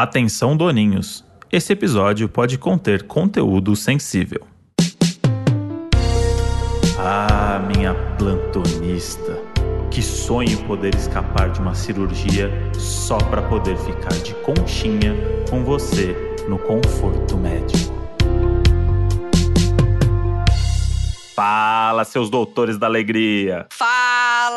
[0.00, 1.24] Atenção, doninhos!
[1.50, 4.46] Esse episódio pode conter conteúdo sensível.
[6.96, 9.42] Ah, minha plantonista!
[9.90, 15.16] Que sonho poder escapar de uma cirurgia só para poder ficar de conchinha
[15.50, 16.14] com você
[16.48, 17.92] no conforto médico.
[21.34, 23.66] Fala, seus doutores da alegria!
[23.72, 23.97] Fala,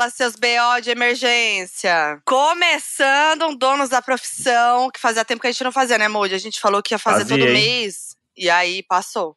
[0.09, 2.19] seus BO de emergência!
[2.25, 6.33] Começando um Donos da Profissão, que fazia tempo que a gente não fazia, né, Moody?
[6.35, 7.53] A gente falou que ia fazer Fazia, todo hein?
[7.53, 9.35] mês, e aí passou.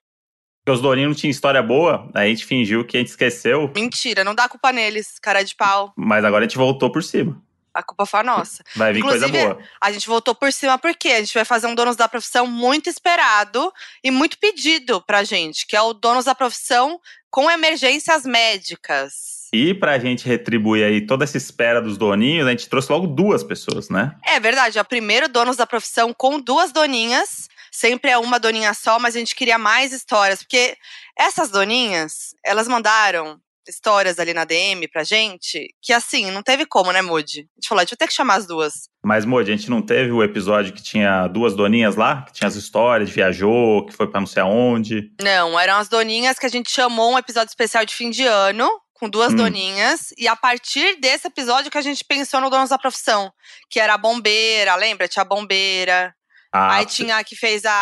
[0.65, 3.71] Porque os doninhos não tinham história boa, aí a gente fingiu que a gente esqueceu,
[3.75, 5.93] Mentira, não dá culpa neles, cara de pau.
[5.97, 7.43] mas agora a gente voltou por cima.
[7.75, 8.63] A culpa foi nossa.
[8.77, 9.63] Vai vir coisa Inclusive, boa.
[9.81, 12.89] A gente voltou por cima porque a gente vai fazer um Donos da Profissão muito
[12.89, 19.44] esperado e muito pedido pra gente, que é o Donos da Profissão com emergências médicas.
[19.55, 23.45] E pra gente retribuir aí toda essa espera dos doninhos, a gente trouxe logo duas
[23.45, 24.11] pessoas, né?
[24.27, 27.49] É verdade, é o primeiro Donos da Profissão com duas doninhas.
[27.71, 30.77] Sempre é uma doninha só, mas a gente queria mais histórias, porque
[31.17, 33.39] essas doninhas, elas mandaram
[33.69, 37.41] histórias ali na DM pra gente, que assim, não teve como, né, Moody?
[37.41, 38.89] A gente falou, a gente vai ter que chamar as duas.
[39.05, 42.23] Mas, Moody, a gente não teve o episódio que tinha duas doninhas lá?
[42.23, 45.13] Que tinha as histórias, viajou, que foi pra não sei aonde.
[45.23, 48.69] Não, eram as doninhas que a gente chamou um episódio especial de fim de ano,
[48.95, 49.37] com duas Hum.
[49.37, 53.31] doninhas, e a partir desse episódio que a gente pensou no Donos da Profissão,
[53.69, 55.07] que era a bombeira, lembra?
[55.09, 56.15] Tinha a bombeira.
[56.57, 57.73] Ah, Aí tinha a que fez a,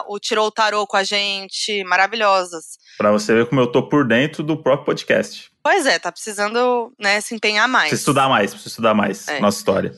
[0.00, 2.76] a- o Tirou o Tarô com a gente, maravilhosas.
[2.98, 5.50] Pra você ver como eu tô por dentro do próprio podcast.
[5.62, 7.88] Pois é, tá precisando né, se empenhar mais.
[7.88, 9.26] Precisa estudar mais, precisa estudar mais.
[9.28, 9.40] É.
[9.40, 9.94] Nossa história.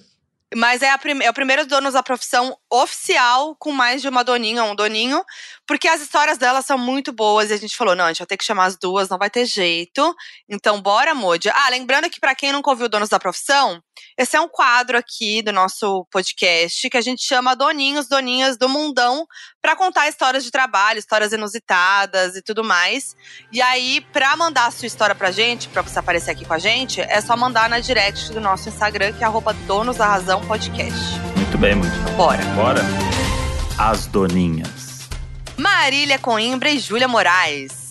[0.55, 4.23] Mas é, a prime- é o primeiro Donos da Profissão oficial com mais de uma
[4.23, 5.25] doninha um doninho,
[5.67, 8.27] porque as histórias delas são muito boas e a gente falou: não, a gente vai
[8.27, 10.15] ter que chamar as duas, não vai ter jeito.
[10.49, 11.49] Então, bora, Moody.
[11.51, 13.83] Ah, lembrando que pra quem nunca ouviu Donos da Profissão,
[14.17, 18.69] esse é um quadro aqui do nosso podcast que a gente chama Doninhos, Doninhas do
[18.69, 19.27] Mundão
[19.67, 23.17] pra contar histórias de trabalho, histórias inusitadas e tudo mais.
[23.51, 26.59] E aí, pra mandar a sua história pra gente, pra você aparecer aqui com a
[26.59, 30.41] gente, é só mandar na direct do nosso Instagram, que é arroba Donos da Razão
[30.47, 30.97] Podcast.
[31.35, 31.91] Muito bem, Moody.
[32.17, 32.45] Bora.
[32.55, 32.81] Bora?
[33.77, 35.09] As doninhas.
[35.57, 37.91] Marília Coimbra e Júlia Moraes.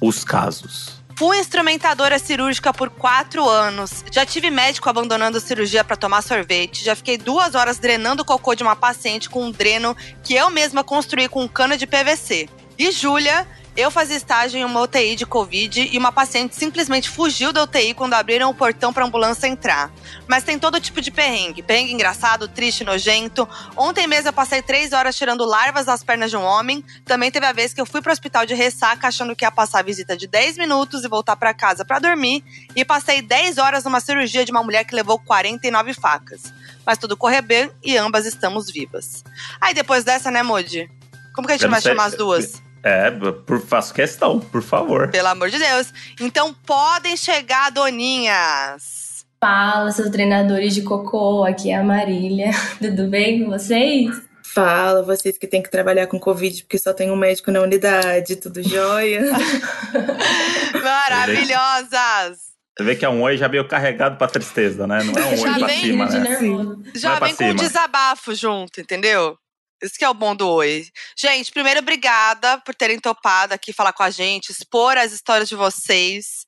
[0.00, 0.85] Os casos.
[1.18, 4.04] Fui instrumentadora cirúrgica por quatro anos.
[4.12, 6.84] Já tive médico abandonando cirurgia pra tomar sorvete.
[6.84, 10.50] Já fiquei duas horas drenando o cocô de uma paciente com um dreno que eu
[10.50, 12.50] mesma construí com um cano de PVC.
[12.78, 17.52] E Júlia, eu fazia estágio em uma UTI de Covid e uma paciente simplesmente fugiu
[17.52, 19.90] da UTI quando abriram o portão pra ambulância entrar.
[20.26, 21.62] Mas tem todo tipo de perrengue.
[21.62, 23.46] Perrengue engraçado, triste, nojento.
[23.76, 26.82] Ontem mesmo eu passei três horas tirando larvas das pernas de um homem.
[27.04, 29.80] Também teve a vez que eu fui pro hospital de ressaca achando que ia passar
[29.80, 32.42] a visita de 10 minutos e voltar pra casa pra dormir.
[32.74, 36.52] E passei 10 horas numa cirurgia de uma mulher que levou 49 facas.
[36.84, 39.22] Mas tudo correu bem e ambas estamos vivas.
[39.60, 40.90] Aí depois dessa, né, Moody?
[41.34, 42.65] Como que a gente vai chamar as duas?
[42.86, 45.10] É, por, faço questão, por favor.
[45.10, 45.92] Pelo amor de Deus.
[46.20, 49.26] Então podem chegar, doninhas.
[49.40, 52.52] Fala, seus treinadores de cocô, aqui é a Marília.
[52.80, 54.08] Tudo bem com vocês?
[54.54, 58.36] Fala, vocês que têm que trabalhar com Covid porque só tem um médico na unidade,
[58.36, 59.20] tudo jóia?
[60.80, 62.38] Maravilhosas!
[62.78, 65.02] Você vê que é um oi já veio carregado pra tristeza, né?
[65.02, 66.40] Não é um Já oi pra cima, de né?
[66.40, 66.82] nervoso.
[66.94, 69.36] Já pra vem com um desabafo junto, entendeu?
[69.82, 70.86] Isso que é o bom do Oi.
[71.18, 75.54] Gente, primeiro, obrigada por terem topado aqui falar com a gente, expor as histórias de
[75.54, 76.46] vocês.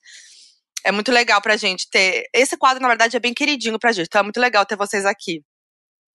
[0.84, 2.24] É muito legal pra gente ter.
[2.32, 5.04] Esse quadro, na verdade, é bem queridinho pra gente, então é muito legal ter vocês
[5.04, 5.42] aqui.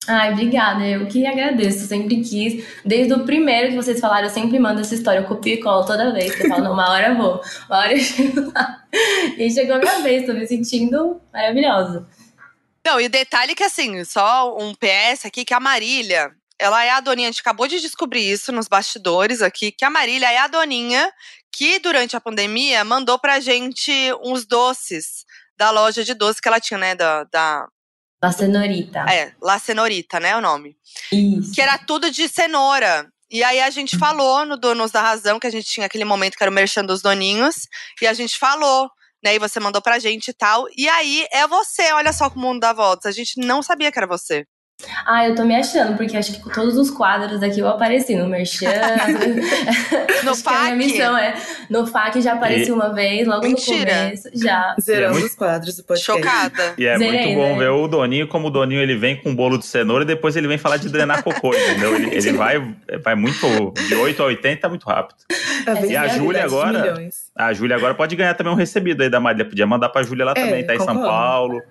[0.08, 0.86] Ai, obrigada.
[0.86, 1.88] Eu que agradeço.
[1.88, 2.66] Sempre quis.
[2.84, 5.20] Desde o primeiro que vocês falaram, eu sempre mando essa história.
[5.20, 6.38] Eu copio e colo toda vez.
[6.40, 7.42] Eu falo, não, uma hora eu vou.
[7.70, 8.80] Uma hora eu chego lá.
[9.38, 10.26] E chegou a minha vez.
[10.26, 12.08] Tô me sentindo maravilhosa.
[12.86, 16.92] Não, e o detalhe que, assim, só um PS aqui, que a Marília, ela é
[16.92, 20.38] a doninha, a gente acabou de descobrir isso nos bastidores aqui, que a Marília é
[20.38, 21.12] a doninha
[21.52, 23.92] que, durante a pandemia, mandou pra gente
[24.24, 25.26] uns doces
[25.58, 27.68] da loja de doces que ela tinha, né, da, da
[28.22, 29.06] La Cenorita.
[29.10, 30.78] é, La Cenorita, né, o nome.
[31.12, 31.52] Isso.
[31.54, 33.08] Que era tudo de cenoura.
[33.30, 36.38] E aí a gente falou no Donos da Razão, que a gente tinha aquele momento
[36.38, 37.68] que era o merchan dos doninhos,
[38.02, 38.90] e a gente falou,
[39.24, 40.68] né, e você mandou pra gente e tal.
[40.78, 43.08] E aí é você, olha só como o mundo dá voltas.
[43.08, 44.46] A gente não sabia que era você.
[45.06, 48.16] Ah, eu tô me achando, porque acho que com todos os quadros aqui eu apareci
[48.16, 48.68] no Merchan.
[50.24, 51.36] No acho que a minha missão é.
[51.70, 53.96] No FAQ já apareci E- uma vez, logo Mentira.
[53.96, 54.30] no começo.
[54.34, 54.76] Já.
[54.82, 56.06] Zerando muito- os quadros do podcast.
[56.22, 56.74] Chocada.
[56.78, 57.60] E é Zerei, muito bom né?
[57.60, 60.36] ver o Doninho, como o Doninho ele vem com um bolo de cenoura e depois
[60.36, 61.96] ele vem falar de drenar cocô, entendeu?
[61.96, 63.72] Ele, ele vai, vai muito.
[63.88, 65.18] De 8 a 80 muito rápido.
[65.88, 66.82] E a Júlia agora?
[66.94, 67.16] milhões.
[67.36, 69.46] A Júlia agora pode ganhar também um recebido aí da Marília.
[69.46, 71.00] Podia mandar pra Júlia lá É, também, tá em São.
[71.02, 71.62] Paulo.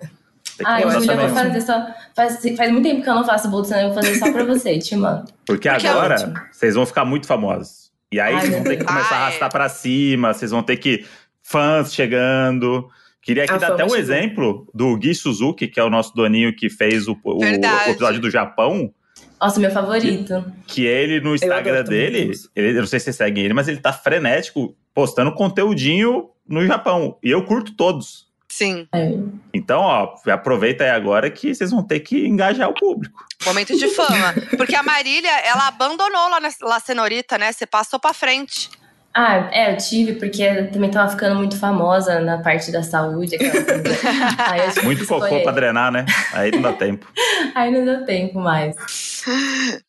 [0.57, 1.87] Que Ai, Júlia, eu vou fazer só.
[2.15, 4.31] Faz, faz muito tempo que eu não faço bolo de cenoura, eu vou fazer só
[4.31, 5.25] pra você, te mando.
[5.45, 6.33] Porque Porque é agora ótimo.
[6.51, 7.91] vocês vão ficar muito famosos.
[8.11, 9.23] E aí Ai, vocês vão ter que começar a Ah, é.
[9.23, 11.05] arrastar pra cima, vocês vão ter que.
[11.41, 12.87] Fãs chegando.
[13.21, 14.01] Queria aqui A dar fama até um chegou.
[14.03, 17.43] exemplo do Gui Suzuki, que é o nosso doninho que fez o, o- o
[17.89, 18.93] episódio do Japão.
[19.41, 20.43] Nossa, meu favorito.
[20.67, 23.77] Que ele, no Instagram dele, ele, eu não sei se vocês seguem ele, mas ele
[23.79, 27.17] tá frenético postando conteúdinho no Japão.
[27.23, 28.27] E eu curto todos.
[28.53, 29.09] Sim, É.
[29.51, 33.25] Então, ó, aproveita aí agora que vocês vão ter que engajar o público.
[33.43, 34.31] momento de fama.
[34.55, 37.51] Porque a Marília, ela abandonou lá na Cenorita, né?
[37.51, 38.69] Você passou pra frente.
[39.11, 43.37] Ah, é, eu tive, porque eu também tava ficando muito famosa na parte da saúde.
[44.83, 45.43] Muito cocô escolher.
[45.43, 46.05] pra drenar, né?
[46.31, 47.07] Aí não dá tempo.
[47.53, 48.75] Aí não deu tempo mais.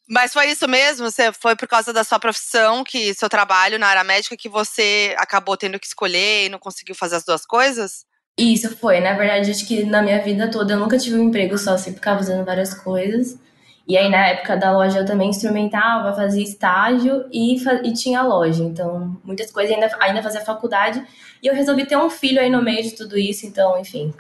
[0.09, 1.11] Mas foi isso mesmo?
[1.11, 5.15] Você foi por causa da sua profissão, que seu trabalho na área médica, que você
[5.19, 8.05] acabou tendo que escolher e não conseguiu fazer as duas coisas?
[8.37, 11.57] Isso foi, na verdade, acho que na minha vida toda eu nunca tive um emprego
[11.57, 13.39] só, sempre ficava fazendo várias coisas.
[13.87, 18.23] E aí, na época da loja, eu também instrumentava, fazia estágio e, fa- e tinha
[18.23, 18.65] loja.
[18.65, 21.05] Então, muitas coisas, ainda, ainda fazia faculdade.
[21.43, 23.47] E eu resolvi ter um filho aí no meio de tudo isso.
[23.47, 24.13] Então, enfim,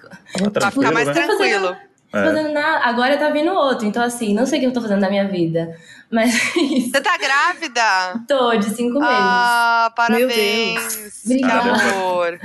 [0.53, 1.15] Pra ficar mais né?
[1.15, 1.75] tranquilo.
[2.15, 2.85] Tô fazendo nada.
[2.85, 3.87] Agora tá vindo outro.
[3.87, 5.77] Então, assim, não sei o que eu tô fazendo na minha vida.
[6.11, 6.91] Mas é isso.
[6.91, 8.25] Você tá grávida?
[8.29, 9.15] Tô de cinco meses.
[9.19, 11.23] Ah, Meu parabéns.
[11.25, 11.73] Obrigada.
[11.73, 12.41] Amor.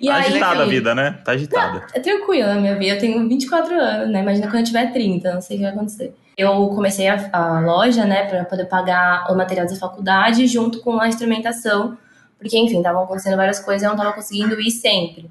[0.00, 1.18] e Tá aí, agitada a enfim, vida, né?
[1.24, 1.86] Tá agitada.
[1.92, 2.94] É tranquila a minha vida.
[2.94, 4.20] Eu tenho 24 anos, né?
[4.22, 6.14] Imagina quando eu tiver 30, não sei o que vai acontecer.
[6.36, 11.00] Eu comecei a, a loja, né, pra poder pagar o material da faculdade junto com
[11.00, 11.98] a instrumentação,
[12.38, 15.28] porque, enfim, estavam acontecendo várias coisas e eu não tava conseguindo ir sempre.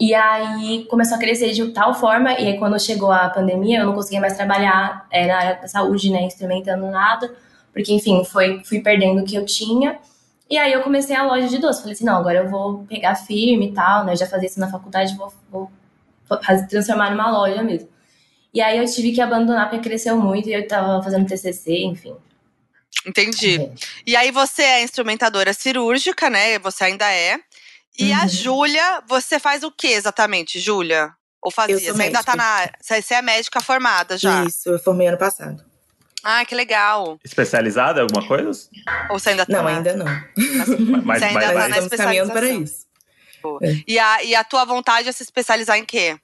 [0.00, 3.86] E aí começou a crescer de tal forma, e aí quando chegou a pandemia, eu
[3.86, 7.34] não conseguia mais trabalhar é, na área da saúde, né, instrumentando nada,
[7.72, 9.98] porque, enfim, foi, fui perdendo o que eu tinha.
[10.50, 11.80] E aí eu comecei a loja de doce.
[11.80, 14.12] Falei assim, não, agora eu vou pegar firme e tal, né?
[14.12, 15.70] Eu já fazia isso na faculdade, vou, vou
[16.42, 17.88] fazer, transformar numa loja mesmo.
[18.52, 22.16] E aí eu tive que abandonar porque cresceu muito e eu tava fazendo TCC, enfim.
[23.06, 23.60] Entendi.
[23.60, 23.70] É.
[24.06, 26.58] E aí você é instrumentadora cirúrgica, né?
[26.58, 27.38] Você ainda é.
[27.98, 28.28] E a Uhum.
[28.28, 31.12] Júlia, você faz o que exatamente, Júlia?
[31.42, 31.74] Ou fazia?
[31.76, 32.72] Eu sou você ainda tá médica.
[32.80, 32.98] na.
[33.00, 34.44] Você é médica formada já.
[34.44, 35.64] Isso, eu formei ano passado.
[36.22, 37.18] Ah, que legal.
[37.24, 38.68] Especializada em alguma coisa?
[39.10, 40.04] Ou você ainda tá Não, na- ainda não.
[40.06, 40.36] Mas,
[41.20, 42.86] Você ainda mas- tá Mas na estamos caminhando para isso.
[43.86, 46.18] E a, e a tua vontade é se especializar em quê?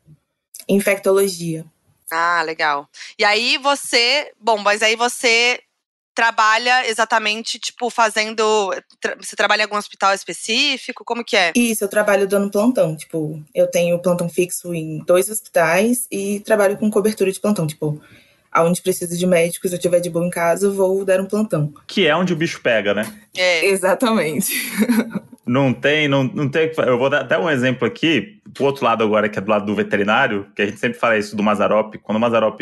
[0.69, 1.65] Infectologia.
[2.11, 2.89] Ah, legal.
[3.19, 4.33] E aí você.
[4.41, 5.61] Bom, mas aí você
[6.15, 8.71] trabalha exatamente, tipo, fazendo.
[9.01, 11.05] tra- Você trabalha em algum hospital específico?
[11.05, 11.53] Como que é?
[11.57, 12.97] Isso, eu trabalho dando plantão.
[12.97, 17.67] Tipo, eu tenho plantão fixo em dois hospitais e trabalho com cobertura de plantão.
[17.67, 18.01] Tipo,
[18.53, 21.27] aonde precisa de médicos, se eu tiver de boa em casa, eu vou dar um
[21.27, 21.73] plantão.
[21.87, 23.13] que é onde o bicho pega, né?
[23.37, 23.67] É.
[23.67, 24.53] Exatamente.
[25.47, 26.71] Não tem, não, não tem.
[26.75, 29.51] o Eu vou dar até um exemplo aqui, pro outro lado agora, que é do
[29.51, 31.97] lado do veterinário, que a gente sempre fala isso do Mazarop.
[32.03, 32.59] Quando o Mazarop,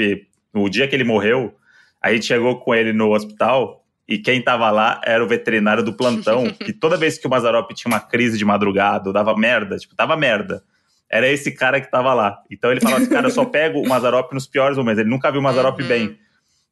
[0.52, 1.54] no dia que ele morreu,
[2.02, 5.92] a gente chegou com ele no hospital e quem tava lá era o veterinário do
[5.92, 6.50] plantão.
[6.58, 9.94] que toda vez que o Mazarop tinha uma crise de madrugada, ou dava merda, tipo,
[9.94, 10.62] tava merda.
[11.08, 12.38] Era esse cara que tava lá.
[12.50, 15.00] Então ele falava assim, cara, eu só pego o Mazarop nos piores momentos.
[15.00, 15.88] Ele nunca viu o Mazarop Uhum.
[15.88, 16.18] bem.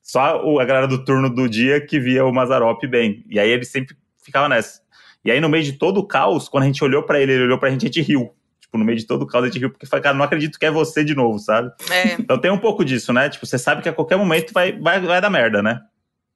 [0.03, 3.25] Só a galera do turno do dia que via o Mazarop bem.
[3.29, 3.95] E aí ele sempre
[4.25, 4.81] ficava nessa.
[5.23, 7.45] E aí, no meio de todo o caos, quando a gente olhou pra ele, ele
[7.45, 8.35] olhou pra gente, a gente riu.
[8.71, 10.57] Tipo, no meio de todo o caos, a gente riu, porque foi, cara, não acredito
[10.57, 11.73] que é você de novo, sabe?
[11.91, 12.13] É.
[12.13, 13.29] Então tem um pouco disso, né?
[13.29, 15.81] Tipo, você sabe que a qualquer momento vai, vai, vai dar merda, né?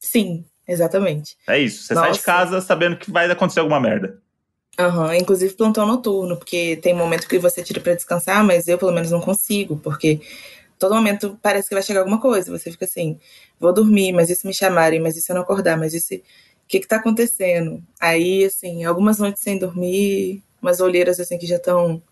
[0.00, 1.36] Sim, exatamente.
[1.46, 1.84] É isso.
[1.84, 2.22] Você sai de Nossa.
[2.24, 4.20] casa sabendo que vai acontecer alguma merda.
[4.76, 8.90] Aham, inclusive plantão noturno, porque tem momento que você tira pra descansar, mas eu pelo
[8.90, 10.20] menos não consigo, porque
[10.76, 12.50] todo momento parece que vai chegar alguma coisa.
[12.50, 13.16] Você fica assim,
[13.60, 16.00] vou dormir, mas e se me chamarem, mas e se eu não acordar, mas e
[16.00, 16.16] se.
[16.16, 17.80] O que que tá acontecendo?
[18.00, 22.02] Aí, assim, algumas noites sem dormir, umas olheiras assim que já estão.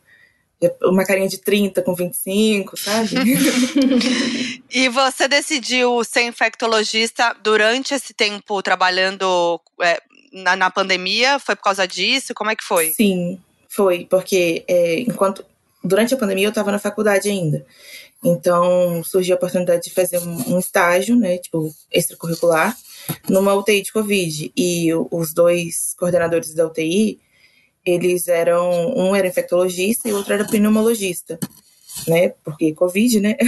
[0.82, 3.16] Uma carinha de 30 com 25, sabe?
[4.74, 10.00] E você decidiu ser infectologista durante esse tempo trabalhando é,
[10.32, 11.38] na, na pandemia?
[11.38, 12.32] Foi por causa disso?
[12.34, 12.90] Como é que foi?
[12.92, 13.38] Sim,
[13.68, 15.44] foi, porque é, enquanto
[15.84, 17.66] durante a pandemia eu estava na faculdade ainda.
[18.24, 22.76] Então surgiu a oportunidade de fazer um, um estágio, né, tipo, extracurricular,
[23.28, 24.52] numa UTI de Covid.
[24.56, 27.18] E os dois coordenadores da UTI,
[27.84, 28.94] eles eram.
[28.96, 31.38] Um era infectologista e outro era pneumologista,
[32.06, 32.30] né?
[32.44, 33.36] Porque Covid, né?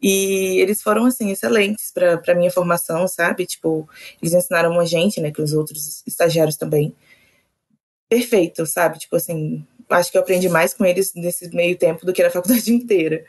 [0.00, 3.44] E eles foram, assim, excelentes para a minha formação, sabe?
[3.44, 3.88] Tipo,
[4.22, 5.32] eles ensinaram a gente, né?
[5.32, 6.94] Que os outros estagiários também
[8.08, 8.98] perfeito, sabe?
[8.98, 12.30] Tipo assim, acho que eu aprendi mais com eles nesse meio tempo do que na
[12.30, 13.24] faculdade inteira.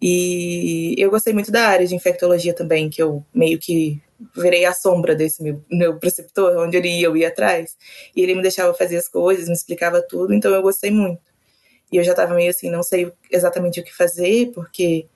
[0.00, 4.00] E eu gostei muito da área de infectologia também, que eu meio que
[4.36, 7.76] virei a sombra desse meu, meu preceptor, onde ele ia, eu ia atrás.
[8.14, 11.22] E ele me deixava fazer as coisas, me explicava tudo, então eu gostei muito.
[11.92, 15.06] E eu já tava meio assim, não sei exatamente o que fazer, porque,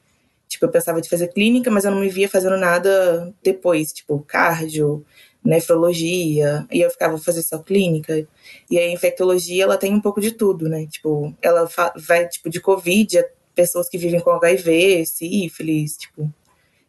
[0.49, 4.19] tipo, eu pensava de fazer clínica, mas eu não me via fazendo nada depois, tipo,
[4.21, 5.05] cardio,
[5.45, 8.27] nefrologia, e eu ficava, fazer só clínica.
[8.71, 10.87] E a infectologia, ela tem um pouco de tudo, né?
[10.87, 16.33] Tipo, ela vai, tipo, de Covid pessoas que vivem com HIV, sífilis, tipo,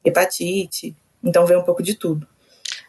[0.04, 0.96] hepatite.
[1.26, 2.28] Então vem um pouco de tudo.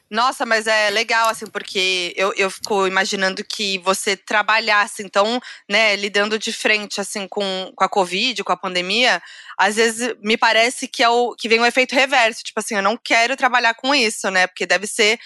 [0.09, 5.97] Nossa, mas é legal, assim, porque eu, eu fico imaginando que você trabalhasse, então, né,
[5.97, 9.21] lidando de frente, assim, com, com a Covid, com a pandemia,
[9.59, 12.45] às vezes me parece que é o que vem o um efeito reverso.
[12.45, 14.47] Tipo assim, eu não quero trabalhar com isso, né?
[14.47, 15.19] Porque deve ser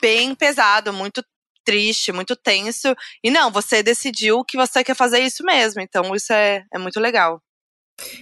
[0.00, 1.24] bem pesado, muito
[1.64, 2.94] triste, muito tenso.
[3.24, 5.80] E não, você decidiu que você quer fazer isso mesmo.
[5.80, 7.42] Então, isso é, é muito legal.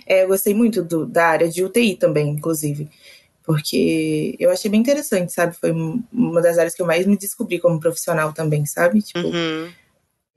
[0.07, 2.89] É, eu gostei muito do, da área de UTI também, inclusive
[3.49, 5.57] porque eu achei bem interessante, sabe?
[5.57, 5.73] Foi
[6.13, 9.01] uma das áreas que eu mais me descobri como profissional também, sabe?
[9.01, 9.71] Tipo, uhum.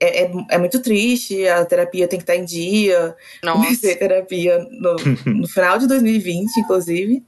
[0.00, 3.14] é, é, é, muito triste, a terapia tem que estar em dia.
[3.44, 3.58] Nossa.
[3.58, 4.96] Comecei terapia no,
[5.40, 7.22] no final de 2020, inclusive.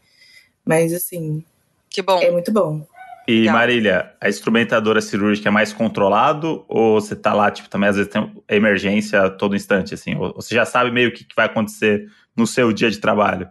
[0.64, 1.44] Mas, assim.
[1.90, 2.18] Que bom.
[2.18, 2.86] É muito bom.
[3.28, 3.54] E Legal.
[3.54, 8.10] Marília, a instrumentadora cirúrgica é mais controlado ou você tá lá, tipo, também às vezes
[8.10, 10.14] tem emergência a todo instante, assim?
[10.14, 13.50] Ou você já sabe meio o que vai acontecer no seu dia de trabalho?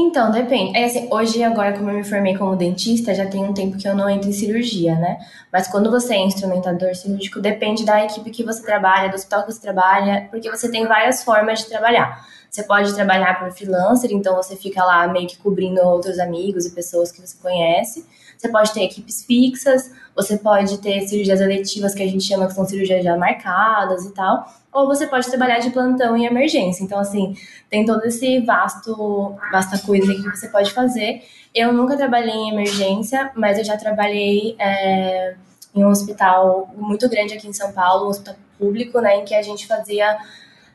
[0.00, 0.78] Então, depende.
[0.78, 3.88] É assim, hoje, agora, como eu me formei como dentista, já tem um tempo que
[3.88, 5.18] eu não entro em cirurgia, né?
[5.52, 9.52] Mas quando você é instrumentador cirúrgico, depende da equipe que você trabalha, do hospital que
[9.52, 12.24] você trabalha, porque você tem várias formas de trabalhar.
[12.48, 16.70] Você pode trabalhar por freelancer, então você fica lá meio que cobrindo outros amigos e
[16.70, 18.06] pessoas que você conhece.
[18.36, 22.54] Você pode ter equipes fixas, você pode ter cirurgias eletivas, que a gente chama que
[22.54, 24.46] são cirurgias já marcadas e tal
[24.78, 26.84] ou você pode trabalhar de plantão em emergência.
[26.84, 27.34] Então, assim,
[27.68, 31.22] tem todo esse vasto, vasta coisa que você pode fazer.
[31.54, 35.34] Eu nunca trabalhei em emergência, mas eu já trabalhei é,
[35.74, 39.34] em um hospital muito grande aqui em São Paulo, um hospital público, né, em que
[39.34, 40.16] a gente fazia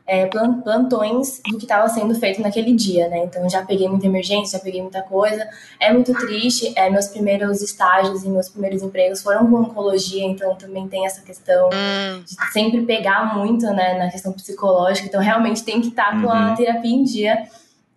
[0.05, 3.23] é, plantões do que estava sendo feito naquele dia, né?
[3.23, 5.47] Então já peguei muita emergência, já peguei muita coisa.
[5.79, 6.73] É muito triste.
[6.75, 11.21] É, meus primeiros estágios e meus primeiros empregos foram com oncologia, então também tem essa
[11.21, 12.23] questão hum.
[12.23, 15.07] de sempre pegar muito, né, na questão psicológica.
[15.07, 16.55] Então realmente tem que estar com a uhum.
[16.55, 17.43] terapia em dia.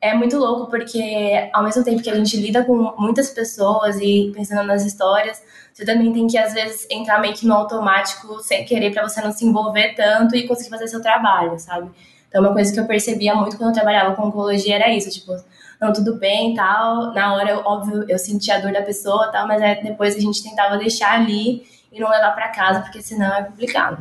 [0.01, 4.31] É muito louco porque ao mesmo tempo que a gente lida com muitas pessoas e
[4.33, 5.43] pensando nas histórias,
[5.76, 9.21] você também tem que, às vezes, entrar meio que no automático sem querer para você
[9.21, 11.90] não se envolver tanto e conseguir fazer seu trabalho, sabe?
[12.26, 15.37] Então, uma coisa que eu percebia muito quando eu trabalhava com oncologia era isso, tipo,
[15.78, 17.12] não, tudo bem tal.
[17.12, 20.42] Na hora, óbvio, eu sentia a dor da pessoa tal, mas aí depois a gente
[20.42, 23.99] tentava deixar ali e não levar para casa, porque senão é complicado.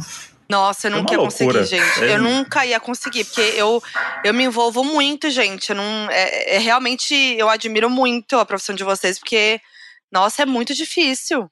[0.48, 2.04] Nossa, eu é nunca ia conseguir, gente.
[2.06, 2.14] É.
[2.14, 3.84] Eu nunca ia conseguir, porque eu,
[4.24, 5.72] eu me envolvo muito, gente.
[5.72, 9.60] Eu não, é, é, realmente, eu admiro muito a profissão de vocês, porque,
[10.10, 11.52] nossa, é muito difícil.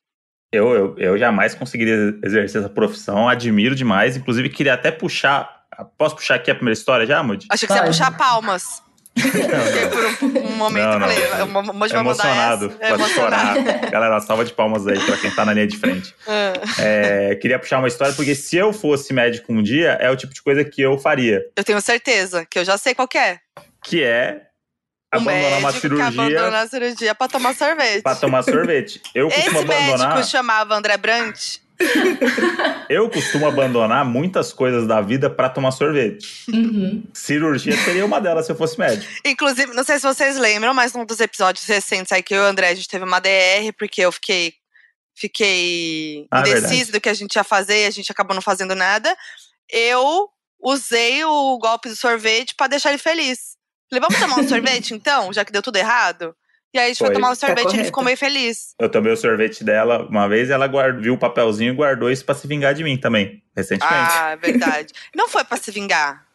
[0.53, 4.15] Eu, eu, eu jamais conseguiria exercer essa profissão, admiro demais.
[4.15, 5.63] Inclusive, queria até puxar.
[5.97, 7.47] Posso puxar aqui a primeira história já, Moody?
[7.49, 8.83] Achei que você ia puxar palmas.
[9.15, 11.07] Não, por um, momento não, não.
[11.07, 13.55] falei, uma, uma, é emocionado, pode é chorar.
[13.91, 16.15] Galera, salva de palmas aí pra quem tá na linha de frente.
[16.27, 17.31] É.
[17.31, 20.33] É, queria puxar uma história, porque se eu fosse médico um dia, é o tipo
[20.33, 21.43] de coisa que eu faria.
[21.55, 23.39] Eu tenho certeza, que eu já sei qual é.
[23.83, 24.41] Que é
[25.17, 26.07] abandonar uma cirurgia.
[26.07, 28.01] Abandonar a cirurgia pra tomar sorvete.
[28.01, 29.01] Pra tomar sorvete.
[29.13, 30.09] Eu costumo Esse abandonar.
[30.15, 31.57] médico chamava André Brant.
[32.89, 36.45] eu costumo abandonar muitas coisas da vida para tomar sorvete.
[36.51, 37.03] Uhum.
[37.13, 39.11] Cirurgia seria uma delas se eu fosse médico.
[39.25, 42.45] Inclusive, não sei se vocês lembram, mas num dos episódios recentes aí que eu e
[42.45, 44.53] o André a gente teve uma DR, porque eu fiquei
[45.15, 48.75] fiquei ah, indecisa do que a gente ia fazer e a gente acabou não fazendo
[48.75, 49.15] nada.
[49.69, 50.29] Eu
[50.61, 53.52] usei o golpe do sorvete para deixar ele feliz.
[53.93, 56.35] Falei, vamos tomar um sorvete então, já que deu tudo errado?
[56.73, 58.17] E aí a gente foi, foi tomar um tá sorvete tá e ele ficou meio
[58.17, 58.73] feliz.
[58.79, 62.25] Eu tomei o sorvete dela uma vez ela guard, viu o papelzinho e guardou isso
[62.25, 63.93] pra se vingar de mim também, recentemente.
[63.93, 64.93] Ah, é verdade.
[65.15, 66.25] Não foi pra se vingar.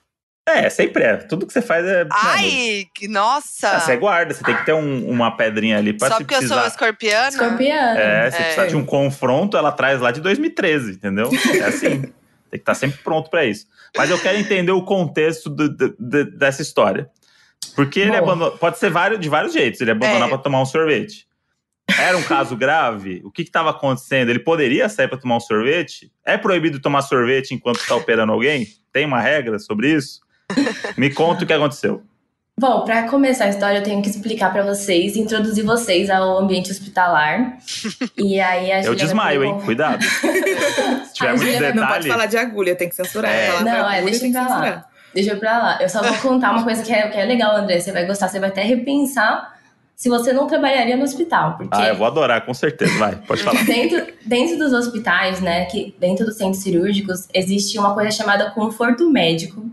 [0.47, 1.17] É, sempre é.
[1.17, 2.07] Tudo que você faz é.
[2.11, 3.69] Ai, que nossa!
[3.69, 6.55] Ah, você guarda, você tem que ter um, uma pedrinha ali pra Só porque precisar.
[6.55, 7.29] eu sou escorpiana?
[7.29, 8.01] Escorpiana.
[8.01, 8.41] É, se é.
[8.41, 11.29] precisar de um confronto, ela traz lá de 2013, entendeu?
[11.61, 12.01] É assim.
[12.51, 13.67] tem que estar sempre pronto para isso.
[13.97, 17.11] Mas eu quero entender o contexto do, do, do, dessa história.
[17.79, 18.59] Porque ele abandonou.
[18.59, 19.81] Pode ser vários, de vários jeitos.
[19.81, 20.29] Ele abandonar é.
[20.31, 21.29] para tomar um sorvete.
[21.97, 23.23] Era um caso grave?
[23.25, 24.31] O que estava acontecendo?
[24.31, 26.11] Ele poderia sair para tomar um sorvete?
[26.27, 28.67] É proibido tomar sorvete enquanto está operando alguém?
[28.93, 30.19] Tem uma regra sobre isso?
[30.99, 32.03] Me conta o que aconteceu.
[32.59, 36.73] Bom, para começar a história, eu tenho que explicar para vocês, introduzir vocês ao ambiente
[36.73, 37.59] hospitalar.
[38.19, 39.61] e aí a Eu desmaio, hein?
[39.65, 40.03] Cuidado.
[40.03, 41.77] Se tiver muito detalhe...
[41.77, 43.31] Não pode falar de agulha, tem que censurar.
[43.31, 43.63] É.
[43.63, 44.89] Não, é, deixa eu falar.
[45.15, 45.79] Deixa eu pra lá.
[45.81, 47.81] Eu só vou contar uma coisa que é, que é legal, André.
[47.81, 49.59] Você vai gostar, você vai até repensar
[49.99, 51.57] se você não trabalharia no hospital.
[51.57, 52.97] Porque ah, eu vou adorar, com certeza.
[52.99, 53.63] Vai, pode falar.
[53.67, 59.11] dentro, dentro dos hospitais, né, que dentro dos centros cirúrgicos, existe uma coisa chamada conforto
[59.11, 59.67] médico.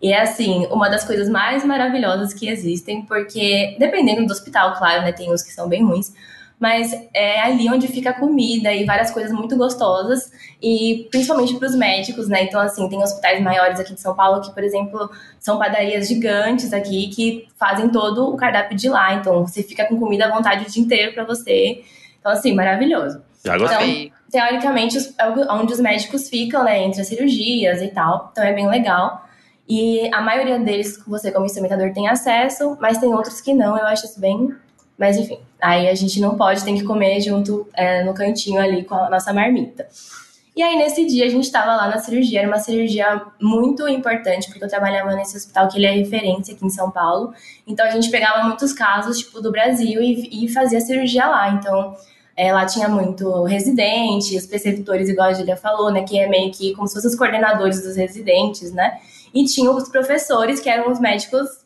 [0.00, 5.02] E é assim, uma das coisas mais maravilhosas que existem, porque dependendo do hospital, claro,
[5.02, 6.12] né, tem uns que são bem ruins,
[6.58, 10.30] mas é ali onde fica a comida e várias coisas muito gostosas,
[10.62, 12.44] e principalmente para os médicos, né?
[12.44, 16.72] Então, assim, tem hospitais maiores aqui de São Paulo que, por exemplo, são padarias gigantes
[16.72, 19.14] aqui que fazem todo o cardápio de lá.
[19.14, 21.82] Então, você fica com comida à vontade o dia inteiro para você.
[22.18, 23.20] Então, assim, maravilhoso.
[23.44, 24.06] Já gostei.
[24.06, 28.30] Então, teoricamente, é onde os médicos ficam, né, entre as cirurgias e tal.
[28.32, 29.22] Então, é bem legal.
[29.68, 33.76] E a maioria deles, você como instrumentador tem acesso, mas tem outros que não.
[33.76, 34.54] Eu acho isso bem
[34.98, 38.84] mas enfim, aí a gente não pode, tem que comer junto é, no cantinho ali
[38.84, 39.86] com a nossa marmita.
[40.56, 44.48] E aí nesse dia a gente estava lá na cirurgia, era uma cirurgia muito importante,
[44.48, 47.34] porque eu trabalhava nesse hospital que ele é referência aqui em São Paulo.
[47.66, 51.50] Então a gente pegava muitos casos, tipo, do Brasil e, e fazia cirurgia lá.
[51.50, 51.96] Então
[52.36, 56.52] é, lá tinha muito residente, os preceptores, igual a Julia falou, né, que é meio
[56.52, 59.00] que como se fossem os coordenadores dos residentes, né?
[59.32, 61.64] E tinha os professores, que eram os médicos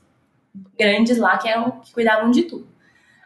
[0.78, 2.66] grandes lá, que, eram, que cuidavam de tudo.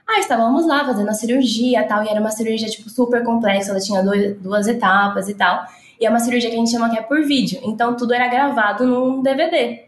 [0.09, 3.81] Aí estávamos lá fazendo a cirurgia tal, e era uma cirurgia, tipo, super complexa, ela
[3.81, 5.65] tinha dois, duas etapas e tal.
[6.01, 8.27] E é uma cirurgia que a gente chama que é por vídeo, então tudo era
[8.29, 9.85] gravado num DVD.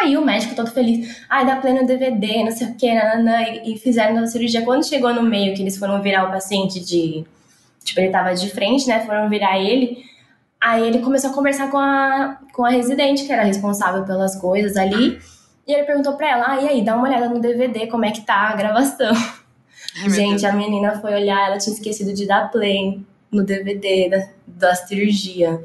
[0.00, 3.74] Aí o médico todo feliz, ai, dá pleno DVD, não sei o que, nananã, e,
[3.74, 4.62] e fizeram a cirurgia.
[4.62, 7.24] Quando chegou no meio, que eles foram virar o paciente de.
[7.84, 9.06] Tipo, ele tava de frente, né?
[9.06, 10.04] Foram virar ele.
[10.60, 14.76] Aí ele começou a conversar com a, com a residente, que era responsável pelas coisas
[14.76, 15.18] ali.
[15.66, 18.12] E ele perguntou pra ela, ah, e aí, dá uma olhada no DVD, como é
[18.12, 19.12] que tá a gravação.
[20.02, 23.00] Ai, Gente, a menina foi olhar, ela tinha esquecido de dar play
[23.32, 25.64] no DVD da, da cirurgia.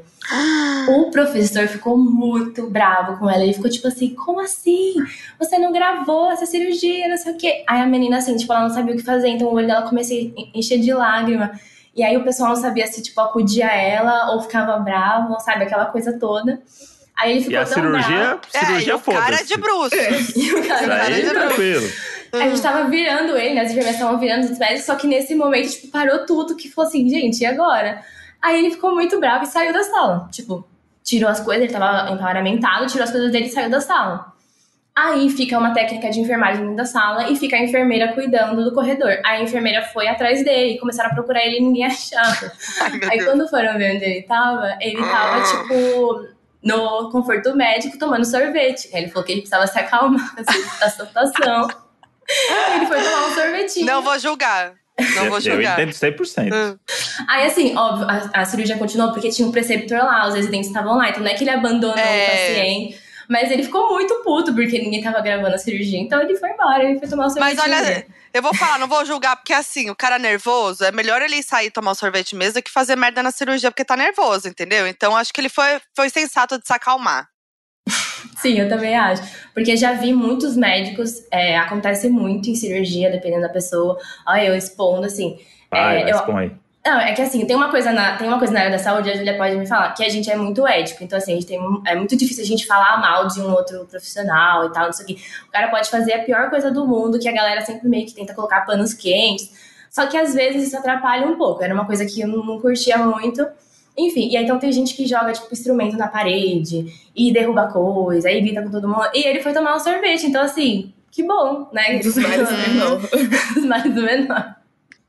[0.88, 3.42] O professor ficou muito bravo com ela.
[3.42, 4.94] Ele ficou tipo assim: como assim?
[5.38, 7.64] Você não gravou essa cirurgia, não sei o quê.
[7.66, 9.88] Aí a menina, assim, tipo, ela não sabia o que fazer, então o olho dela
[9.88, 11.52] começou a encher de lágrima.
[11.94, 15.64] E aí o pessoal não sabia se, tipo, acudia ela ou ficava bravo, sabe?
[15.64, 16.62] Aquela coisa toda.
[17.16, 18.40] Aí ele ficou e a cirurgia, bravo.
[18.50, 19.94] cirurgia é, foda cara de bruxo.
[20.36, 21.34] E o cara, Isso aí, de bruxo.
[21.46, 21.88] tranquilo.
[22.32, 23.60] A gente tava virando ele, né?
[23.60, 26.88] As enfermeiras estavam virando os médicos, só que nesse momento, tipo, parou tudo, que falou
[26.88, 28.00] assim, gente, e agora?
[28.40, 30.28] Aí ele ficou muito bravo e saiu da sala.
[30.32, 30.66] Tipo,
[31.04, 34.32] tirou as coisas, ele tava emparamentado, tirou as coisas dele e saiu da sala.
[34.94, 38.74] Aí fica uma técnica de enfermagem dentro da sala e fica a enfermeira cuidando do
[38.74, 39.10] corredor.
[39.24, 42.52] Aí a enfermeira foi atrás dele, começaram a procurar ele e ninguém achava.
[42.80, 43.24] Ai, Aí Deus.
[43.30, 46.26] quando foram ver onde ele tava, ele tava, tipo,
[46.62, 48.88] no conforto médico tomando sorvete.
[48.92, 51.68] Aí ele falou que ele precisava se acalmar assim, da situação.
[52.76, 53.86] ele foi tomar um sorvetinho.
[53.86, 54.74] Não vou julgar.
[55.16, 55.80] Não vou eu julgar.
[55.80, 56.52] entendo 100%.
[56.52, 56.78] Hum.
[57.28, 60.96] Aí, assim, óbvio, a, a cirurgia continuou porque tinha um preceptor lá, os residentes estavam
[60.96, 62.24] lá, então não é que ele abandonou É.
[62.24, 63.01] o paciente.
[63.32, 65.98] Mas ele ficou muito puto porque ninguém tava gravando a cirurgia.
[65.98, 67.60] Então ele foi embora, ele foi tomar o Mas sorvete.
[67.60, 71.42] olha, eu vou falar, não vou julgar, porque assim, o cara nervoso, é melhor ele
[71.42, 74.48] sair e tomar um sorvete mesmo do que fazer merda na cirurgia porque tá nervoso,
[74.48, 74.86] entendeu?
[74.86, 77.26] Então acho que ele foi, foi sensato de se acalmar.
[78.36, 79.22] Sim, eu também acho.
[79.54, 83.98] Porque já vi muitos médicos, é, acontece muito em cirurgia, dependendo da pessoa.
[84.26, 85.38] Olha, eu expondo, assim.
[85.70, 86.60] Vai, é, eu, expõe.
[86.84, 89.08] Não, é que assim, tem uma coisa na, tem uma coisa na área da saúde,
[89.08, 91.04] a Julia pode me falar, que a gente é muito ético.
[91.04, 93.86] Então, assim, a gente tem, é muito difícil a gente falar mal de um outro
[93.86, 95.16] profissional e tal, não sei o quê.
[95.48, 98.14] O cara pode fazer a pior coisa do mundo, que a galera sempre meio que
[98.14, 99.52] tenta colocar panos quentes.
[99.88, 101.62] Só que às vezes isso atrapalha um pouco.
[101.62, 103.46] Era uma coisa que eu não, não curtia muito.
[103.96, 108.28] Enfim, e aí então tem gente que joga, tipo, instrumento na parede e derruba coisa,
[108.28, 109.06] aí grita com todo mundo.
[109.14, 111.98] E ele foi tomar um sorvete, então assim, que bom, né?
[111.98, 113.00] Dos males o menor.
[113.54, 114.61] Dos males do menor.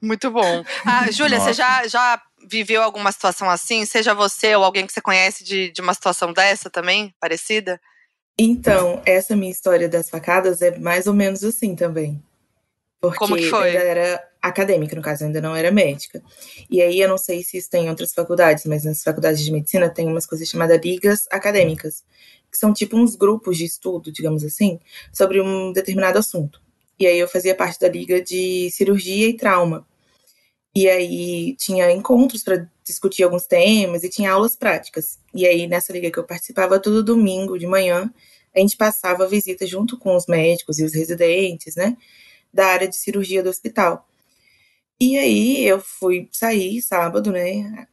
[0.04, 0.66] Muito bom.
[0.86, 3.86] Ah, Júlia, você já, já viveu alguma situação assim?
[3.86, 7.80] Seja você ou alguém que você conhece de, de uma situação dessa também, parecida?
[8.38, 12.22] Então, essa minha história das facadas é mais ou menos assim também.
[13.00, 13.60] Porque Como que foi?
[13.60, 16.22] eu ainda era acadêmica, no caso, eu ainda não era médica.
[16.70, 19.52] E aí eu não sei se isso tem em outras faculdades, mas nas faculdades de
[19.54, 22.04] medicina tem umas coisas chamadas ligas acadêmicas,
[22.52, 24.82] que são tipo uns grupos de estudo, digamos assim,
[25.14, 26.62] sobre um determinado assunto.
[27.00, 29.88] E aí eu fazia parte da liga de cirurgia e trauma.
[30.76, 35.20] E aí tinha encontros para discutir alguns temas e tinha aulas práticas.
[35.34, 38.12] E aí nessa liga que eu participava todo domingo de manhã,
[38.56, 41.98] a gente passava a visita junto com os médicos e os residentes, né,
[42.54, 44.08] da área de cirurgia do hospital.
[45.00, 47.88] E aí eu fui sair sábado, né,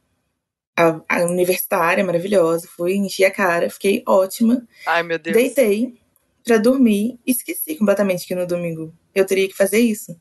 [0.77, 5.35] a, a universitária maravilhosa, fui enchi a cara, fiquei ótima, Ai, meu Deus.
[5.35, 5.99] deitei
[6.43, 10.15] pra dormir e esqueci completamente que no domingo eu teria que fazer isso.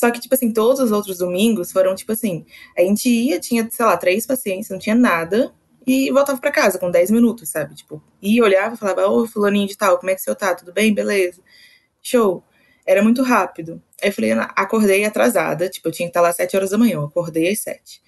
[0.00, 3.68] Só que, tipo assim, todos os outros domingos foram, tipo assim, a gente ia, tinha,
[3.70, 5.52] sei lá, três pacientes, não tinha nada,
[5.86, 7.74] e voltava pra casa com 10 minutos, sabe?
[7.74, 10.54] Tipo, ia, olhava e falava, ô, fulaninho de tal, como é que você tá?
[10.54, 10.94] Tudo bem?
[10.94, 11.42] Beleza.
[12.00, 12.42] Show.
[12.86, 13.82] Era muito rápido.
[14.02, 16.78] Aí eu falei, acordei atrasada, tipo, eu tinha que estar lá às 7 horas da
[16.78, 18.00] manhã, eu acordei às 7.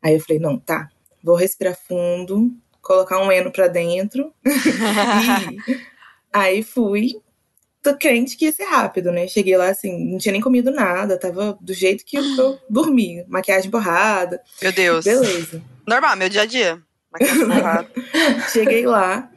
[0.00, 0.88] Aí eu falei, não, tá,
[1.20, 5.80] vou respirar fundo, colocar um eno pra dentro e
[6.32, 7.20] Aí fui,
[7.84, 9.28] tô crente que ia ser rápido, né?
[9.28, 13.70] Cheguei lá assim, não tinha nem comido nada, tava do jeito que eu dormi, maquiagem
[13.70, 14.40] borrada.
[14.60, 15.04] Meu Deus.
[15.04, 15.62] Beleza.
[15.86, 16.82] Normal, meu dia a dia.
[17.12, 17.88] Maquiagem borrada.
[18.50, 19.30] Cheguei lá,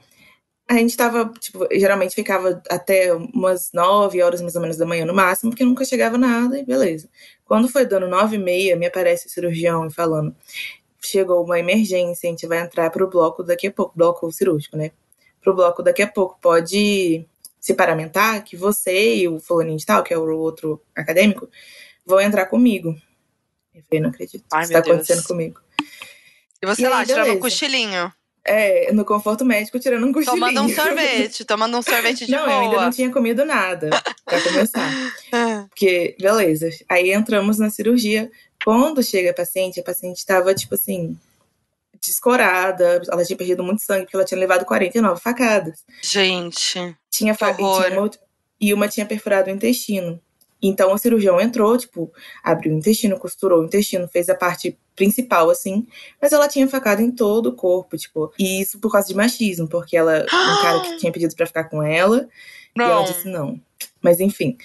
[0.69, 5.05] a gente tava, tipo, geralmente ficava até umas 9 horas mais ou menos da manhã
[5.05, 7.09] no máximo, porque nunca chegava nada e beleza.
[7.45, 10.33] Quando foi dando 9 e meia, me aparece o cirurgião falando:
[11.01, 14.91] chegou uma emergência, a gente vai entrar pro bloco daqui a pouco, bloco cirúrgico, né?
[15.41, 17.25] Pro bloco daqui a pouco, pode
[17.59, 21.49] se paramentar que você e o fulaninho de tal, que é o outro acadêmico,
[22.05, 22.95] vão entrar comigo.
[23.75, 24.43] Eu falei, não acredito.
[24.51, 25.59] Ai, Isso tá acontecendo comigo.
[26.61, 28.11] E você E lá, aí, tirando um cochilinho.
[28.43, 30.39] É, no conforto médico, tirando um cochilinho.
[30.39, 31.45] Tomando um sorvete.
[31.45, 32.83] tomando um sorvete de não, eu ainda boa.
[32.85, 33.89] não tinha comido nada,
[34.23, 34.89] pra começar.
[35.69, 36.69] Porque, beleza.
[36.89, 38.31] Aí entramos na cirurgia.
[38.63, 41.17] Quando chega a paciente, a paciente tava, tipo assim,
[42.07, 43.01] descorada.
[43.11, 45.83] Ela tinha perdido muito sangue, porque ela tinha levado 49 facadas.
[46.01, 46.95] Gente.
[47.09, 47.61] Tinha fa- Que
[48.59, 50.19] e, uma, e tinha perfurado o intestino.
[50.61, 52.11] Então o cirurgião entrou, tipo,
[52.43, 55.85] abriu o intestino, costurou o intestino, fez a parte principal, assim,
[56.19, 59.67] mas ela tinha facada em todo o corpo, tipo, e isso por causa de machismo,
[59.67, 60.25] porque ela, um
[60.63, 62.27] cara que tinha pedido pra ficar com ela,
[62.75, 63.03] e ela Não.
[63.03, 63.61] disse não.
[64.01, 64.57] Mas enfim.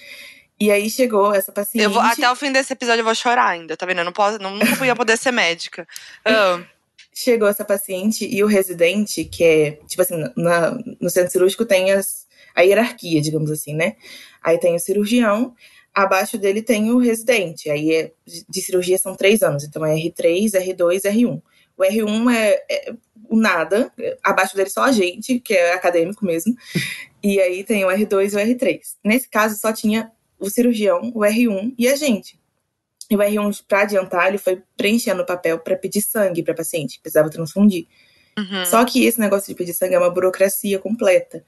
[0.59, 1.85] E aí chegou essa paciente.
[1.87, 3.99] Vou, até o fim desse episódio eu vou chorar ainda, tá vendo?
[3.99, 5.87] Eu não posso, não, nunca ia poder ser médica.
[6.25, 6.59] Ah,
[7.13, 11.91] chegou essa paciente e o residente, que é, tipo assim, na, no centro cirúrgico tem
[11.91, 13.95] as, a hierarquia, digamos assim, né?
[14.41, 15.53] Aí tem o cirurgião,
[15.93, 17.69] abaixo dele tem o residente.
[17.69, 21.41] Aí é, de cirurgia são três anos, então é R3, R2, R1.
[21.77, 22.93] O R1 é, é
[23.29, 23.91] o nada,
[24.23, 26.55] abaixo dele só a gente, que é acadêmico mesmo.
[27.23, 28.79] E aí tem o R2 e o R3.
[29.03, 32.39] Nesse caso só tinha o cirurgião, o R1 e a gente.
[33.09, 36.99] E o R1, pra adiantar, ele foi preenchendo o papel pra pedir sangue pra paciente,
[37.01, 37.85] precisava transfundir.
[38.37, 38.65] uhum.
[38.65, 41.43] Só que esse negócio de pedir sangue é uma burocracia completa.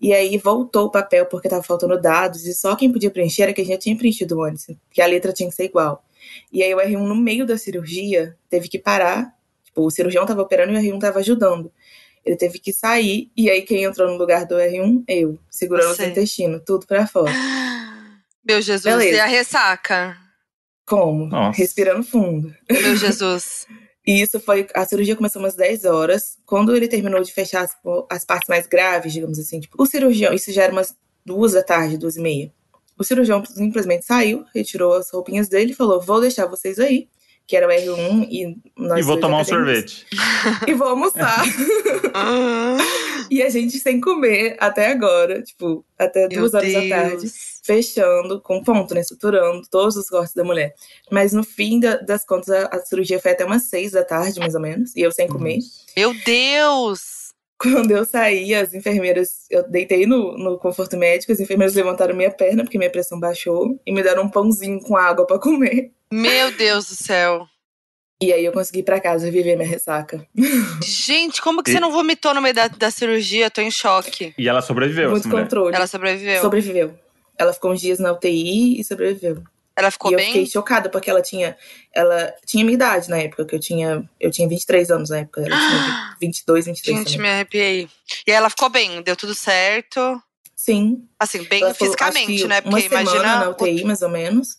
[0.00, 3.52] E aí voltou o papel porque tava faltando dados, e só quem podia preencher era
[3.52, 6.04] quem já tinha preenchido antes, que a letra tinha que ser igual.
[6.52, 9.34] E aí o R1, no meio da cirurgia, teve que parar.
[9.64, 11.72] Tipo, o cirurgião tava operando e o R1 tava ajudando.
[12.24, 15.04] Ele teve que sair, e aí quem entrou no lugar do R1?
[15.08, 16.02] Eu, segurando Você.
[16.02, 17.32] os intestinos, tudo pra fora.
[18.46, 19.16] Meu Jesus, Beleza.
[19.16, 20.16] e a ressaca?
[20.88, 21.26] Como?
[21.26, 21.58] Nossa.
[21.58, 22.54] Respirando fundo.
[22.70, 23.66] Meu Jesus.
[24.06, 24.66] E isso foi.
[24.74, 26.38] A cirurgia começou umas 10 horas.
[26.46, 27.76] Quando ele terminou de fechar as,
[28.08, 30.96] as partes mais graves, digamos assim, tipo, o cirurgião, isso já era umas
[31.26, 32.50] duas da tarde, duas e meia.
[32.98, 37.06] O cirurgião simplesmente saiu, retirou as roupinhas dele e falou: Vou deixar vocês aí,
[37.46, 40.06] que era o R1 e nós E vou tomar um sorvete.
[40.66, 41.44] E vou almoçar.
[43.30, 47.60] e a gente sem comer até agora, tipo, até Meu duas horas da tarde Deus.
[47.64, 49.00] fechando, com ponto, né?
[49.00, 50.74] Estruturando todos os cortes da mulher.
[51.10, 54.40] Mas no fim da- das contas, a, a cirurgia foi até umas seis da tarde,
[54.40, 55.58] mais ou menos, e eu sem comer.
[55.96, 57.28] Meu Deus.
[57.60, 62.30] Quando eu saí, as enfermeiras, eu deitei no, no conforto médico, as enfermeiras levantaram minha
[62.30, 65.90] perna, porque minha pressão baixou, e me deram um pãozinho com água pra comer.
[66.12, 67.46] Meu Deus do céu.
[68.20, 70.26] E aí eu consegui ir pra casa viver minha ressaca.
[70.84, 73.50] Gente, como que E- você não vomitou no meio da, da cirurgia?
[73.50, 74.34] Tô em choque.
[74.36, 75.74] E ela sobreviveu, Muito controle.
[75.74, 76.40] Ela sobreviveu.
[76.40, 76.98] Sobreviveu.
[77.38, 79.42] Ela ficou uns dias na UTI e sobreviveu.
[79.76, 80.26] Ela ficou e eu bem?
[80.26, 81.56] fiquei chocada, porque ela tinha.
[81.94, 84.08] Ela tinha minha idade na época, que eu tinha.
[84.18, 85.40] Eu tinha 23 anos na época.
[85.42, 87.20] Ela tinha 22, 23 Gente, também.
[87.22, 87.88] me arrepiei.
[88.26, 90.20] E ela ficou bem, deu tudo certo.
[90.56, 91.04] Sim.
[91.20, 92.60] Assim, bem Ela fisicamente, né?
[92.64, 93.36] Uma Porque semana imagina.
[93.44, 94.58] na UTI, mais ou menos.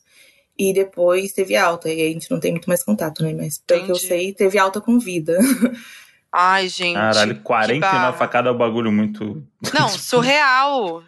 [0.60, 1.90] E depois teve alta.
[1.90, 3.34] E a gente não tem muito mais contato, né?
[3.34, 5.38] Mas pelo que eu sei, teve alta com vida.
[6.32, 6.96] Ai, gente.
[6.96, 8.14] Caralho, que 49 barra.
[8.14, 9.42] facadas é um bagulho muito.
[9.74, 11.02] Não, surreal.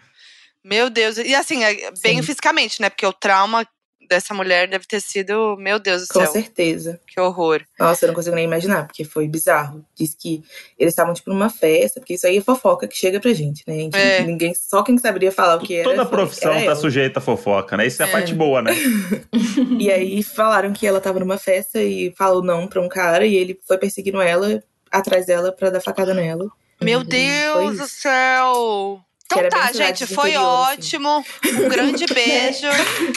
[0.63, 1.17] Meu Deus.
[1.17, 2.23] E assim, é bem Sim.
[2.23, 2.89] fisicamente, né?
[2.89, 3.67] Porque o trauma
[4.11, 6.99] dessa mulher deve ter sido, meu Deus do Com céu, certeza.
[7.07, 7.61] que horror.
[7.79, 9.85] Nossa, eu não consigo nem imaginar, porque foi bizarro.
[9.97, 10.43] Diz que
[10.77, 13.73] eles estavam, tipo, numa festa, porque isso aí é fofoca que chega pra gente, né?
[13.75, 14.21] A gente- É.
[14.23, 15.89] Ninguém, só quem saberia falar o que era.
[15.89, 16.75] Toda profissão era tá ela.
[16.75, 17.87] sujeita a fofoca, né?
[17.87, 18.11] Isso é a É.
[18.11, 18.71] parte boa, né?
[19.79, 23.35] E aí falaram que ela tava numa festa e falou não pra um cara e
[23.35, 26.47] ele foi perseguindo ela, atrás dela pra dar facada nela.
[26.81, 28.99] Meu foi Deus do céu.
[29.33, 30.73] Que Então tá, gente, foi interior, assim.
[30.79, 31.25] ótimo.
[31.45, 32.67] Um grande beijo.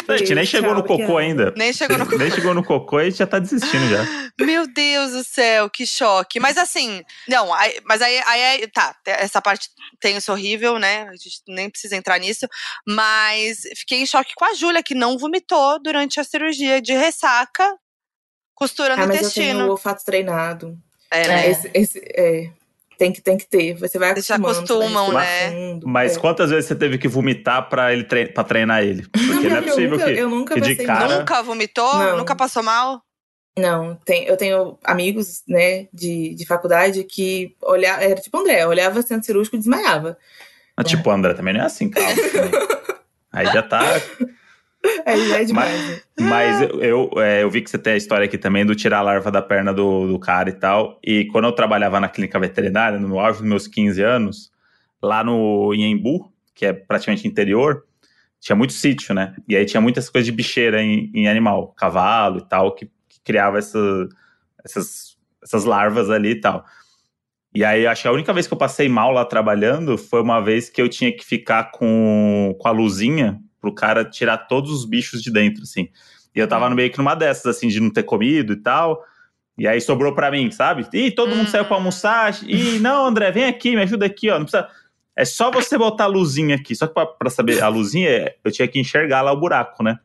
[0.08, 1.20] A gente nem chegou no Tchau, cocô obrigada.
[1.48, 1.54] ainda.
[1.56, 4.04] Nem chegou no Nem chegou no cocô e já tá desistindo já.
[4.38, 6.38] Meu Deus do céu, que choque.
[6.40, 9.68] Mas assim, não, aí- mas aí, aí, tá, essa parte
[10.00, 11.02] tem isso horrível, né?
[11.08, 12.46] A gente nem precisa entrar nisso.
[12.86, 17.76] Mas fiquei em choque com a Júlia, que não vomitou durante a cirurgia de ressaca,
[18.54, 19.66] costurando Ah, o mas eu tenho intestino.
[19.66, 20.78] o olfato treinado.
[21.10, 21.46] É, né?
[21.46, 21.50] É.
[21.50, 22.50] Esse, esse- é,
[23.04, 23.74] tem, que, tem que ter.
[23.74, 24.66] Você vai Eles já acostumando.
[24.66, 25.50] você vai acostumam, né?
[25.50, 25.88] fundo.
[25.88, 26.20] Mas É.
[26.20, 29.02] quantas vezes você teve que vomitar pra, ele tre pra treinar ele?
[29.08, 30.18] Porque não é Eu possível nunca- que.
[30.20, 31.18] Eu nunca que de passei cara-.
[31.18, 31.94] Nunca vomitou?
[31.98, 32.16] Não.
[32.18, 33.02] Nunca passou mal?
[33.56, 39.00] Não, tem, eu tenho amigos, né, de, de faculdade que olhava, era tipo André, olhava
[39.02, 40.18] centro cirúrgico e desmaiava.
[40.76, 42.08] Mas, tipo, o André também não é assim, calma.
[43.30, 43.80] Aí já tá.
[45.28, 45.90] Já é demais.
[45.90, 46.00] né?
[46.20, 48.98] Mas eu, eu, é, eu vi que você tem a história aqui também do tirar
[48.98, 50.98] a larva da perna do, do cara e tal.
[51.02, 54.52] E quando eu trabalhava na clínica veterinária, no auge dos meus 15 anos,
[55.02, 57.84] lá no Inhambu, que é praticamente interior,
[58.40, 59.34] tinha muito sítio, né?
[59.48, 63.20] E aí tinha muitas coisas de bicheira em, em animal, cavalo e tal, que, que
[63.24, 63.78] criava essa,
[64.62, 66.64] essas, essas larvas ali e tal.
[67.54, 70.40] E aí, acho que a única vez que eu passei mal lá trabalhando foi uma
[70.40, 74.84] vez que eu tinha que ficar com, com a luzinha pro cara tirar todos os
[74.84, 75.88] bichos de dentro, assim.
[76.34, 79.02] E eu tava no meio que numa dessas, assim, de não ter comido e tal.
[79.56, 80.86] E aí sobrou pra mim, sabe?
[80.92, 82.36] Ih, todo mundo saiu pra almoçar.
[82.42, 84.34] Ih, não, André, vem aqui, me ajuda aqui, ó.
[84.38, 84.68] Não precisa.
[85.16, 86.74] É só você botar a luzinha aqui.
[86.74, 89.98] Só que pra, pra saber a luzinha, eu tinha que enxergar lá o buraco, né?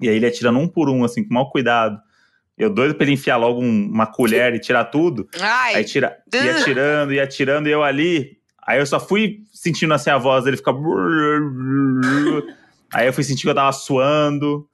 [0.00, 1.98] E aí ele ia tirando um por um, assim, com mau cuidado.
[2.58, 5.26] Eu doido pra ele enfiar logo um- uma colher e tirar tudo.
[5.40, 6.64] Ai, Aí tira, ia Ugh.
[6.64, 8.36] tirando, ia tirando, e eu ali.
[8.66, 10.72] Aí eu só fui sentindo assim a voz dele ficar.
[12.94, 14.68] Aí eu fui sentir que eu tava suando.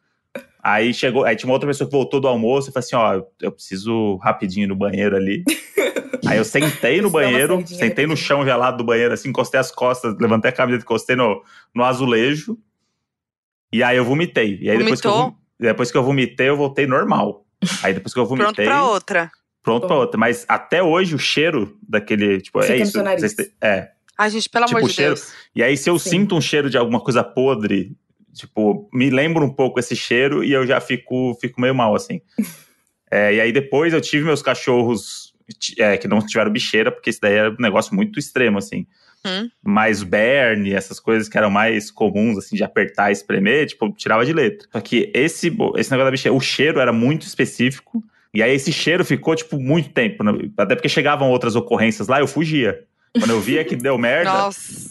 [0.63, 3.23] Aí chegou, aí tinha uma outra pessoa que voltou do almoço e falou assim: ó,
[3.41, 5.43] eu preciso rapidinho no banheiro ali.
[6.27, 10.15] Aí eu sentei no banheiro, sentei no chão gelado do banheiro, assim, encostei as costas,
[10.21, 11.43] levantei a camiseta, encostei no,
[11.75, 12.59] no azulejo.
[13.73, 14.59] E aí eu vomitei.
[14.61, 17.47] E aí depois que, eu, depois que eu vomitei, eu voltei normal.
[17.83, 19.31] Aí depois que eu pronto vomitei pra outra.
[19.63, 20.03] pronto pra Bom.
[20.03, 20.19] outra.
[20.21, 23.03] Mas até hoje o cheiro daquele, tipo, Fica é isso.
[23.03, 23.35] nariz.
[23.61, 23.91] é.
[24.19, 25.33] Ai, gente, pelo Tipo, amor de cheiro- Deus.
[25.57, 26.11] E aí, se eu Sim.
[26.11, 27.97] sinto um cheiro de alguma coisa podre,
[28.33, 32.21] tipo, me lembra um pouco esse cheiro e eu já fico, fico meio mal, assim.
[33.13, 35.35] É, e aí depois eu tive meus cachorros
[35.77, 38.87] é, que não tiveram bicheira, porque isso daí era um negócio muito extremo, assim.
[39.27, 39.51] Hum.
[39.63, 44.25] Mas Berne, essas coisas que eram mais comuns, assim, de apertar e espremer, tipo, tirava
[44.25, 44.69] de letra.
[44.73, 48.03] Só que esse, esse negócio da bicheira, o cheiro era muito específico.
[48.33, 50.23] E aí esse cheiro ficou, tipo, muito tempo.
[50.23, 50.33] né?
[50.57, 52.85] Até porque chegavam outras ocorrências lá, eu fugia.
[53.19, 54.91] Quando eu via que deu merda, Nossa.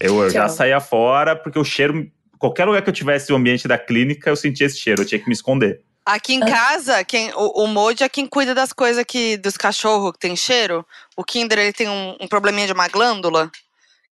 [0.00, 2.10] eu, eu já saía fora, porque o cheiro.
[2.40, 5.18] Qualquer lugar que eu tivesse no ambiente da clínica, eu sentia esse cheiro, eu tinha
[5.20, 5.82] que me esconder.
[6.06, 10.12] Aqui em casa, quem, o, o Moji é quem cuida das coisas que, dos cachorros
[10.12, 10.84] que tem cheiro.
[11.14, 13.50] O Kinder, ele tem um, um probleminha de uma glândula.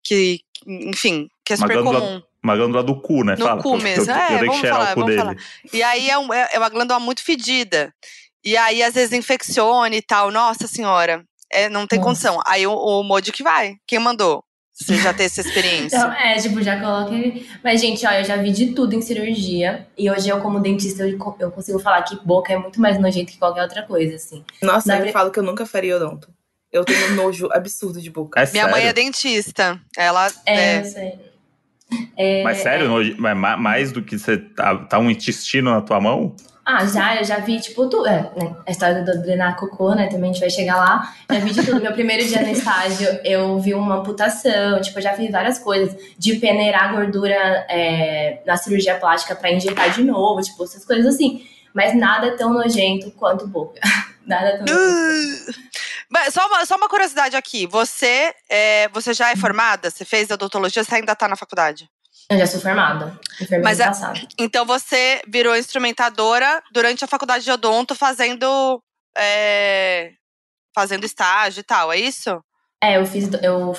[0.04, 2.22] Que, enfim, que é Uma super glândula comum.
[2.44, 3.36] Uma glândula do cu, né?
[3.40, 4.12] No Fala, cu mesmo.
[4.12, 5.22] Eu, eu, É, tenho que vamos cheirar falar, o cu vamos dele.
[5.22, 5.36] falar.
[5.74, 7.94] E aí é, um- é é uma glândula muito fedida.
[8.44, 10.30] E aí, às vezes, infecciona e tal.
[10.32, 11.24] Nossa senhora.
[11.50, 12.10] É, não tem Nossa.
[12.10, 12.42] condição.
[12.46, 13.76] Aí o, o Moji que vai.
[13.88, 14.44] Quem mandou?
[14.80, 15.98] Você já tem essa experiência.
[15.98, 17.50] Então, é, tipo, já coloca ele.
[17.64, 19.88] Mas, gente, ó, eu já vi de tudo em cirurgia.
[19.98, 23.00] E hoje eu, como dentista, eu, co- eu consigo falar que boca é muito mais
[23.00, 24.46] nojento que qualquer outra coisa, assim.
[24.62, 26.30] Nossa, Na eu falo que eu nunca faria odonto.
[26.72, 28.40] Eu tenho um nojo absurdo de boca.
[28.40, 28.72] É Minha sério?
[28.72, 29.80] mãe é dentista.
[29.98, 30.32] Ela.
[30.46, 31.14] É, é, eu sei.
[32.18, 36.36] É, Mas sério, ma- mais do que você tá, tá um intestino na tua mão?
[36.70, 38.06] Ah, já, eu já vi, tipo, tudo.
[38.06, 40.08] É, né, a história do drenar cocô, né?
[40.08, 41.14] Também a gente vai chegar lá.
[41.32, 41.80] Já vi de tudo.
[41.80, 45.96] Meu primeiro dia no estágio, eu vi uma amputação, tipo, eu já fiz várias coisas.
[46.18, 47.34] De peneirar gordura
[47.70, 51.48] é, na cirurgia plástica pra injetar de novo, tipo, essas coisas assim.
[51.74, 53.80] Mas nada tão nojento quanto boca.
[54.28, 55.60] nada tão nojento.
[56.10, 57.66] Mas Só uma, só uma curiosidade aqui.
[57.66, 59.90] Você, é, você já é formada?
[59.90, 60.84] Você fez odontologia?
[60.84, 61.90] Você ainda tá na faculdade?
[62.30, 63.18] Eu já sou formada.
[63.64, 63.90] Mas é-.
[64.38, 68.82] Então você virou instrumentadora durante a faculdade de odonto, fazendo.
[69.18, 70.12] é,
[70.76, 72.40] fazendo estágio e tal, é isso?
[72.84, 73.30] É, eu fiz.
[73.42, 73.76] Eu,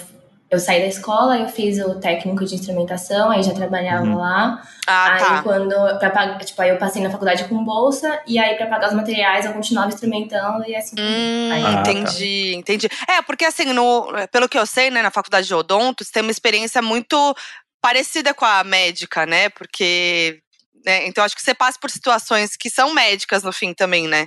[0.51, 4.17] eu saí da escola, eu fiz o técnico de instrumentação, aí já trabalhava Uhum.
[4.17, 4.63] lá.
[4.87, 5.43] Ah, aí tá.
[5.43, 5.75] quando.
[5.99, 8.95] Pra, pagar- tipo, aí eu passei na faculdade com bolsa, e aí pra pagar os
[8.95, 10.97] materiais eu continuava instrumentando e assim.
[10.99, 11.91] Hum, Aí- Ah, tá.
[11.93, 12.89] entendi, entendi.
[13.09, 16.23] É, porque assim, no, pelo que eu sei, né, na faculdade de odonto, você tem
[16.23, 17.37] uma experiência muito
[17.81, 19.49] parecida com a médica, né?
[19.51, 20.41] Porque.
[20.85, 24.27] né, então acho que você passa por situações que são médicas no fim também, né?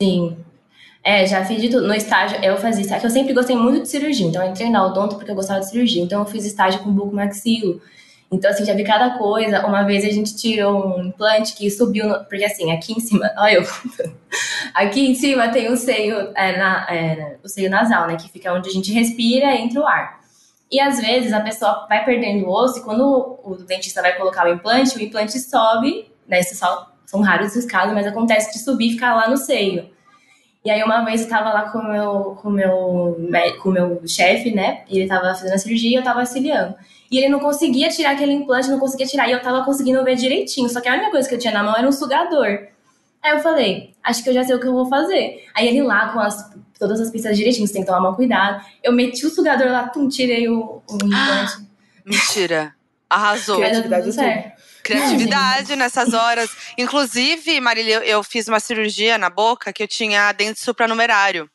[0.00, 0.36] Sim.
[1.02, 1.86] É, já fiz de tudo.
[1.86, 4.26] No estágio, eu fazia estágio, eu sempre gostei muito de cirurgia.
[4.26, 6.02] Então, eu entrei na odonto porque eu gostava de cirurgia.
[6.02, 7.80] Então, eu fiz estágio com bucomaxilo.
[8.30, 9.64] Então, assim, já vi cada coisa.
[9.64, 13.30] Uma vez a gente tirou um implante que subiu, no- porque assim, aqui em cima,
[13.38, 13.66] olha eu.
[14.74, 18.16] Aqui em cima tem o seio, é, na- é, o seio nasal, né?
[18.16, 20.20] Que fica onde a gente respira e entra o ar.
[20.70, 24.46] E às vezes a pessoa vai perdendo o osso e quando o, dentista vai colocar
[24.46, 26.40] o implante, o implante sobe, né?
[26.40, 29.88] Isso só, são raros os casos, mas acontece de subir e ficar lá no seio.
[30.64, 33.16] E aí uma vez eu tava lá com o meu, com meu,
[33.62, 34.82] com meu chefe, né?
[34.88, 36.74] E ele tava fazendo a cirurgia e eu tava auxiliando.
[37.08, 39.28] E ele não conseguia tirar aquele implante, não conseguia tirar.
[39.28, 40.68] E eu tava conseguindo ver direitinho.
[40.68, 42.66] Só que a única coisa que eu tinha na mão era um sugador.
[43.22, 45.44] Aí eu falei, acho que eu já sei o que eu vou fazer.
[45.54, 48.64] Aí ele lá com as, todas as pistas direitinho, você tem que tomar muito cuidado.
[48.82, 51.66] Eu meti o sugador lá, tum, tirei o, o implante.
[52.04, 52.74] Mentira.
[53.08, 53.56] Arrasou.
[53.58, 54.56] Criatividade é.
[54.82, 56.50] Criatividade nessas horas.
[56.78, 61.50] Inclusive, Marília, eu, eu fiz uma cirurgia na boca que eu tinha dente supranumerário.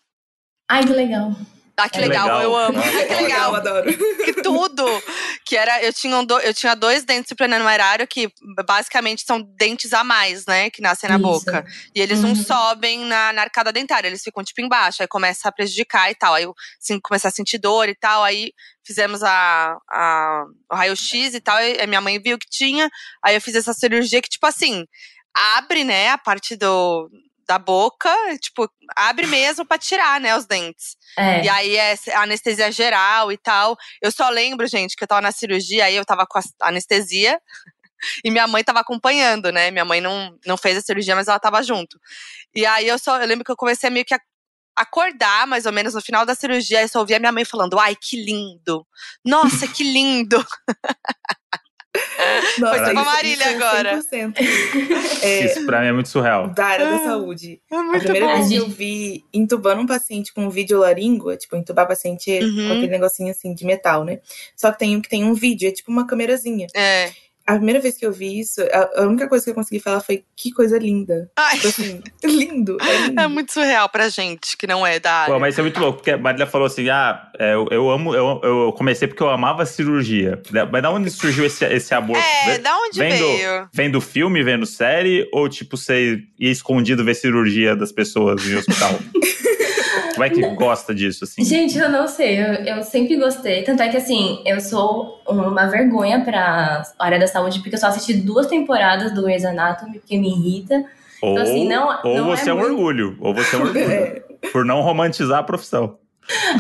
[0.69, 1.36] Ai, que legal.
[1.77, 2.41] Ah, que Que legal, legal.
[2.43, 2.79] eu amo.
[2.79, 3.51] Ah, que legal.
[3.51, 3.97] Eu adoro.
[4.23, 4.86] Que tudo!
[5.51, 8.31] Que era, eu tinha, um do, eu tinha dois dentes supranumerário que
[8.65, 10.69] basicamente são dentes a mais, né?
[10.69, 11.23] Que nascem na Isso.
[11.23, 11.65] boca.
[11.93, 12.35] E eles não Uhum.
[12.35, 16.33] sobem na, na arcada dentária, eles ficam tipo embaixo, aí começa a prejudicar e tal.
[16.35, 21.33] Aí eu assim, comecei a sentir dor e tal, aí fizemos a, a, o raio-x
[21.35, 22.89] e tal, e a minha mãe viu que tinha,
[23.21, 24.85] aí eu fiz essa cirurgia que, tipo assim,
[25.57, 27.09] abre, né, a parte do,
[27.51, 28.09] da boca,
[28.39, 30.95] tipo, abre mesmo pra tirar, né, os dentes.
[31.17, 31.43] É.
[31.43, 33.75] E aí é anestesia geral e tal.
[34.01, 37.39] Eu só lembro, gente, que eu tava na cirurgia, aí eu tava com a anestesia.
[38.25, 39.69] E minha mãe tava acompanhando, né?
[39.69, 41.99] Minha mãe não, não fez a cirurgia, mas ela tava junto.
[42.55, 44.19] E aí eu só eu lembro que eu comecei a meio que a
[44.75, 47.95] acordar, mais ou menos, no final da cirurgia, eu só ouvia minha mãe falando: Ai,
[47.95, 48.87] que lindo!
[49.23, 50.43] Nossa, que lindo!
[52.60, 53.99] Nossa, tipo Marília é agora.
[53.99, 54.34] 100%.
[55.23, 56.49] É, Isso pra mim é muito surreal.
[56.49, 57.62] da área da saúde.
[57.71, 58.34] É A primeira bom.
[58.36, 62.67] vez que eu vi entubando um paciente com videolaríngua, tipo, entubar paciente Uhum.
[62.67, 64.19] com aquele negocinho assim de metal, né?
[64.56, 66.67] Só que tem um que tem um vídeo, é tipo uma câmerazinha.
[66.75, 67.12] É.
[67.51, 69.99] A primeira vez que eu vi isso, a, a única coisa que eu consegui falar
[69.99, 71.29] foi que coisa linda.
[71.37, 73.21] Ai, Tipo assim, lindo, é lindo.
[73.21, 75.33] é muito surreal pra gente que não é da área.
[75.33, 77.89] Pô, mas isso é muito louco, porque a Marília falou assim: ah, é, eu, eu
[77.89, 80.41] amo, eu, eu comecei porque eu amava cirurgia.
[80.71, 82.17] Mas da onde surgiu esse, esse amor?
[82.47, 83.69] É, da onde vem do- veio?
[83.73, 88.45] Vem do filme, vem do série, ou tipo, você ia escondido ver cirurgia das pessoas
[88.47, 88.97] em hospital?
[90.13, 91.43] Como é que gosta disso, assim?
[91.43, 93.63] Gente, eu não sei, eu, eu sempre gostei.
[93.63, 97.88] Tanto é que, assim, eu sou uma vergonha pra área da saúde, porque eu só
[97.88, 100.84] assisti duas temporadas do Grey's Anatomy, porque me irrita.
[101.21, 103.62] Ou, assim, não- ou não você é é, um muito- orgulho, ou você é um
[103.63, 103.82] orgulho.
[104.43, 104.49] É.
[104.51, 105.97] Por não romantizar a profissão.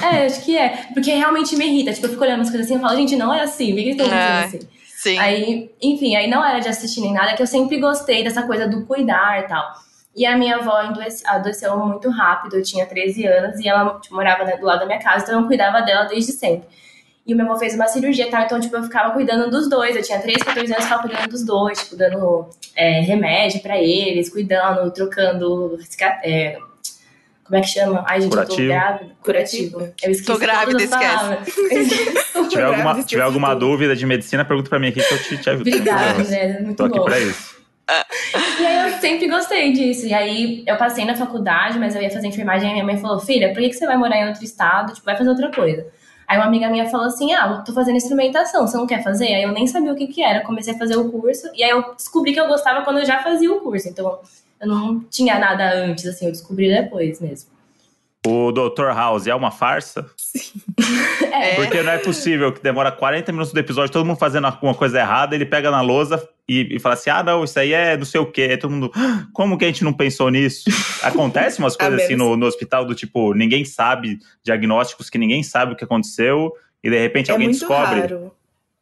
[0.03, 0.85] É, acho que é.
[0.93, 1.91] Porque realmente me irrita.
[1.93, 3.81] Tipo, eu fico olhando as coisas assim e falo, gente, não é assim, por que
[3.89, 4.41] eles estão É.
[4.43, 4.67] fazendo assim?
[4.97, 5.17] Sim.
[5.17, 8.67] Aí, enfim, aí não era de assistir nem nada, que eu sempre gostei dessa coisa
[8.67, 9.65] do cuidar e tal.
[10.15, 14.13] E a minha avó adoece- adoeceu muito rápido, eu tinha 13 anos, e ela tipo,
[14.15, 16.67] morava né, do lado da minha casa, então eu cuidava dela desde sempre.
[17.25, 19.69] E o meu avô fez uma cirurgia e tal, então, tipo, eu ficava cuidando dos
[19.69, 19.95] dois.
[19.95, 24.27] Eu tinha 13, 14 anos, ficava cuidando dos dois, tipo, dando é, remédio pra eles,
[24.29, 25.77] cuidando, trocando.
[26.23, 26.57] é,
[27.43, 28.03] como é que chama?
[28.07, 28.57] Ai, gente, eu Curativo.
[28.61, 29.15] tô grávida.
[29.23, 29.79] Curativo.
[30.03, 31.51] Eu esqueci Tô grávida, esquece.
[32.41, 35.37] Se tiver alguma, tiver alguma dúvida de medicina, pergunta pra mim aqui que eu te,
[35.37, 35.69] te ajudo.
[35.69, 36.59] Obrigada, né?
[36.61, 37.05] Muito Tô aqui bom.
[37.05, 37.60] pra isso.
[38.59, 40.05] E aí eu sempre gostei disso.
[40.07, 43.19] E aí eu passei na faculdade, mas eu ia fazer enfermagem e minha mãe falou:
[43.19, 44.93] Filha, por que, que você vai morar em outro estado?
[44.93, 45.85] Tipo, vai fazer outra coisa.
[46.27, 49.27] Aí uma amiga minha falou assim: Ah, eu tô fazendo instrumentação, você não quer fazer?
[49.27, 51.49] Aí eu nem sabia o que que era, comecei a fazer o curso.
[51.53, 53.89] E aí eu descobri que eu gostava quando eu já fazia o curso.
[53.89, 54.19] Então
[54.59, 57.49] eu não tinha nada antes, assim, eu descobri depois mesmo.
[58.25, 58.93] O Dr.
[58.93, 60.05] House é uma farsa?
[61.33, 61.55] É.
[61.55, 64.99] Porque não é possível que demora 40 minutos do episódio, todo mundo fazendo alguma coisa
[64.99, 66.21] errada, ele pega na lousa
[66.59, 68.43] e, e fala assim: ah, não, isso aí é não sei o quê.
[68.51, 70.65] Aí todo mundo, "Ah, como que a gente não pensou nisso?
[71.03, 75.73] Acontece umas coisas assim no, no hospital do tipo, ninguém sabe, diagnósticos que ninguém sabe
[75.73, 76.51] o que aconteceu,
[76.83, 78.01] e de repente É alguém muito descobre.
[78.01, 78.31] raro.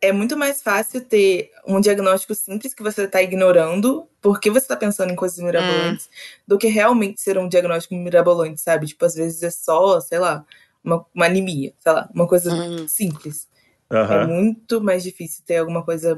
[0.02, 4.78] É muito mais fácil ter um diagnóstico simples que você tá ignorando porque você tá
[4.78, 6.10] pensando em coisas mirabolantes
[6.48, 8.88] do que realmente ser um diagnóstico mirabolante, sabe?
[8.88, 10.46] Tipo, às vezes é só, sei lá,
[10.82, 12.88] uma, uma anemia, sei lá, uma coisa Hum.
[12.88, 13.50] simples.
[13.92, 14.22] Aham.
[14.22, 16.16] É muito mais difícil ter alguma coisa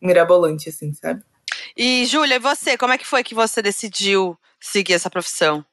[0.00, 1.22] mirabolante, assim, sabe?
[1.76, 2.76] E, Júlia, e você?
[2.76, 5.64] Como é que foi que você decidiu seguir essa profissão?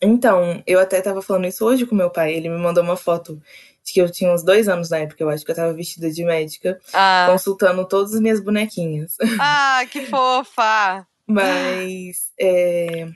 [0.00, 2.34] Então, eu até tava falando isso hoje com meu pai.
[2.34, 3.40] Ele me mandou uma foto
[3.84, 6.10] de que eu tinha uns dois anos na época, eu acho que eu tava vestida
[6.10, 9.16] de médica, Ah, consultando todas as minhas bonequinhas.
[9.40, 11.06] ah que fofa!
[11.26, 13.08] Mas é,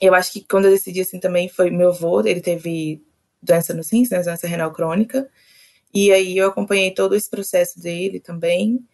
[0.00, 3.02] eu acho que quando eu decidi assim também foi meu avô, ele teve
[3.42, 5.30] doença nos rins, né, doença renal crônica.
[5.92, 8.84] E aí eu acompanhei todo esse processo dele também.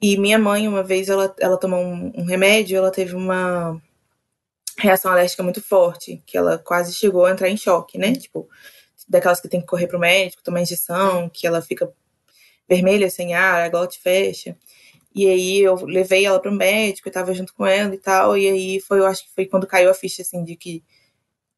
[0.00, 3.80] E minha mãe, uma vez, ela, ela tomou um, um remédio, ela teve uma
[4.78, 8.12] reação alérgica muito forte, que ela quase chegou a entrar em choque, né?
[8.12, 8.48] Tipo,
[9.08, 11.92] daquelas que tem que correr pro médico, tomar injeção, que ela fica
[12.68, 14.56] vermelha, sem ar, a glote fecha.
[15.14, 18.48] E aí eu levei ela pro médico, eu tava junto com ela e tal, e
[18.48, 20.82] aí foi, eu acho que foi quando caiu a ficha, assim, de que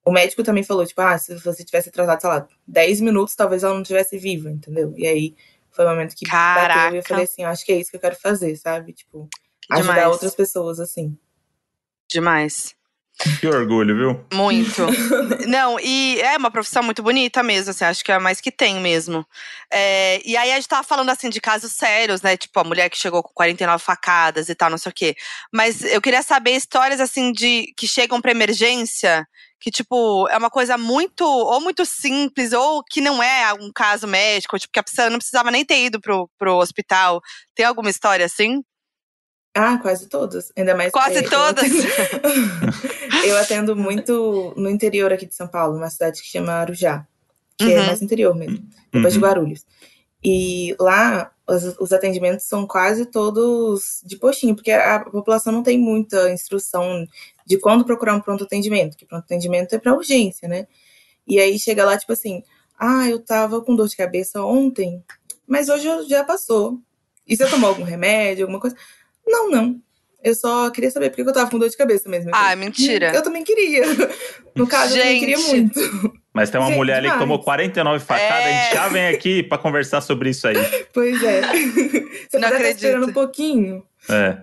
[0.07, 3.65] o médico também falou, tipo, ah, se você tivesse atrasado, sei lá, 10 minutos, talvez
[3.65, 4.95] ela não tivesse viva, entendeu?
[4.97, 5.35] E aí
[5.69, 6.97] foi o momento que bateu e Caraca.
[6.97, 8.93] eu falei assim, acho que é isso que eu quero fazer, sabe?
[8.93, 9.29] Tipo,
[9.69, 10.13] ajudar Demais.
[10.13, 11.19] outras pessoas, assim.
[12.09, 12.76] Demais.
[13.19, 14.27] Que orgulho, viu?
[14.33, 14.87] Muito.
[15.49, 18.51] Não, e é uma profissão muito bonita mesmo, assim, acho que é a mais que
[18.51, 19.27] tem mesmo.
[19.73, 22.37] É, e aí a gente tava falando, assim, de casos sérios, né?
[22.37, 25.17] Tipo, a mulher que chegou com 49 facadas e tal, não sei o quê.
[25.51, 29.27] Mas eu queria saber histórias, assim, de que chegam pra emergência,
[29.59, 34.07] que, tipo, é uma coisa muito, ou muito simples, ou que não é um caso
[34.07, 37.23] médico, tipo, que a pessoa não precisava nem ter ido pro, pro hospital.
[37.55, 38.63] Tem alguma história assim?
[39.57, 40.53] Ah, quase todas.
[40.57, 41.65] Ainda mais Quase é, eu todas?
[43.25, 47.07] Eu atendo muito no interior aqui de São Paulo, uma cidade que chama Arujá,
[47.57, 47.87] que é Uhum.
[47.87, 48.59] mais interior mesmo,
[48.93, 49.25] depois de Uhum.
[49.25, 49.67] Guarulhos.
[50.23, 55.79] E lá os, os atendimentos são quase todos de postinho, porque a população não tem
[55.79, 57.07] muita instrução
[57.47, 60.67] de quando procurar um pronto atendimento, que pronto atendimento é para urgência, né?
[61.27, 62.43] E aí chega lá, tipo assim,
[62.79, 65.03] ah, eu tava com dor de cabeça ontem,
[65.47, 66.79] mas hoje já passou.
[67.27, 68.77] E você tomou algum remédio, alguma coisa?
[69.27, 69.81] Não, não.
[70.23, 72.31] Eu só queria saber porque eu tava com dor de cabeça mesmo.
[72.35, 73.13] Ah, mentira.
[73.15, 73.85] Eu também queria.
[74.57, 74.99] No caso, Gente.
[74.99, 76.13] eu também queria muito.
[76.33, 78.59] Mas tem uma Gente, mulher ali que tomou 49 facadas, é.
[78.59, 80.57] a gente já vem aqui pra conversar sobre isso aí.
[80.93, 81.43] Pois é.
[82.29, 82.75] Você não acredita.
[82.75, 83.85] esperando um pouquinho.
[84.11, 84.39] É.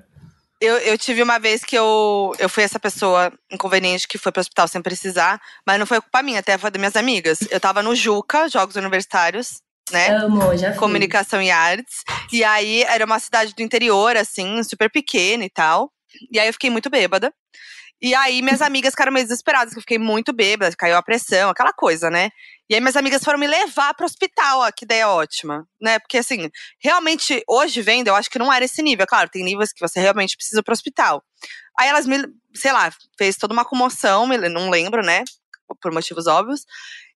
[0.61, 4.39] Eu, eu tive uma vez que eu, eu fui essa pessoa inconveniente que foi pro
[4.39, 7.39] hospital sem precisar, mas não foi culpa minha, até foi das minhas amigas.
[7.51, 9.61] Eu tava no Juca, Jogos Universitários,
[9.93, 10.09] né?
[10.09, 10.79] Amo, já fui.
[10.79, 12.03] Comunicação e artes.
[12.31, 15.91] E aí era uma cidade do interior, assim, super pequena e tal.
[16.31, 17.33] E aí eu fiquei muito bêbada.
[18.01, 21.49] E aí minhas amigas ficaram meio desesperadas, que eu fiquei muito bêbada, caiu a pressão,
[21.49, 22.29] aquela coisa, né?
[22.69, 25.99] E aí minhas amigas foram me levar pro hospital, ó, que ideia ótima, né?
[25.99, 29.05] Porque assim, realmente, hoje vendo, eu acho que não era esse nível.
[29.07, 31.23] Claro, tem níveis que você realmente precisa ir pro hospital.
[31.79, 32.17] Aí elas me,
[32.53, 35.23] sei lá, fez toda uma comoção, não lembro, né?
[35.81, 36.65] Por motivos óbvios.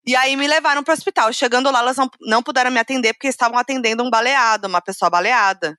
[0.07, 1.33] E aí me levaram pro hospital.
[1.33, 5.09] Chegando lá, elas não, não puderam me atender porque estavam atendendo um baleado, uma pessoa
[5.09, 5.77] baleada.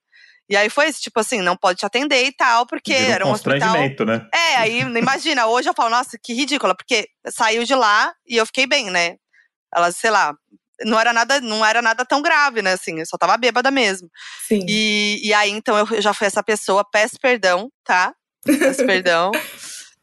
[0.51, 3.33] E aí foi isso, tipo assim, não pode te atender e tal, porque era um
[3.33, 3.75] hospital.
[4.07, 4.27] né?
[4.33, 8.47] É, aí imagina, hoje eu falo, nossa, que ridícula, porque saiu de lá e eu
[8.47, 9.17] fiquei bem, né?
[9.75, 10.35] Ela, sei lá,
[10.85, 12.73] não era nada, não era nada tão grave, né?
[12.73, 14.09] Assim, eu só tava bêbada mesmo.
[14.47, 14.65] Sim.
[14.67, 18.15] E, e aí, então, eu já fui essa pessoa, peço perdão, tá?
[18.45, 19.31] Peço perdão.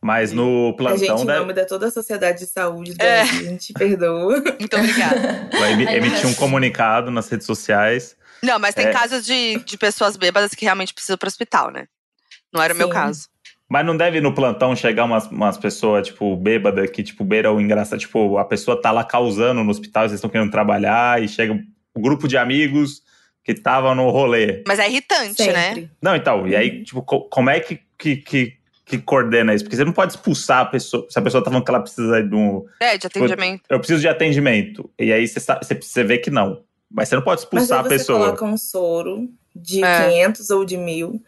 [0.05, 1.15] Mas no plantão.
[1.15, 3.23] A gente, em nome de toda a sociedade de saúde do é.
[3.23, 4.35] Brasil, a gente perdoa.
[4.59, 5.49] Muito obrigada.
[5.51, 8.15] Vai emitir um comunicado nas redes sociais.
[8.43, 8.91] Não, mas tem é.
[8.91, 11.87] casos de, de pessoas bêbadas que realmente precisam pro hospital, né?
[12.53, 13.27] Não era o meu caso.
[13.67, 17.59] Mas não deve no plantão chegar umas, umas pessoas, tipo, bêbada, que, tipo, beira o
[17.59, 17.97] engraçado.
[17.97, 21.65] Tipo, a pessoa tá lá causando no hospital, vocês estão querendo trabalhar, e chega um
[21.99, 23.01] grupo de amigos
[23.43, 24.63] que estavam no rolê.
[24.67, 25.81] Mas é irritante, Sempre.
[25.81, 25.89] né?
[25.99, 28.53] Não, então, e aí, tipo, como é que, que, que,
[28.85, 29.63] que, coordena isso?
[29.63, 32.21] Porque você não pode expulsar a pessoa, se a pessoa tá falando que ela precisa
[32.21, 32.65] de um.
[32.79, 33.61] É, de atendimento.
[33.63, 34.89] Tipo, eu preciso de atendimento.
[34.99, 36.63] E aí você, você, você vê que não.
[36.89, 38.19] Mas você não pode expulsar Mas aí a pessoa.
[38.19, 40.09] Você coloca um soro de é.
[40.09, 41.21] 500 ou de mil,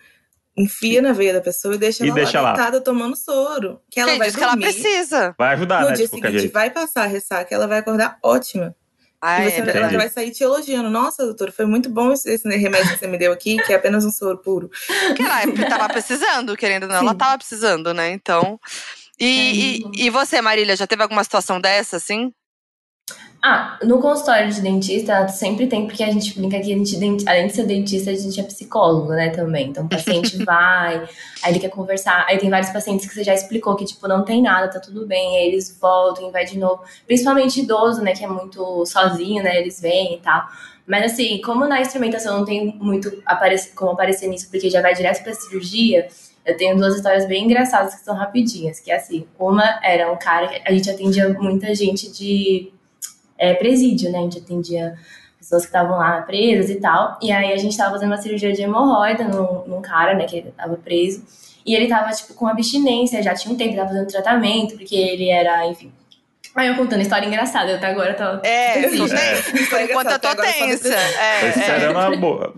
[0.56, 3.82] enfia na veia da pessoa e deixa e ela deixa lá deitada tomando soro.
[3.90, 4.58] Que ela Quem vai diz dormir.
[4.58, 5.36] que ela precisa.
[5.38, 5.94] Vai ajudar, no né?
[5.94, 6.54] dia seguinte jeito.
[6.54, 8.76] vai passar a ressaca, ela vai acordar ótima.
[9.22, 10.90] Ah, e você, é, ela vai sair te elogiando.
[10.90, 13.76] Nossa, doutor, foi muito bom esse, esse, remédio que você me deu aqui, que é
[13.76, 14.70] apenas um soro puro.
[15.08, 17.06] Porque ela tava precisando, querendo ou não, Sim.
[17.06, 18.12] ela tava precisando, né?
[18.12, 18.60] Então.
[19.20, 22.32] E, é e, e, você, Marília, já teve alguma situação dessa, assim?
[23.42, 27.48] Ah, no consultório de dentista sempre tem, porque a gente brinca que a gente, além
[27.48, 29.70] de ser dentista, a gente é psicólogo, né, também.
[29.70, 31.08] Então o paciente vai,
[31.44, 34.26] aí ele quer conversar, aí tem vários pacientes que você já explicou que, tipo, não
[34.26, 36.82] tem nada, tá tudo bem, aí eles voltam e vai de novo.
[37.06, 40.48] Principalmente idoso, né, que é muito sozinho, né, eles vêm e tal.
[40.88, 43.12] Mas assim, como na instrumentação não tem muito
[43.76, 46.08] como aparecer nisso, porque já vai direto pra cirurgia,
[46.46, 50.18] eu tenho duas histórias bem engraçadas que são rapidinhas, que é assim, uma era um
[50.18, 52.72] cara que a gente atendia muita gente de
[53.38, 54.20] é, presídio, né?
[54.20, 54.96] A gente atendia
[55.38, 57.18] pessoas que estavam lá presas e tal.
[57.22, 60.42] E aí a gente tava fazendo uma cirurgia de hemorroida num, num cara, né, que
[60.58, 61.24] tava preso.
[61.66, 65.30] E ele tava, tipo, com abstinência, já tinha um tempo, tava fazendo tratamento, porque ele
[65.30, 65.92] era, enfim.
[66.56, 68.48] Aí eu contando história engraçada, até agora tô.
[68.48, 69.70] É, tô tensa.
[69.70, 70.96] Por enquanto eu tô tensa.
[70.96, 71.84] É, é.
[71.84, 72.54] é uma boa.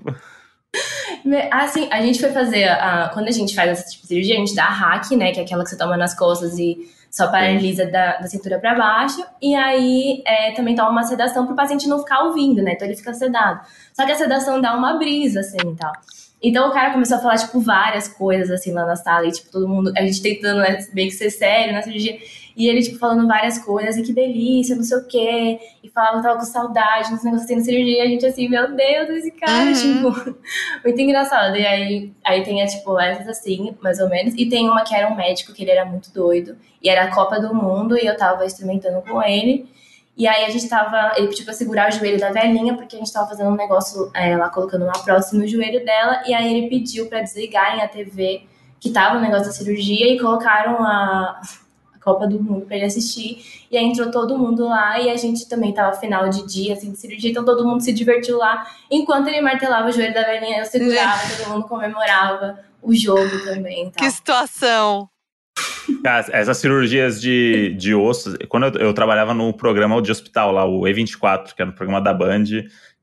[1.51, 2.69] Assim, a gente foi fazer.
[2.69, 5.31] A, quando a gente faz essa tipo de cirurgia, a gente dá a hack, né?
[5.33, 6.77] Que é aquela que você toma nas costas e
[7.09, 9.23] só paralisa da, da cintura para baixo.
[9.41, 12.73] E aí é, também toma uma sedação para o paciente não ficar ouvindo, né?
[12.73, 13.61] Então ele fica sedado.
[13.93, 15.91] Só que a sedação dá uma brisa, assim e tal.
[16.41, 19.27] Então o cara começou a falar, tipo, várias coisas, assim, lá na sala.
[19.27, 22.17] E, tipo, todo mundo, a gente tentando né, meio que ser sério na cirurgia.
[22.59, 25.57] E ele, tipo, falando várias coisas, e que delícia, não sei o quê.
[25.81, 27.99] E falava que tava com saudade, nos negócios tendo cirurgia.
[27.99, 29.73] E a gente assim, meu Deus, esse cara, uhum.
[29.73, 30.35] tipo,
[30.83, 31.55] muito engraçado.
[31.55, 34.33] E aí, aí tem, tipo, essas assim, mais ou menos.
[34.35, 36.57] E tem uma que era um médico, que ele era muito doido.
[36.83, 39.65] E era a Copa do Mundo, e eu tava instrumentando com ele.
[40.17, 42.99] E aí a gente tava, ele pediu pra segurar o joelho da velhinha, porque a
[42.99, 46.57] gente tava fazendo um negócio, é, lá colocando uma próxima no joelho dela, e aí
[46.57, 48.41] ele pediu para desligarem a TV
[48.81, 51.39] que tava no negócio da cirurgia e colocaram a
[52.09, 53.65] Copa do Mundo para ele assistir.
[53.71, 56.91] E aí entrou todo mundo lá e a gente também tava final de dia, assim,
[56.91, 58.65] de cirurgia, então todo mundo se divertiu lá.
[58.89, 63.91] Enquanto ele martelava o joelho da velhinha, eu segurava, todo mundo comemorava o jogo também.
[63.91, 65.09] Que situação!
[66.31, 70.81] essas cirurgias de, de ossos, quando eu, eu, trabalhava no programa de hospital lá, o
[70.81, 72.45] E24, que era no programa da Band,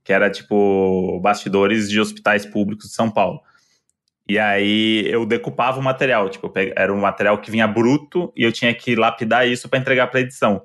[0.03, 3.41] que era tipo bastidores de hospitais públicos de São Paulo.
[4.29, 8.51] E aí eu decupava o material, tipo, era um material que vinha bruto e eu
[8.51, 10.63] tinha que lapidar isso para entregar para edição.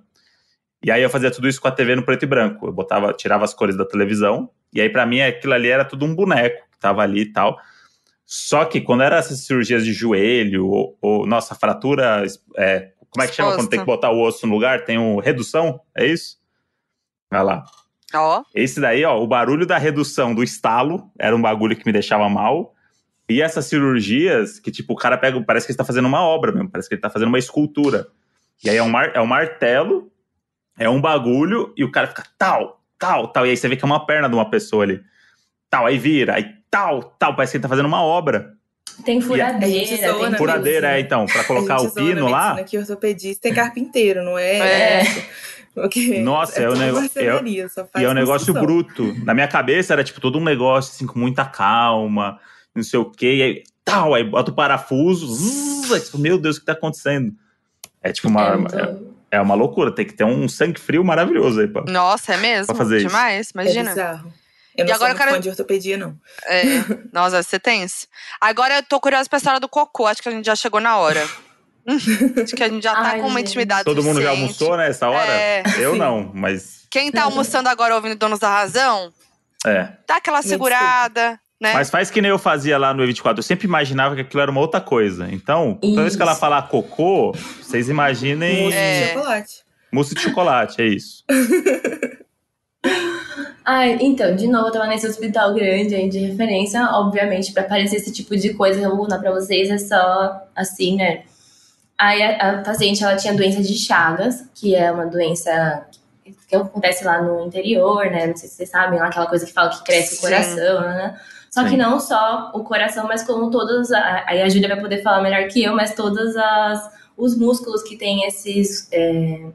[0.84, 2.68] E aí eu fazia tudo isso com a TV no preto e branco.
[2.68, 6.06] Eu botava, tirava as cores da televisão, E aí, para mim, aquilo ali era tudo
[6.06, 7.60] um boneco que tava ali e tal.
[8.26, 12.24] Só que quando eram essas cirurgias de joelho, ou, ou nossa, fratura.
[12.58, 14.86] É, como é que chama quando tem que botar o osso no lugar?
[14.86, 15.82] Tem o redução?
[15.94, 16.38] É isso?
[17.30, 17.64] Vai lá.
[18.16, 18.44] Ó.
[18.56, 22.28] Esse daí, ó, o barulho da redução do estalo era um bagulho que me deixava
[22.30, 22.74] mal.
[23.32, 26.52] E essas cirurgias, que tipo, o cara pega, parece que ele tá fazendo uma obra
[26.52, 28.08] mesmo, parece que ele tá fazendo uma escultura.
[28.64, 30.12] E aí é um, mar, é um martelo,
[30.78, 33.46] é um bagulho, e o cara fica tal, tal, tal.
[33.46, 35.02] E aí você vê que é uma perna de uma pessoa ali.
[35.70, 37.36] Tal, aí vira, aí tal, tal.
[37.36, 38.54] Parece que ele tá fazendo uma obra.
[39.06, 39.98] Tem furadeira.
[39.98, 42.62] tem furadeira, é, então, para colocar o pino lá.
[42.64, 45.00] Que ortopedista é carpinteiro, não é?
[45.00, 45.04] É.
[45.74, 47.20] Porque Nossa, é, é um negócio.
[47.20, 49.16] É, e é um negócio bruto.
[49.24, 52.40] Na minha cabeça era tipo todo um negócio assim com muita calma,
[52.76, 53.36] não sei o quê.
[53.36, 55.28] E aí, tal, aí bota o parafuso.
[55.28, 57.34] zzz, aí, tipo, meu Deus, o que tá acontecendo?
[58.02, 58.48] É tipo uma.
[58.48, 58.98] É muito- É,
[59.32, 59.94] é uma loucura.
[59.94, 61.84] Tem que ter um sangue frio maravilhoso aí, pá.
[61.88, 62.68] Nossa, é mesmo?
[62.68, 63.08] Pra fazer isso.
[63.08, 63.90] Demais, É imagina.
[63.92, 64.34] bizarro.
[64.78, 66.18] Eu E não agora sou quero- fã de ortopedia, não.
[66.46, 66.64] É.
[67.12, 68.08] Nossa, você tenso.
[68.40, 70.08] Agora eu tô curiosa pra história do cocô.
[70.08, 71.22] Acho que a gente já chegou na hora.
[71.88, 73.50] Acho que a gente já tá Ai, com uma gente.
[73.50, 75.32] intimidade Todo mundo já almoçou nessa hora?
[75.34, 76.00] É, Eu sim.
[76.00, 76.86] não, mas.
[76.90, 79.12] Quem tá almoçando agora ouvindo Donos da Razão,
[79.66, 79.90] É.
[80.08, 81.74] dá aquela segurada, né?
[81.74, 83.38] Mas faz que nem eu fazia lá no E24.
[83.38, 85.28] Eu sempre imaginava que aquilo era uma outra coisa.
[85.32, 86.40] Então, toda vez que ela Isso.
[86.42, 87.32] falar cocô,
[87.62, 89.02] vocês imaginem Mousse É.
[89.08, 89.54] de chocolate.
[89.92, 91.24] mousse de chocolate, é isso.
[93.64, 96.84] Ai, então, de novo, eu tava nesse hospital grande aí de referência.
[96.94, 100.42] Obviamente, pra aparecer esse tipo de coisa que eu vou contar pra vocês é só
[100.56, 101.24] assim, né?
[101.98, 105.86] Aí a, a paciente, ela tinha doença de Chagas, que é uma doença
[106.48, 108.26] que acontece lá no interior, né?
[108.28, 110.22] Não sei se vocês sabem, lá aquela coisa que fala que cresce o Sim.
[110.22, 111.20] coração, né?
[111.52, 111.78] Só que Sim.
[111.78, 113.92] não só o coração, mas como todas.
[113.92, 117.98] Aí a Júlia vai poder falar melhor que eu, mas todos as, os músculos que
[117.98, 119.50] têm esses é,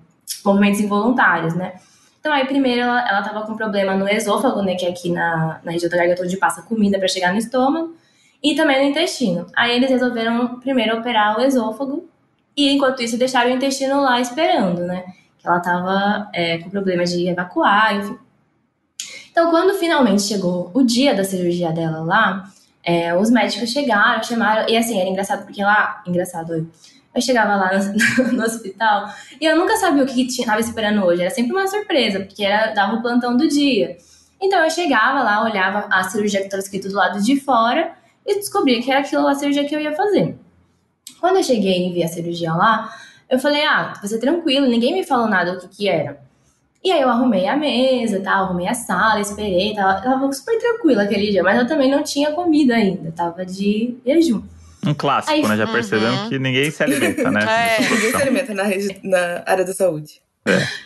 [0.44, 1.72] movimentos involuntários, né?
[2.20, 4.74] Então aí primeiro ela, ela tava com problema no esôfago, né?
[4.74, 7.97] Que é aqui na, na região da garganta onde passa comida para chegar no estômago.
[8.42, 9.47] E também no intestino.
[9.57, 12.07] Aí eles resolveram primeiro operar o esôfago.
[12.55, 15.05] E enquanto isso deixaram o intestino lá esperando, né?
[15.38, 18.18] Que ela tava é, com problema de evacuar, enfim.
[19.37, 22.51] Então, quando finalmente chegou o dia da cirurgia dela lá,
[22.82, 24.66] é, os médicos chegaram, chamaram.
[24.66, 26.03] E assim, era engraçado, porque lá.
[26.07, 26.66] Engraçado, eu,
[27.14, 27.70] eu chegava lá
[28.16, 31.20] no, no hospital e eu nunca sabia o que, que tinha, tava esperando hoje.
[31.20, 33.99] Era sempre uma surpresa, porque era, dava o plantão do dia.
[34.41, 37.93] Então eu chegava lá, olhava a cirurgia que estava escrito do lado de fora
[38.24, 40.34] e descobria que era aquilo a cirurgia que eu ia fazer.
[41.20, 42.91] Quando eu cheguei e vi a cirurgia lá,
[43.28, 46.26] eu falei, ah, vai ser tranquilo, ninguém me falou nada o que que era.
[46.85, 48.33] E aí eu arrumei a mesa, tá?
[48.35, 52.31] arrumei a sala, esperei, tava, tava super tranquila aquele dia, mas eu também não tinha
[52.33, 54.41] comida ainda, tava de jejum.
[54.87, 55.57] Um clássico, Aí- né?
[55.57, 55.72] Já Uhum.
[55.72, 57.41] percebemos que ninguém se alimenta, né?
[57.51, 57.81] É.
[57.91, 60.20] Ninguém se alimenta na, regi- na área da saúde.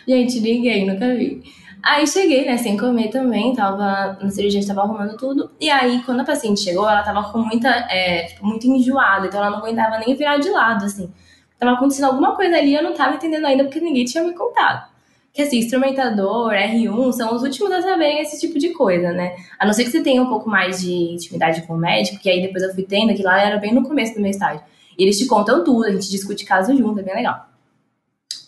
[0.07, 1.43] Gente, ninguém, nunca vi.
[1.83, 5.51] Aí cheguei, né, sem comer também, tava na cirurgia, tava arrumando tudo.
[5.59, 9.39] E aí, quando a paciente chegou, ela tava com muita, é, tipo, muito enjoada, então
[9.39, 11.11] ela não aguentava nem virar de lado, assim.
[11.59, 14.90] Tava acontecendo alguma coisa ali, eu não tava entendendo ainda, porque ninguém tinha me contado.
[15.33, 19.35] Que assim, instrumentador, R1, são os últimos a saberem esse tipo de coisa, né?
[19.57, 22.29] A não ser que você tenha um pouco mais de intimidade com o médico, que
[22.29, 24.61] aí depois eu fui tendo, que lá era bem no começo do meu estágio.
[24.97, 27.47] E eles te contam tudo, a gente discute caso junto, é bem legal.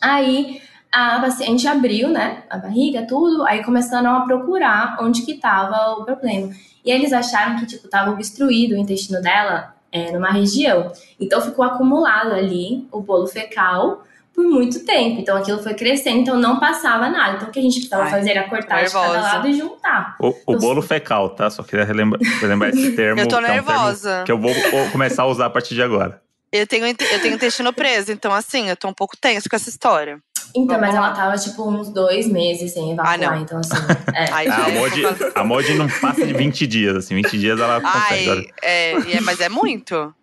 [0.01, 0.61] Aí
[0.91, 6.05] a paciente abriu, né, a barriga, tudo, aí começaram a procurar onde que tava o
[6.05, 6.53] problema.
[6.85, 10.91] E eles acharam que, tipo, tava obstruído o intestino dela é, numa região.
[11.19, 14.03] Então ficou acumulado ali o bolo fecal
[14.33, 15.21] por muito tempo.
[15.21, 17.35] Então aquilo foi crescendo, então não passava nada.
[17.37, 19.21] Então o que a gente precisava Ai, fazer era cortar de cada nervosa.
[19.21, 20.15] lado e juntar.
[20.19, 21.49] O, o bolo fecal, tá?
[21.49, 23.21] Só queria relembrar, relembrar esse termo.
[23.21, 24.23] Eu tô que é um termo nervosa.
[24.25, 26.21] que eu vou vou começar a usar a partir de agora.
[26.51, 29.69] Eu tenho, eu tenho intestino preso, então assim, eu tô um pouco tenso com essa
[29.69, 30.19] história.
[30.55, 33.15] Então, mas ela tava, tipo, uns dois meses sem evacuar.
[33.15, 33.41] Ah, não.
[33.41, 33.73] Então, assim,
[34.13, 34.31] é.
[34.31, 35.01] Ai, Ah, a Modi,
[35.33, 37.15] a Modi não passa de 20 dias, assim.
[37.15, 38.29] 20 dias ela consegue.
[38.29, 40.13] Ai, é, é, mas é muito.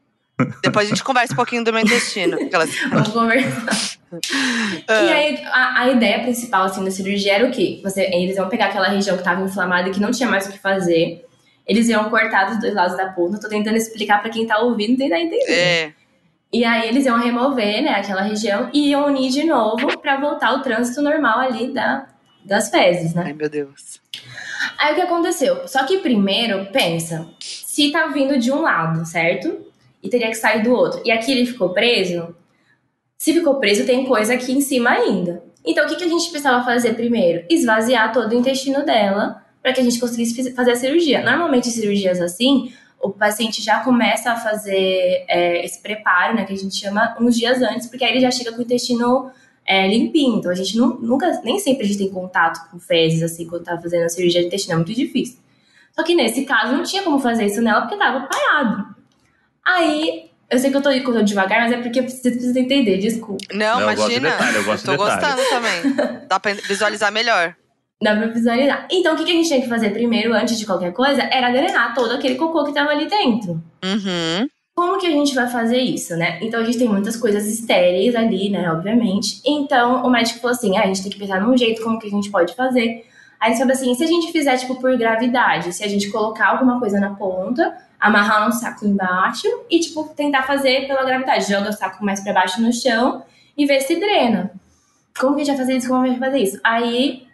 [0.62, 2.36] Depois a gente conversa um pouquinho do meu intestino.
[2.40, 3.98] Aquelas- Vamos conversar.
[4.88, 5.02] Ah.
[5.02, 7.80] E aí, a, a ideia principal, assim, da cirurgia era o quê?
[7.82, 10.52] Você, eles iam pegar aquela região que estava inflamada e que não tinha mais o
[10.52, 11.24] que fazer.
[11.66, 13.38] Eles iam cortar dos dois lados da ponta.
[13.40, 15.52] Tô tentando explicar pra quem tá ouvindo, tentar entender.
[15.52, 15.92] É,
[16.52, 20.48] E aí, eles iam remover, né, aquela região e iam unir de novo pra voltar
[20.48, 22.06] ao trânsito normal ali da,
[22.44, 23.22] das fezes, né?
[23.26, 24.00] ai meu Deus.
[24.76, 25.68] Aí, o que aconteceu?
[25.68, 29.69] Só que primeiro, pensa, se tá vindo de um lado, certo?
[30.02, 31.02] E teria que sair do outro.
[31.04, 32.34] E aqui ele ficou preso.
[33.18, 35.42] Se ficou preso, tem coisa aqui em cima ainda.
[35.64, 37.44] Então, o que, que a gente precisava fazer primeiro?
[37.50, 41.22] Esvaziar todo o intestino dela para que a gente conseguisse fazer a cirurgia.
[41.22, 46.56] Normalmente, cirurgias assim, o paciente já começa a fazer é, esse preparo, né, que a
[46.56, 49.30] gente chama uns dias antes, porque aí ele já chega com o intestino
[49.66, 50.38] é, limpinho.
[50.38, 53.64] Então, a gente nu- nunca, nem sempre a gente tem contato com fezes, assim, quando
[53.64, 55.38] tá fazendo a cirurgia de intestino, é muito difícil.
[55.92, 58.99] Só que nesse caso não tinha como fazer isso nela porque tava parado.
[59.66, 62.98] Aí, eu sei que eu tô, eu tô devagar, mas é porque você precisa entender,
[62.98, 63.44] desculpa.
[63.52, 64.30] Não, Não, eu gosto de imagina.
[64.30, 65.20] detalhe, eu gosto tô de detalhe.
[65.20, 66.20] gostando também.
[66.28, 67.54] Dá pra visualizar melhor.
[68.02, 68.88] Dá pra visualizar.
[68.90, 71.50] Então, o que, que a gente tinha que fazer primeiro, antes de qualquer coisa, era
[71.50, 73.62] drenar todo aquele cocô que tava ali dentro.
[73.84, 74.48] Uhum.
[74.74, 76.38] Como que a gente vai fazer isso, né?
[76.40, 78.72] Então a gente tem muitas coisas estéreis ali, né?
[78.72, 79.42] Obviamente.
[79.46, 82.06] Então o médico falou assim: ah, a gente tem que pensar num jeito como que
[82.06, 83.04] a gente pode fazer.
[83.38, 86.46] Aí ele falou assim: se a gente fizer, tipo, por gravidade, se a gente colocar
[86.48, 91.50] alguma coisa na ponta, amarrar um saco embaixo e, tipo, tentar fazer pela gravidade.
[91.50, 93.22] Joga o saco mais pra baixo no chão
[93.56, 94.50] e vê se drena.
[95.18, 95.88] Como que a gente vai fazer isso?
[95.88, 96.60] Como que a gente vai fazer isso?
[96.64, 97.26] Aí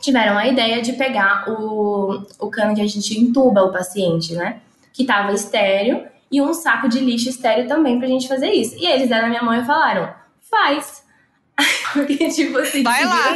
[0.00, 4.60] tiveram a ideia de pegar o, o cano que a gente entuba o paciente, né?
[4.92, 8.76] Que tava estéreo e um saco de lixo estéreo também pra gente fazer isso.
[8.78, 10.12] E eles deram na minha mão e falaram:
[10.50, 11.06] faz.
[11.92, 13.32] Porque, tipo assim, Vai lá.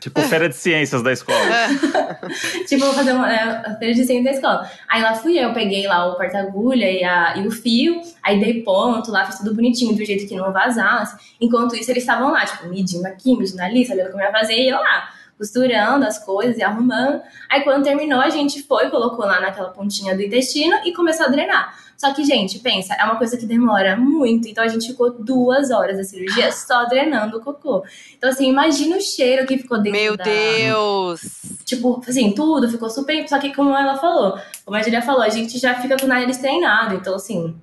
[0.00, 1.38] Tipo feira de ciências da escola.
[2.68, 4.70] tipo, vou fazer uma, é, feira de ciência da escola.
[4.88, 8.62] Aí lá fui eu, peguei lá o porta-agulha e, a- e o fio, aí dei
[8.62, 11.16] ponto lá, fiz tudo bonitinho, do jeito que não vazasse.
[11.40, 14.68] Enquanto isso, eles estavam lá, tipo, medindo aqui, medindo ali, sabendo como ia fazer, e
[14.68, 15.08] eu lá,
[15.38, 17.20] costurando as coisas e arrumando.
[17.48, 21.28] Aí quando terminou, a gente foi, colocou lá naquela pontinha do intestino e começou a
[21.28, 21.74] drenar.
[22.02, 24.48] Só que, gente, pensa, é uma coisa que demora muito.
[24.48, 27.84] Então a gente ficou duas horas da cirurgia só drenando o cocô.
[28.18, 30.24] Então, assim, imagina o cheiro que ficou dentro Meu da...
[30.24, 31.20] Deus.
[31.64, 33.28] Tipo, assim, tudo ficou super.
[33.28, 36.08] Só que, como ela falou, como a Julia falou, a gente já fica com o
[36.08, 36.96] nariz treinado.
[36.96, 37.54] Então, assim,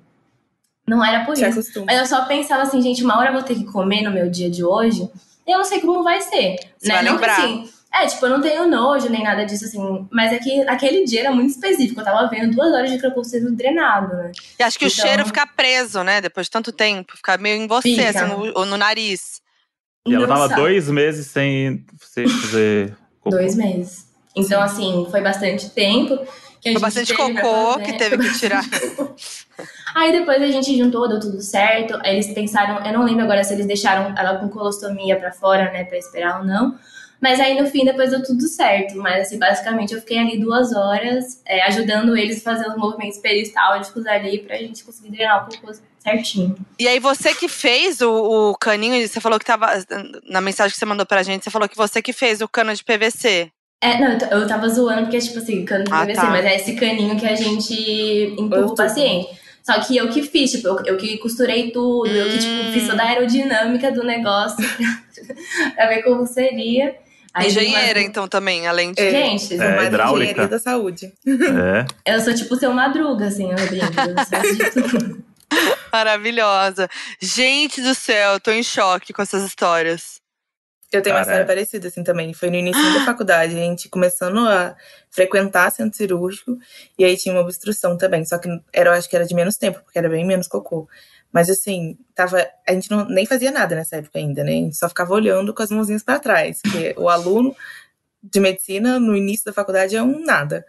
[0.88, 1.58] não era por Se isso.
[1.58, 1.84] acostuma.
[1.84, 4.30] Mas eu só pensava assim, gente, uma hora eu vou ter que comer no meu
[4.30, 5.06] dia de hoje.
[5.46, 6.56] E eu não sei como vai ser.
[6.78, 6.94] Você né?
[6.94, 7.70] vai não que, assim.
[7.92, 10.06] É, tipo, eu não tenho nojo nem nada disso, assim.
[10.12, 12.00] Mas é que aquele dia era muito específico.
[12.00, 14.30] Eu tava vendo duas horas de sendo drenado, né?
[14.58, 16.20] E acho que Então- o cheiro fica preso, né?
[16.20, 17.16] Depois de tanto tempo.
[17.16, 18.08] Fica meio em você, Fica.
[18.10, 19.40] assim, no, ou no nariz.
[20.06, 20.60] E ela Não tava sabe.
[20.60, 22.96] dois meses sem sem fazer.
[23.20, 23.30] cocô.
[23.36, 24.06] Dois meses.
[24.36, 26.16] Então, assim, foi bastante tempo.
[26.60, 28.62] Que a Foi gente bastante cocô que teve que tirar.
[29.94, 31.98] Aí depois a gente juntou, deu tudo certo.
[32.04, 35.70] Aí eles pensaram, eu não lembro agora se eles deixaram ela com colostomia pra fora,
[35.72, 36.78] né, pra esperar ou não.
[37.20, 38.96] Mas aí no fim depois deu tudo certo.
[38.96, 43.18] Mas assim, basicamente eu fiquei ali duas horas é, ajudando eles a fazer os movimentos
[43.18, 46.56] peristálticos ali pra gente conseguir drenar o cocô certinho.
[46.78, 49.68] E aí, você que fez o, o caninho, você falou que tava.
[50.28, 52.74] Na mensagem que você mandou pra gente, você falou que você que fez o cano
[52.74, 53.50] de PVC.
[53.82, 56.30] É, não, eu tava zoando porque, tipo assim, cano de Ah, PVC, tá.
[56.30, 59.28] mas é esse caninho que a gente Eu o paciente.
[59.62, 62.88] Só que eu que fiz, tipo, eu, eu que costurei tudo, eu que, tipo, fiz
[62.88, 64.56] toda a aerodinâmica do negócio
[65.76, 66.96] pra ver como seria.
[67.32, 69.00] Aí, Engenheira, então, também, além de.
[69.00, 69.10] É.
[69.10, 70.32] Gente, É, hidráulica.
[70.32, 71.12] Engenharia da saúde.
[71.26, 71.86] É.
[72.14, 73.94] eu sou tipo seu madruga, assim, eu brinco.
[74.00, 75.24] Eu de tudo.
[75.92, 76.88] Maravilhosa.
[77.20, 80.20] Gente do céu, eu tô em choque com essas histórias.
[80.92, 82.34] Eu tenho uma história parecida, assim, também.
[82.34, 84.74] Foi no início da faculdade, a gente começando a
[85.08, 86.58] frequentar centro cirúrgico,
[86.98, 88.24] e aí tinha uma obstrução também.
[88.24, 90.88] Só que era, eu acho que era de menos tempo, porque era bem menos cocô.
[91.32, 92.46] Mas assim, tava.
[92.68, 94.50] A gente não, nem fazia nada nessa época ainda, né?
[94.50, 96.60] A gente só ficava olhando com as mãozinhas pra trás.
[96.62, 97.54] Porque o aluno
[98.22, 100.64] de medicina, no início da faculdade, é um nada.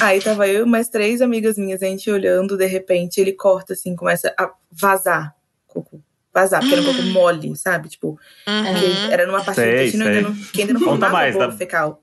[0.00, 3.72] Aí tava eu e mais três amigas minhas, a gente olhando, de repente ele corta
[3.72, 5.34] assim, começa a vazar
[5.66, 6.00] cocô.
[6.34, 7.88] Vazar, porque era um pouco mole, sabe?
[7.88, 9.10] Tipo, Uhum.
[9.10, 10.16] era numa parte do Sei, intestino sei.
[10.16, 12.02] ainda não, que ainda não formava mais, bolo dá- fecal.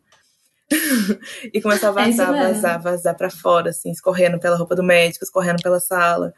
[1.53, 2.47] e começou a É vazar, mesmo.
[2.53, 6.33] vazar, vazar pra fora, assim, escorrendo pela roupa do médico, escorrendo pela sala.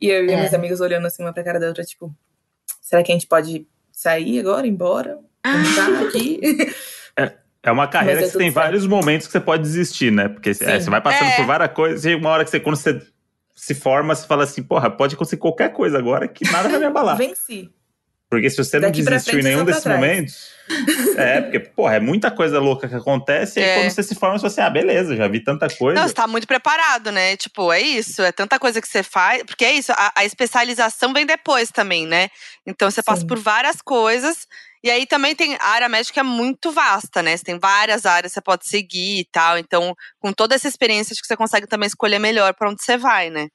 [0.00, 0.36] E eu e É.
[0.36, 2.14] minhas amigas olhando assim uma pra cara da outra, tipo,
[2.80, 5.18] será que a gente pode sair agora, ir embora?
[5.44, 6.40] Estar aqui?
[7.62, 8.62] É uma carreira é que você tem certo.
[8.64, 10.28] vários momentos que você pode desistir, né?
[10.28, 11.36] Porque é, você vai passando É.
[11.36, 13.02] por várias coisas e uma hora que você, quando você
[13.56, 16.84] se forma, você fala assim, porra, pode acontecer qualquer coisa agora que nada vai me
[16.84, 17.16] abalar.
[17.16, 17.68] Venci.
[18.28, 19.98] Porque se você não Daqui desistiu em frente, nenhum desses trás.
[20.00, 20.56] momentos.
[21.16, 23.60] É, porque, porra, é muita coisa louca que acontece.
[23.60, 23.74] E aí É.
[23.80, 26.00] quando você se forma, você fala assim, ah, beleza, já vi tanta coisa.
[26.00, 27.36] Não, você tá muito preparado, né?
[27.36, 29.44] Tipo, é isso, é tanta coisa que você faz.
[29.44, 32.28] Porque é isso, a, a especialização vem depois também, né?
[32.66, 33.28] Então você passa Sim.
[33.28, 34.38] por várias coisas.
[34.82, 35.54] E aí também tem.
[35.60, 37.36] A área médica é muito vasta, né?
[37.36, 39.56] Você tem várias áreas que você pode seguir e tal.
[39.58, 42.96] Então, com toda essa experiência, acho que você consegue também escolher melhor pra onde você
[42.96, 43.48] vai, né?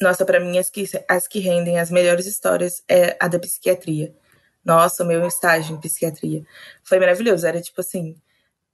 [0.00, 4.14] Nossa, pra mim, as que, as que rendem as melhores histórias é a da psiquiatria.
[4.64, 6.44] Nossa, o meu estágio em psiquiatria.
[6.82, 7.46] Foi maravilhoso.
[7.46, 8.16] Era tipo assim.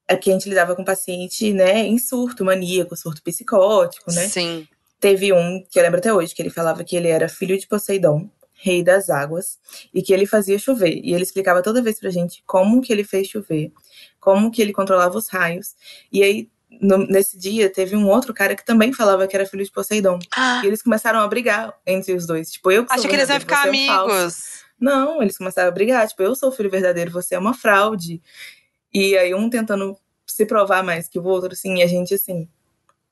[0.08, 4.26] É porque a gente lidava com paciente, né, em surto maníaco, surto psicótico, né?
[4.26, 4.66] Sim.
[4.98, 7.66] Teve um que eu lembro até hoje, que ele falava que ele era filho de
[7.68, 9.58] Poseidon, rei das águas,
[9.92, 11.00] e que ele fazia chover.
[11.02, 13.72] E ele explicava toda vez pra gente como que ele fez chover,
[14.20, 15.74] como que ele controlava os raios.
[16.12, 16.50] E aí,
[16.80, 20.18] no- nesse dia, teve um outro cara que também falava que era filho de Poseidon.
[20.62, 22.50] E eles começaram a brigar entre os dois.
[22.50, 24.14] Tipo, eu que sou Acho que eles vão verdadeiro, ficar você é um falso.
[24.14, 24.62] amigos.
[24.80, 26.08] Não, eles começaram a brigar.
[26.08, 28.20] Tipo, eu sou o filho verdadeiro, você é uma fraude.
[28.92, 29.96] E aí, um tentando
[30.26, 32.48] se provar mais que o outro, assim, e a gente, assim,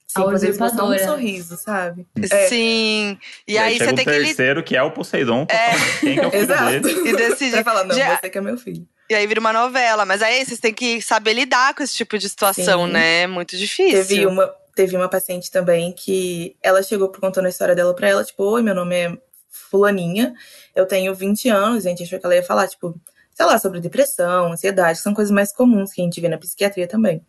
[0.07, 0.23] Sim,
[0.59, 2.05] mostrar um sorriso, sabe?
[2.31, 2.49] É.
[2.49, 3.17] Sim.
[3.47, 4.19] E, E aí você chega tem o que.
[4.19, 6.81] li- terceiro, que é o Poseidon, falar quem que é o filho Exato.
[6.81, 7.09] dele.
[7.11, 7.51] E decide.
[7.53, 8.87] Vai falar, não, Já- você que é meu filho.
[9.11, 10.07] E aí vira uma novela.
[10.07, 12.93] Mas aí vocês têm que saber lidar com esse tipo de situação, Sim.
[12.93, 13.23] né?
[13.23, 14.07] É muito difícil.
[14.07, 18.09] Teve uma, teve uma paciente também que ela chegou por contando a história dela pra
[18.09, 20.33] ela, tipo, oi, meu nome é fulaninha,
[20.75, 22.99] eu tenho 20 anos, a gente achou que ela ia falar, tipo,
[23.35, 26.39] sei lá, sobre depressão, ansiedade, que são coisas mais comuns que a gente vê na
[26.39, 27.21] psiquiatria também.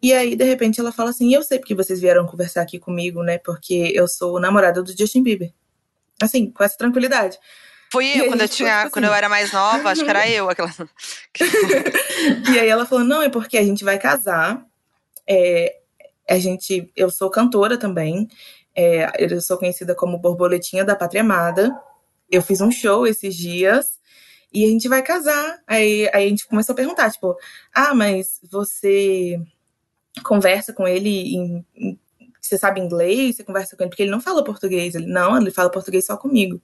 [0.00, 3.24] E aí, de repente, ela fala assim, eu sei porque vocês vieram conversar aqui comigo,
[3.24, 5.52] né, porque eu sou namorada do Justin Bieber.
[6.22, 7.38] Assim, com essa tranquilidade.
[7.90, 8.80] Fui E eu, quando eu tinha.
[8.80, 10.48] tipo quando eu assim- era mais nova, acho que era eu.
[10.50, 10.70] Aquela...
[12.52, 14.64] E aí ela falou, não, é porque a gente vai casar.
[15.26, 15.76] É,
[16.28, 18.28] a gente, eu sou cantora também.
[18.74, 21.74] é, eu sou conhecida como Borboletinha da Pátria Amada.
[22.30, 23.98] Eu fiz um show esses dias
[24.52, 25.58] e a gente vai casar.
[25.66, 27.36] Aí, aí a gente começou a perguntar, tipo,
[27.74, 29.40] ah, mas você
[30.24, 31.98] conversa com ele em, em-
[32.40, 33.36] você sabe inglês?
[33.36, 33.90] Você conversa com ele?
[33.90, 34.94] Porque ele não fala português.
[34.94, 36.60] Ele, não, ele fala português só comigo.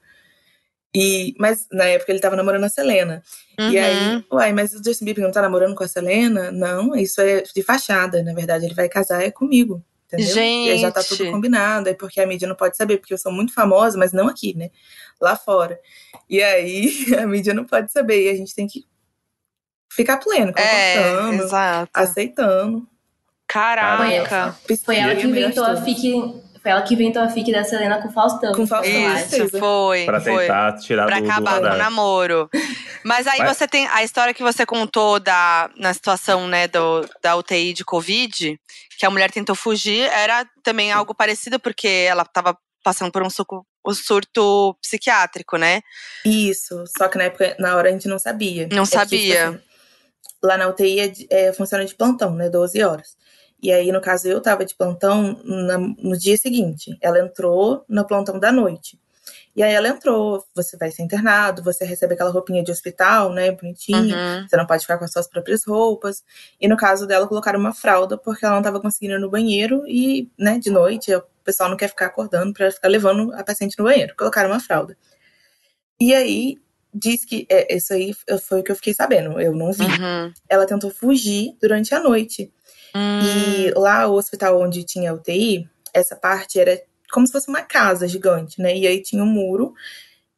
[0.95, 3.23] E, mas na época ele tava namorando a Selena.
[3.59, 3.85] E Uhum.
[3.85, 6.53] aí, uai, mas o Justin Bieber não tá namorando com a Selena?
[6.53, 8.23] Não, isso é de fachada.
[8.23, 9.83] Na verdade, ele vai casar é comigo.
[10.07, 10.37] Entendeu?
[10.37, 11.33] E aí já tá tudo Gente.
[11.33, 11.89] combinado.
[11.89, 14.57] É porque a mídia não pode saber, porque eu sou muito famosa, mas não aqui,
[14.57, 14.71] né?
[15.21, 15.81] Lá fora.
[16.31, 18.27] E aí, a mídia não pode saber.
[18.27, 18.85] E a gente tem que
[19.93, 21.91] ficar pleno, É, concordando, exato.
[21.93, 22.89] aceitando.
[23.49, 24.53] Caraca.
[24.85, 26.44] Foi ela que Psiquiatria, inventou a FIC.
[26.65, 28.53] Foi ela que inventou a FIC da Selena com o Faustão.
[28.55, 29.17] Com o Faustão.
[29.17, 30.07] Isso, foi.
[30.07, 30.39] Pra foi.
[30.39, 32.49] tentar tirar Pra do, do acabar com o namoro.
[33.05, 37.07] Mas aí Mas- você tem a história que você contou da, na situação, né, do,
[37.23, 38.59] da UTI de Covid,
[38.99, 43.29] que a mulher tentou fugir, era também algo parecido, porque ela tava passando por um,
[43.29, 45.83] suco, um surto psiquiátrico, né?
[46.25, 48.67] Isso, só que na época, na hora a gente não sabia.
[48.73, 49.49] Não É que, tipo sabia.
[49.51, 49.61] assim,
[50.43, 51.13] lá na UTI é,
[51.49, 52.49] é, funciona de plantão, né?
[52.49, 53.09] 12 horas.
[53.65, 56.99] E aí, no caso, eu tava de plantão na- no dia seguinte.
[57.01, 59.01] Ela entrou no plantão da noite.
[59.57, 63.53] E aí ela entrou, você vai ser internado, você recebe aquela roupinha de hospital, né?
[63.53, 64.15] Bonitinha.
[64.15, 64.47] Uhum.
[64.47, 66.23] Você não pode ficar com as suas próprias roupas.
[66.61, 69.83] E no caso dela, colocaram uma fralda porque ela não tava conseguindo ir no banheiro
[69.87, 73.79] e, né, de noite, o pessoal não quer ficar acordando pra ficar levando a paciente
[73.79, 74.15] no banheiro.
[74.15, 74.95] Colocaram uma fralda.
[75.99, 76.59] E aí,
[76.93, 77.47] diz que.
[77.49, 78.13] É, isso aí
[78.43, 79.85] foi o que eu fiquei sabendo, eu não vi.
[79.85, 80.33] Uhum.
[80.51, 82.53] Ela tentou fugir durante a noite.
[82.95, 83.21] Hum.
[83.23, 86.81] E lá, o hospital onde tinha a UTI, essa parte era
[87.13, 88.77] como se fosse uma casa gigante, né?
[88.77, 89.75] E aí tinha um muro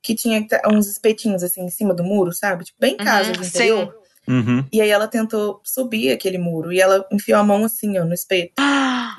[0.02, 2.64] que tinha uns espetinhos assim em cima do muro, sabe?
[2.64, 3.48] Tipo, bem casa Uhum, do sim.
[3.50, 3.94] interior.
[4.28, 4.64] Uhum.
[4.72, 8.12] E aí ela tentou subir aquele muro e ela enfiou a mão assim, ó, no
[8.14, 8.54] espeto.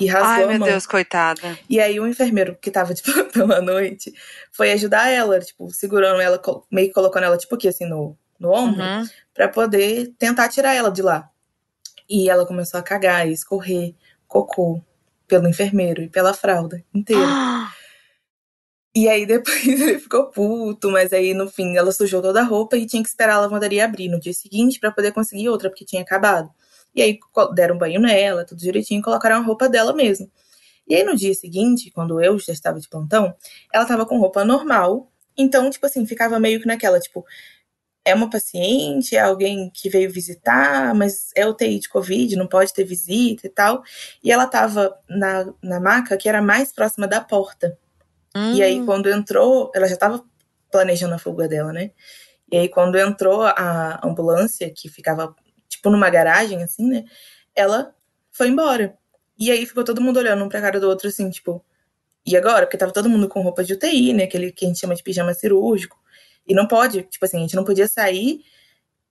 [0.00, 0.68] E rasgou Ai, a meu mão.
[0.68, 1.58] Deus, coitada.
[1.68, 4.12] E aí o enfermeiro que tava de plantão à noite
[4.52, 8.52] foi ajudar ela, tipo, segurando ela, meio que colocando ela, tipo, aqui assim no, no
[8.52, 9.04] ombro, Uhum.
[9.34, 11.28] pra poder tentar tirar ela de lá.
[12.08, 13.94] E ela começou a cagar e escorrer
[14.26, 14.82] cocô
[15.26, 17.28] pelo enfermeiro e pela fralda inteira.
[18.94, 22.76] E aí depois ele ficou puto, mas aí no fim ela sujou toda a roupa
[22.76, 25.84] e tinha que esperar a lavanderia abrir no dia seguinte pra poder conseguir outra, porque
[25.84, 26.50] tinha acabado.
[26.94, 27.18] E aí
[27.54, 30.30] deram banho nela, tudo direitinho, e colocaram a roupa dela mesmo.
[30.88, 33.34] E aí no dia seguinte, quando eu já estava de plantão,
[33.72, 35.12] ela tava com roupa normal.
[35.36, 37.24] Então, tipo assim, ficava meio que naquela, tipo,
[38.08, 42.72] é uma paciente, é alguém que veio visitar, mas é UTI de Covid, não pode
[42.72, 43.82] ter visita e tal.
[44.22, 47.78] E ela tava na, na maca que era mais próxima da porta.
[48.54, 48.86] E aí, Hum.
[48.86, 50.24] quando entrou, ela já tava
[50.70, 51.90] planejando a fuga dela, né?
[52.50, 55.34] E aí, quando entrou a ambulância, que ficava,
[55.68, 57.04] tipo, numa garagem, assim, né?
[57.54, 57.94] Ela
[58.30, 58.96] foi embora.
[59.38, 61.64] E aí, ficou todo mundo olhando um pra cara do outro, assim, tipo...
[62.26, 62.66] E agora?
[62.66, 64.24] Porque tava todo mundo com roupa de UTI, né?
[64.24, 65.98] Aquele que a gente chama de pijama cirúrgico.
[66.46, 68.40] E não pode, tipo assim, a gente não podia sair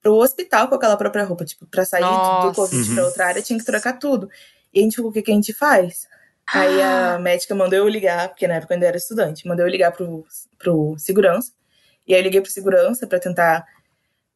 [0.02, 1.46] pro hospital com aquela própria roupa.
[1.46, 2.56] Tipo, pra sair do- do Nossa.
[2.56, 2.96] Covid Uhum.
[2.96, 4.30] pra outra área, tinha que trocar tudo.
[4.74, 6.08] E a gente ficou, o que, que a gente faz?
[6.54, 9.72] Aí a médica mandou eu ligar, porque na época eu ainda era estudante, mandou eu
[9.72, 10.26] ligar pro,
[10.58, 11.52] pro segurança.
[12.08, 13.66] E aí eu liguei pro segurança pra tentar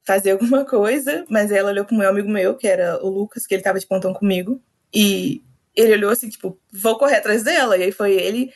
[0.03, 3.47] fazer alguma coisa, mas aí ela olhou pro meu amigo meu, que era o Lucas,
[3.47, 4.61] que ele tava de plantão comigo,
[4.93, 5.41] e
[5.75, 7.77] ele olhou assim, tipo, vou correr atrás dela.
[7.77, 8.51] E aí foi ele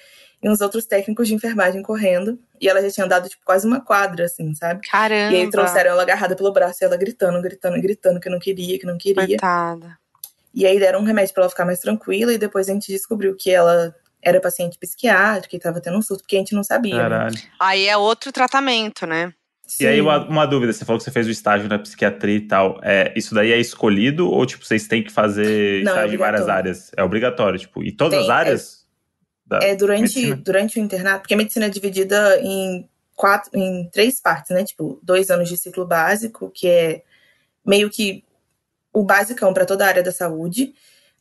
[0.46, 3.82] e uns outros técnicos de enfermagem correndo, e ela já tinha andado, tipo, quase uma
[3.82, 4.88] quadra, assim, sabe?
[4.88, 5.34] Caramba.
[5.34, 8.78] E aí trouxeram ela agarrada pelo braço, e ela gritando, gritando, gritando, que não queria,
[8.78, 9.26] que não queria.
[9.26, 9.98] Coitada.
[10.54, 13.36] E aí deram um remédio pra ela ficar mais tranquila e depois a gente descobriu
[13.36, 16.96] que ela era paciente psiquiátrica e tava tendo um surto, porque a gente não sabia.
[16.96, 17.02] Né?
[17.02, 17.36] Caralho.
[17.60, 19.34] Aí é outro tratamento, né?
[19.80, 20.02] E aí, Sim.
[20.02, 22.80] uma, uma dúvida, você falou que você fez o estágio na psiquiatria e tal.
[22.84, 26.20] É, isso daí é escolhido ou, tipo, vocês têm que fazer Não, é estágio em
[26.20, 26.92] várias áreas?
[26.96, 28.80] É obrigatório, tipo, e todas Tem, as áreas?
[28.80, 28.85] da
[29.62, 30.36] É durante, medicina?
[30.38, 34.64] durante o internato, porque a medicina é dividida em quatro, em três partes, né?
[34.64, 37.04] Tipo, dois anos de ciclo básico, que é
[37.66, 38.24] meio que
[38.92, 40.74] o basicão para toda a área da saúde.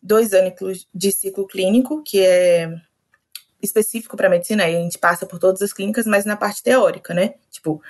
[0.02, 2.68] dois anos de ciclo clínico, que é
[3.62, 7.14] específico para medicina, aí a gente passa por todas as clínicas, mas na parte teórica,
[7.14, 7.34] né?
[7.50, 7.80] Tipo,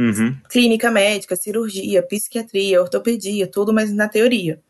[0.00, 0.36] Uhum.
[0.48, 4.60] clínica médica, cirurgia, psiquiatria, ortopedia, tudo, mas na teoria.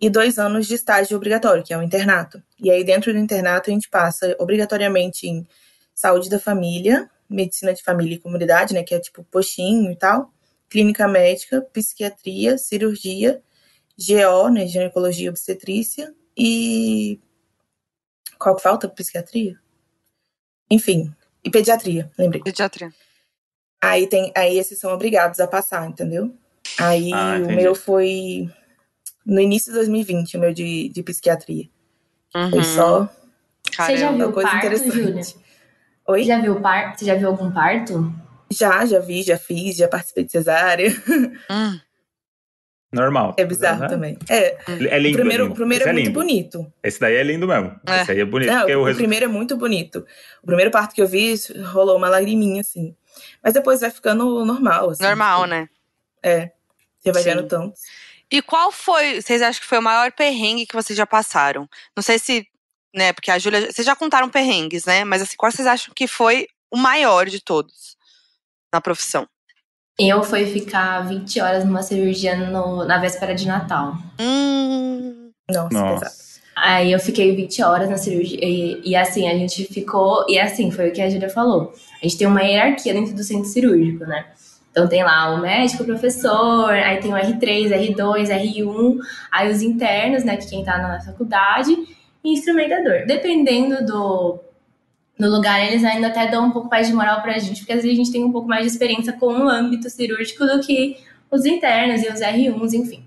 [0.00, 2.42] E dois anos de estágio obrigatório, que é o internato.
[2.58, 5.46] E aí, dentro do internato, a gente passa obrigatoriamente em
[5.92, 8.84] saúde da família, medicina de família e comunidade, né?
[8.84, 10.32] Que é tipo postinho e tal,
[10.68, 13.42] clínica médica, psiquiatria, cirurgia,
[13.98, 14.66] GO, né?
[14.66, 17.20] Ginecologia e obstetrícia, e.
[18.38, 18.88] Qual que falta?
[18.88, 19.58] Psiquiatria?
[20.70, 22.42] Enfim, e pediatria, lembrei.
[22.42, 22.92] Pediatria.
[23.80, 26.32] Aí tem, aí esses são obrigados a passar, entendeu?
[26.78, 28.48] Aí Ah, o meu foi
[29.28, 31.68] no início de 2020, o meu de, de psiquiatria.
[32.32, 32.62] Foi Uhum.
[32.64, 33.08] só
[33.70, 34.24] Você já Caramba.
[34.24, 34.90] viu coisa parto, interessante.
[34.96, 35.22] Júlia?
[36.08, 36.20] Oi?
[36.22, 36.98] Você já viu parto?
[36.98, 38.12] Você já viu algum parto?
[38.50, 40.90] Já, já vi, já fiz, já participei de cesárea.
[41.50, 41.78] Hum.
[42.90, 43.34] Normal.
[43.36, 43.88] É bizarro Né?
[43.88, 44.18] também.
[44.30, 45.16] É, É lindo.
[45.16, 45.52] o primeiro, é lindo.
[45.52, 46.18] o primeiro Esse é, muito lindo.
[46.18, 46.72] bonito.
[46.82, 47.78] Esse daí é lindo mesmo.
[47.86, 48.00] É.
[48.00, 48.50] Esse aí é bonito.
[48.50, 50.06] Não, o o resu- primeiro é muito bonito.
[50.42, 51.34] O primeiro parto que eu vi,
[51.70, 52.96] rolou uma lagriminha, assim.
[53.44, 55.02] Mas depois vai ficando normal, assim.
[55.02, 55.68] Normal, tipo, né?
[56.22, 56.50] É.
[56.98, 57.28] Você vai Sim.
[57.30, 57.74] vendo tanto.
[58.30, 61.68] E qual foi, vocês acham que foi o maior perrengue que vocês já passaram?
[61.96, 62.46] Não sei se,
[62.94, 65.02] né, porque a Júlia, vocês já contaram perrengues, né?
[65.04, 67.96] Mas assim, qual vocês acham que foi o maior de todos
[68.72, 69.26] na profissão?
[69.98, 73.94] Eu fui ficar 20 horas numa cirurgia no- na véspera de Natal.
[74.20, 76.00] Hum, Nossa, pesado.
[76.00, 76.28] Nossa.
[76.54, 78.38] Aí eu fiquei 20 horas na cirurgia.
[78.42, 80.24] E, e assim, a gente ficou.
[80.28, 81.72] E assim, foi o que a Júlia falou.
[82.00, 84.26] A gente tem uma hierarquia dentro do centro cirúrgico, né?
[84.78, 88.98] Então tem lá o médico, o professor, aí tem o R3, R2, R1,
[89.28, 90.36] aí os internos, né?
[90.36, 91.76] Que quem tá na faculdade,
[92.22, 93.04] e instrumentador.
[93.04, 94.38] Dependendo do,
[95.18, 97.82] do lugar, eles ainda até dão um pouco mais de moral pra gente, porque às
[97.82, 100.96] vezes a gente tem um pouco mais de experiência com o âmbito cirúrgico do que
[101.28, 103.02] os internos e os R1s, enfim.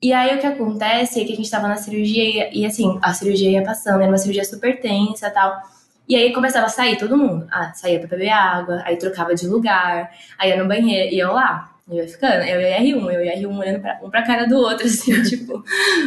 [0.00, 2.96] E aí o que acontece é que a gente tava na cirurgia e, e, assim,
[3.02, 5.60] a cirurgia ia passando, era uma cirurgia super tensa tal.
[6.08, 7.46] E aí começava a sair todo mundo.
[7.50, 11.72] Ah, saía pra beber água, aí trocava de lugar, aí ia no banheiro, eu lá.
[11.88, 14.56] Eu ia ficando, eu e R1, eu e R1 olhando pra, um pra cara do
[14.56, 15.62] outro, assim, tipo,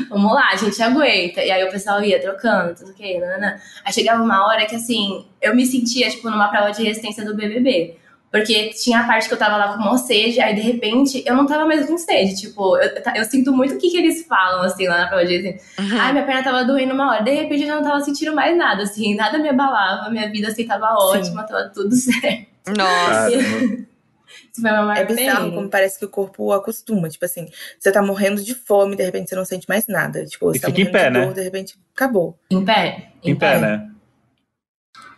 [0.10, 1.42] vamos lá, a gente aguenta.
[1.42, 3.58] E aí o pessoal ia trocando, tudo ok, nananã.
[3.86, 7.34] Aí chegava uma hora que, assim, eu me sentia, tipo, numa prova de resistência do
[7.34, 7.96] BBB.
[8.32, 11.36] Porque tinha a parte que eu tava lá com mó sede, aí de repente eu
[11.36, 12.36] não tava mais com sede.
[12.40, 16.00] Tipo, eu, eu sinto muito o que, que eles falam, assim, lá na prova uhum.
[16.00, 17.24] Ai, minha perna tava doendo uma hora.
[17.24, 20.48] De repente eu já não tava sentindo mais nada, assim, nada me abalava, minha vida
[20.48, 22.48] assim tava ótima, tava tudo certo.
[22.78, 23.32] Nossa.
[23.32, 27.10] Isso foi uma maior É bizarro como parece que o corpo acostuma.
[27.10, 27.48] Tipo assim,
[27.80, 30.24] você tá morrendo de fome, de repente você não sente mais nada.
[30.26, 31.26] Tipo, você E tá fica em morrendo pé, de né?
[31.26, 32.38] dor, de repente acabou.
[32.52, 33.10] Em pé?
[33.24, 33.90] Em pé, né?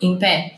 [0.02, 0.56] Em pé.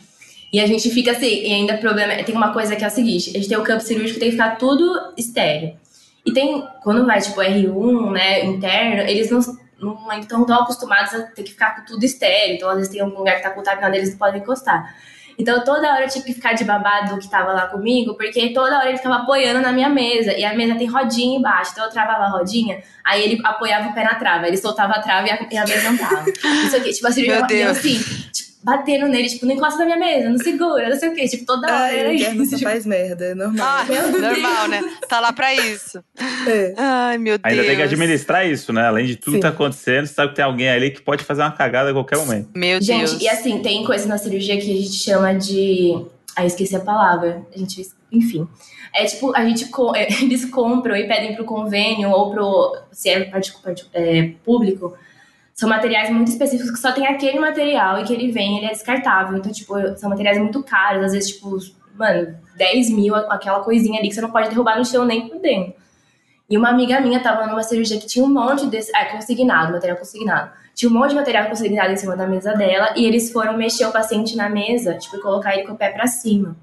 [0.54, 3.32] E a gente fica assim, e ainda problema, tem uma coisa que é o seguinte,
[3.32, 5.76] a gente tem o campo cirúrgico tem que ficar tudo estéreo.
[6.24, 9.40] E tem, quando vai tipo R1, né, interno, eles não,
[9.80, 12.92] não ainda estão tão acostumados a ter que ficar com tudo estéreo, então às vezes
[12.92, 14.96] tem algum lugar que tá contaminado, eles não podem encostar.
[15.40, 18.78] Então toda hora eu tive que ficar de babado que tava lá comigo, porque toda
[18.78, 21.90] hora ele ficava apoiando na minha mesa, e a mesa tem rodinha embaixo, então eu
[21.90, 25.32] travava a rodinha, aí ele apoiava o pé na trava, ele soltava a trava e
[25.32, 26.30] a, e a mesa não tava.
[26.64, 27.78] Isso aqui, tipo, a cirurgia Meu e eu Deus.
[27.80, 27.98] assim,
[28.32, 31.28] tipo, batendo nele, tipo, não encosta na minha mesa, não segura, não sei o quê,
[31.28, 32.56] tipo, toda hora Ai, era isso.
[32.56, 33.68] tipo, faz merda, é normal.
[33.68, 33.86] Ah,
[34.20, 34.82] normal, né?
[35.08, 36.04] Tá lá pra isso.
[36.48, 36.74] É.
[36.78, 37.52] Ai, meu Deus.
[37.54, 38.88] Ainda tem que administrar isso, né?
[38.88, 39.38] Além de tudo Sim.
[39.40, 41.94] que tá acontecendo, você sabe que tem alguém ali que pode fazer uma cagada a
[41.94, 42.50] qualquer momento.
[42.56, 43.22] Meu Gente, Deus.
[43.22, 46.02] e assim, tem coisa na cirurgia que a gente chama de.
[46.36, 47.46] Aí esqueci a palavra.
[47.54, 47.86] A gente.
[48.12, 48.48] Enfim.
[48.96, 49.66] É tipo, a gente.
[49.68, 52.78] co- é, Eles compram e pedem pro convênio ou pro.
[52.92, 53.30] Se é,
[53.94, 54.94] é público.
[55.54, 58.70] São materiais muito específicos que só tem aquele material e que ele vem, ele é
[58.70, 59.38] descartável.
[59.38, 61.06] Então, tipo, são materiais muito caros.
[61.06, 61.58] Às vezes, tipo,
[61.96, 65.40] mano, 10 mil, aquela coisinha ali que você não pode derrubar no chão nem por
[65.40, 65.74] dentro.
[66.50, 68.92] E uma amiga minha tava numa cirurgia que tinha um monte desse.
[68.96, 70.52] Ah, consignado, material consignado.
[70.76, 73.86] Tinha um monte de material consignado em cima da mesa dela e eles foram mexer
[73.86, 76.56] o paciente na mesa, tipo, colocar ele com o pé pra cima.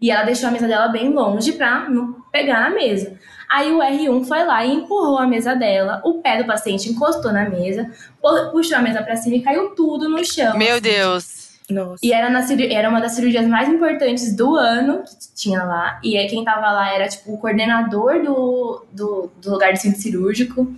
[0.00, 3.18] E ela deixou a mesa dela bem longe pra não pegar na mesa.
[3.50, 7.32] Aí o R1 foi lá e empurrou a mesa dela, o pé do paciente encostou
[7.32, 7.90] na mesa,
[8.22, 10.56] pu- puxou a mesa pra cima e caiu tudo no chão.
[10.56, 11.40] Meu assim, Deus.
[11.68, 11.98] Nossa.
[12.04, 16.00] e era, na, cirurgia- era uma das cirurgias mais importantes do ano que tinha lá.
[16.02, 20.00] E aí quem tava lá era, tipo, o coordenador do, do, do lugar de centro
[20.00, 20.72] cirúrgico.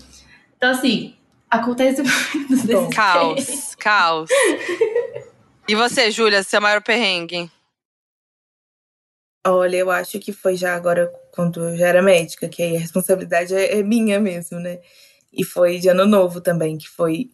[0.57, 1.15] Então, assim,
[1.51, 2.03] acontece
[2.49, 2.91] muito Bom.
[2.91, 4.31] Caos, caos.
[5.69, 7.49] E você, Júlia, seu maior perrengue?
[9.47, 12.81] Olha, eu acho que foi já agora, quando eu já era médica, que aí a
[12.81, 14.79] responsabilidade é, é minha mesmo, né?
[15.33, 17.31] E foi de ano novo também, que foi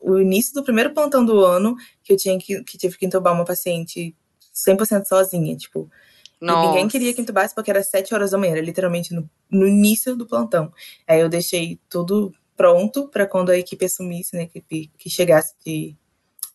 [0.00, 3.32] o, início do primeiro plantão do ano, que eu tinha que, que tive que entubar
[3.32, 4.14] uma paciente
[4.54, 5.88] 100% sozinha, tipo.
[6.66, 10.16] Ninguém queria que entubasse porque era 7 horas da manhã, era literalmente no, no início
[10.16, 10.72] do plantão.
[11.06, 15.54] Aí eu deixei tudo pronto para quando a equipe assumisse, né, a equipe que chegasse
[15.64, 15.96] de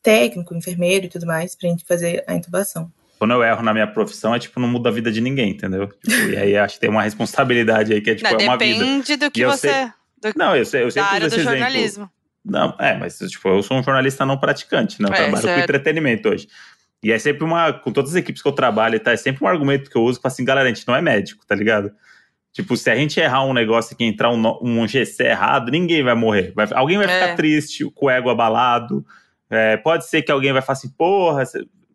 [0.03, 2.91] técnico, enfermeiro e tudo mais, pra gente fazer a intubação.
[3.18, 5.88] Quando eu erro na minha profissão, é tipo, não muda a vida de ninguém, entendeu?
[5.88, 8.57] Tipo, e aí acho que tem uma responsabilidade aí que é tipo, Não, é uma
[8.57, 8.80] vida.
[8.80, 9.70] depende do que E eu você.
[9.70, 9.86] sei-
[10.22, 11.51] do- Não, eu sei, eu da sempre área do exemplo.
[11.51, 12.09] jornalismo.
[12.45, 15.09] Não, é, mas tipo, eu sou um jornalista não praticante, né?
[15.09, 15.63] Eu É, trabalho com certo.
[15.63, 16.47] entretenimento hoje.
[17.03, 19.11] E é sempre uma, com todas as equipes que eu trabalho, tá?
[19.11, 21.45] É sempre um argumento que eu uso, fala assim, galera, a gente não é médico,
[21.45, 21.91] tá ligado?
[22.53, 26.15] Tipo, se a gente errar um negócio aqui, entrar um, um GC errado, ninguém vai
[26.15, 26.53] morrer.
[26.55, 27.22] Vai- alguém vai É.
[27.22, 29.05] ficar triste, com o ego abalado.
[29.49, 31.43] É, pode ser que alguém vai falar assim, porra,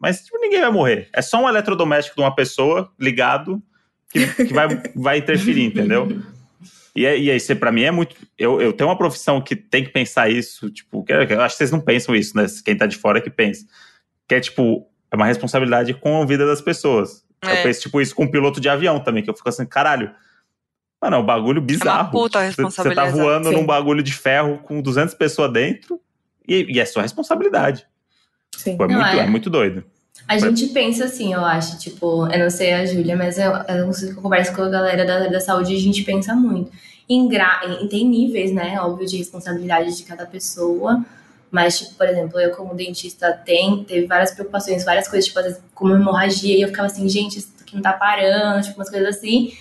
[0.03, 1.09] mas tipo, ninguém vai morrer.
[1.13, 3.63] É só um eletrodoméstico de uma pessoa ligado
[4.11, 6.21] que, que vai, vai interferir, entendeu?
[6.95, 8.15] E, é- e aí, você, pra mim, é muito.
[8.37, 11.59] Eu, eu tenho uma profissão que tem que pensar isso, tipo, que, eu acho que
[11.59, 12.45] vocês não pensam isso, né?
[12.65, 13.65] Quem tá de fora é que pensa.
[14.29, 17.25] Que é, tipo, é uma responsabilidade com a vida das pessoas.
[17.43, 17.63] Eu É.
[17.63, 20.11] penso, tipo, isso com um piloto de avião também, que eu fico assim, caralho.
[21.01, 22.11] Mano, é um bagulho bizarro.
[22.11, 23.13] puta Você- Você tá responsabilidade.
[23.13, 23.55] voando Sim.
[23.55, 25.99] num bagulho de ferro com 200 pessoas dentro
[26.47, 27.87] e, e é sua responsabilidade.
[28.55, 28.77] Sim.
[28.77, 29.19] Pô, é, Não, muito, é.
[29.19, 29.83] é muito doido.
[30.29, 33.87] A gente pensa assim, eu acho, tipo, eu não sei a Júlia, mas eu, eu
[33.87, 36.71] não sei se eu converso com a galera da, da saúde, a gente pensa muito.
[37.09, 37.61] Em gra...
[37.67, 41.05] em- tem níveis, né, óbvio, de responsabilidade de cada pessoa,
[41.51, 45.45] mas, tipo, por exemplo, eu como dentista tem, teve várias preocupações, várias coisas, tipo, às
[45.47, 48.89] vezes, como hemorragia, e eu ficava assim, gente, isso aqui não tá parando, tipo, umas
[48.89, 49.53] coisas assim.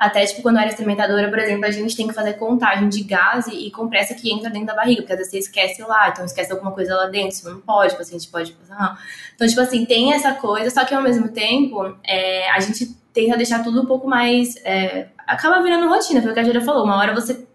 [0.00, 3.02] Até, tipo, quando eu era experimentadora, por exemplo, a gente tem que fazer contagem de
[3.02, 6.24] gás e, compressa que entra dentro da barriga, porque às vezes você esquece lá, então
[6.24, 8.98] esquece alguma coisa lá dentro, isso não pode, o paciente pode passar.
[9.34, 13.36] Então, tipo assim, tem essa coisa, só que ao mesmo tempo, é, a gente tenta
[13.36, 14.56] deixar tudo um pouco mais.
[14.64, 16.84] é, acaba virando rotina, foi o que a Júlia falou.
[16.84, 17.46] Uma hora você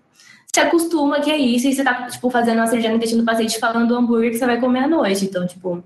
[0.54, 3.26] se acostuma que é isso, e você tá, tipo, fazendo uma cirurgia no intestino do
[3.26, 5.26] paciente falando do hambúrguer que você vai comer à noite.
[5.26, 5.84] Então, tipo.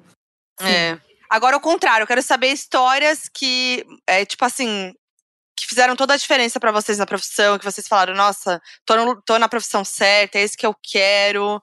[0.59, 0.97] É.
[1.29, 4.93] Agora, o contrário, eu quero saber histórias que, é, tipo assim,
[5.59, 9.21] que fizeram toda a diferença pra vocês na profissão, que vocês falaram, nossa, tô, no-
[9.21, 11.61] tô na profissão certa, é isso que eu quero.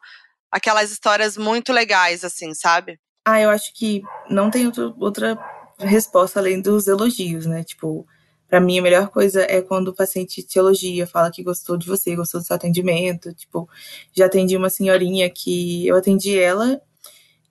[0.51, 2.99] Aquelas histórias muito legais, assim, sabe?
[3.24, 5.36] Ah, eu acho que não tem outro- outra
[5.78, 7.64] resposta além dos elogios, né?
[7.64, 8.07] Tipo,
[8.49, 11.86] pra mim a melhor coisa é quando o paciente te elogia, fala que gostou de
[11.86, 13.34] você, gostou do seu atendimento.
[13.34, 13.68] Tipo,
[14.14, 16.80] já atendi uma senhorinha que eu atendi ela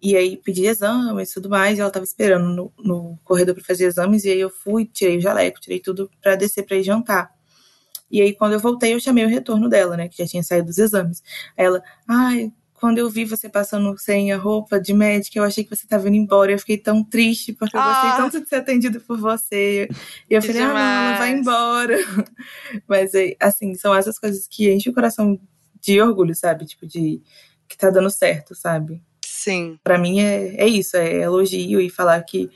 [0.01, 3.63] e aí pedi exames e tudo mais, e ela tava esperando no, no corredor pra
[3.63, 6.83] fazer exames, e aí eu fui, tirei o jaleco, tirei tudo pra descer pra ir
[6.83, 7.31] jantar.
[8.11, 10.07] E aí, quando eu voltei, eu chamei o retorno dela, né?
[10.07, 11.23] Que já tinha saído dos exames.
[11.57, 15.63] Aí ela, ai, quando eu vi você passando sem a roupa de médica, eu achei
[15.63, 16.51] que você tava indo embora.
[16.51, 18.17] Eu fiquei tão triste, porque eu gostei Ah.
[18.17, 19.87] tanto de ser atendida por você.
[20.29, 21.39] E eu falei, ah, não, ela vai demais.
[21.39, 21.97] embora.
[22.87, 25.39] Mas, assim, são essas coisas que enchem o coração
[25.81, 26.65] de orgulho, sabe?
[26.65, 27.21] Tipo, de
[27.67, 29.01] que tá dando certo, sabe?
[29.45, 29.79] Sim.
[29.83, 32.49] Pra mim é, é isso, é elogio e falar que,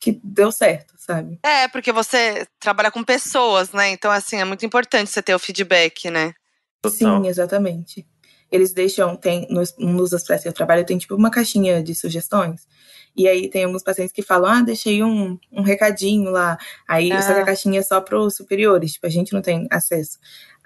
[0.00, 1.38] que deu certo, sabe?
[1.42, 3.90] É, porque você trabalha com pessoas, né?
[3.90, 6.32] Então, assim, é muito importante você ter o feedback, né?
[6.80, 6.96] Total.
[7.22, 8.06] Sim, exatamente.
[8.50, 12.66] Eles deixam, tem, nos, nos hospitais que eu trabalho, tem tipo uma caixinha de sugestões.
[13.14, 16.56] E aí tem alguns pacientes que falam, ah, deixei um, um recadinho lá.
[16.88, 17.42] Aí, só que Ah.
[17.42, 20.18] a caixinha é só pros superiores, tipo, a gente não tem acesso.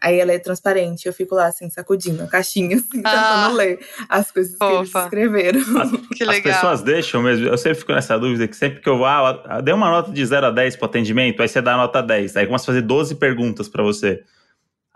[0.02, 3.44] Aí ela é transparente, eu fico lá, assim, sacudindo a caixinha, assim, Ah.
[3.44, 3.78] tentando ler
[4.08, 5.60] as coisas que eles escreveram.
[6.16, 6.52] Que As legal.
[6.54, 7.46] pessoas deixam mesmo.
[7.46, 10.26] Eu sempre fico nessa dúvida que sempre que eu vou, ah, dei uma nota de
[10.26, 12.36] 0 a 10 pro atendimento, aí você dá a nota 10.
[12.36, 14.22] Aí começa a fazer 12 perguntas pra você.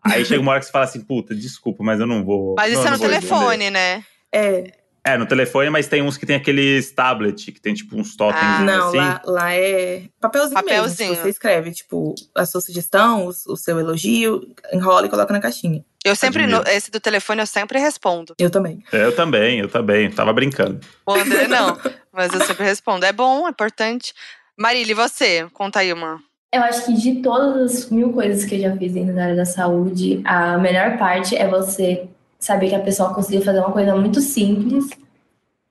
[0.04, 2.54] Aí chega uma hora que você fala assim, puta, desculpa, mas eu não vou.
[2.56, 4.04] Mas não, isso é no telefone, né?
[4.32, 4.72] É,
[5.06, 8.42] É, no telefone, mas tem uns que tem aqueles tablet, que tem tipo uns totens
[8.42, 8.60] Ah.
[8.62, 8.96] não, assim.
[8.96, 10.68] lá, lá é papelzinho, mesmo.
[10.68, 11.10] Papelzinho.
[11.12, 14.42] Tipo, você escreve, tipo, a sua sugestão, o, o seu elogio,
[14.72, 15.84] enrola e coloca na caixinha.
[16.04, 18.34] Eu sempre, no- esse do telefone, eu sempre respondo.
[18.38, 18.82] Eu também.
[18.92, 20.10] Eu também, eu também.
[20.10, 20.80] Tava brincando.
[21.06, 21.78] O André não,
[22.12, 23.06] mas eu sempre respondo.
[23.06, 24.12] É bom, é importante.
[24.58, 25.46] Marília, e você?
[25.52, 26.18] Conta aí uma.
[26.52, 29.36] Eu acho que de todas as mil coisas que eu já fiz dentro da área
[29.36, 32.08] da saúde, a melhor parte é você
[32.46, 34.88] saber que a pessoa conseguiu fazer uma coisa muito simples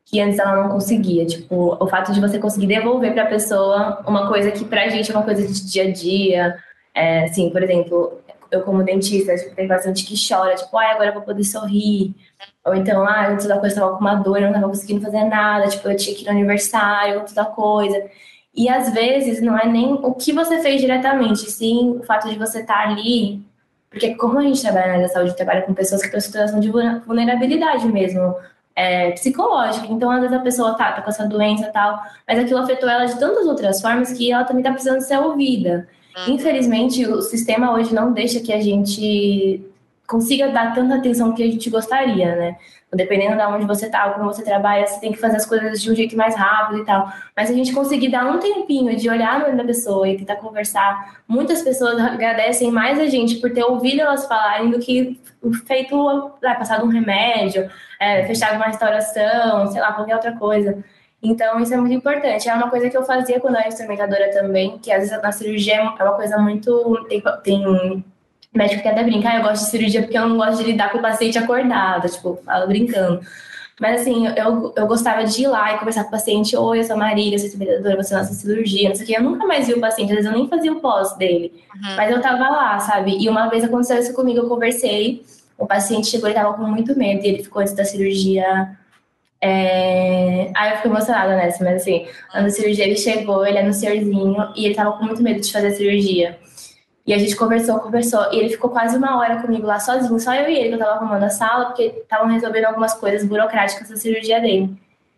[0.05, 1.25] que antes ela não conseguia.
[1.25, 5.09] Tipo, o fato de você conseguir devolver para a pessoa uma coisa que pra gente
[5.09, 6.55] é uma coisa de dia a dia.
[6.93, 8.19] É, assim, por exemplo,
[8.51, 12.13] eu como dentista, tipo, tem paciente que chora, tipo, ai, agora eu vou poder sorrir.
[12.65, 15.01] Ou então, ah, antes da coisa eu tava com uma dor, eu não tava conseguindo
[15.01, 18.03] fazer nada, tipo, eu tinha que ir no aniversário, outra coisa.
[18.53, 22.37] E às vezes não é nem o que você fez diretamente, sim o fato de
[22.37, 23.41] você estar ali.
[23.95, 26.21] Porque como a gente trabalha na área da saúde, trabalha com pessoas que estão em
[26.21, 28.35] situação de vulner- vulnerabilidade mesmo,
[28.75, 29.87] é, psicológica.
[29.89, 32.89] Então, às vezes a pessoa tá, tá com essa doença e tal, mas aquilo afetou
[32.89, 35.87] ela de tantas outras formas que ela também tá precisando ser ouvida.
[36.27, 36.33] Uhum.
[36.33, 39.65] Infelizmente, o sistema hoje não deixa que a gente
[40.05, 42.57] consiga dar tanta atenção que a gente gostaria, né?
[42.95, 45.91] Dependendo de onde você tá, como você trabalha, você tem que fazer as coisas de
[45.91, 47.11] um jeito mais rápido e tal.
[47.35, 50.37] Mas a gente conseguir dar um tempinho de olhar no olho da pessoa e tentar
[50.37, 51.21] conversar.
[51.27, 55.19] Muitas pessoas agradecem mais a gente por ter ouvido elas falarem do que
[55.67, 57.69] feito, ah, passado um remédio,
[57.99, 60.83] é, fechado uma restauração, sei lá, qualquer outra coisa.
[61.21, 62.47] Então, isso é muito importante.
[62.47, 65.31] É uma coisa que eu fazia quando eu era instrumentadora também, que às vezes na
[65.31, 67.05] cirurgia é uma coisa muito.
[67.09, 68.03] Tem, tem
[68.57, 70.91] médico que até brinca, ah, eu gosto de cirurgia porque eu não gosto de lidar
[70.91, 73.21] com o paciente acordado, tipo, fala brincando.
[73.79, 76.83] Mas assim, eu, eu gostava de ir lá e conversar com o paciente, oi, eu
[76.83, 79.17] sou a Marília, eu sou instrumentadora, você nossa cirurgia, não sei o que.
[79.17, 81.51] Eu nunca mais vi o paciente, às vezes eu nem fazia o pós dele.
[81.75, 81.95] Uhum.
[81.97, 83.17] Mas eu tava lá, sabe?
[83.21, 85.25] E uma vez aconteceu isso comigo, eu conversei,
[85.57, 88.77] o paciente chegou e tava com muito medo, e ele ficou antes da cirurgia
[89.41, 90.51] é...
[90.55, 93.73] Aí eu fiquei emocionada nessa, mas assim, antes da cirurgia ele chegou, ele é no
[93.73, 96.39] senhorzinho, e ele tava com muito medo de fazer a cirurgia.
[97.05, 100.33] E a gente conversou, conversou, e ele ficou quase uma hora comigo lá sozinho, só
[100.33, 103.89] eu e ele, que eu tava arrumando a sala, porque estavam resolvendo algumas coisas burocráticas
[103.89, 104.75] da cirurgia dele.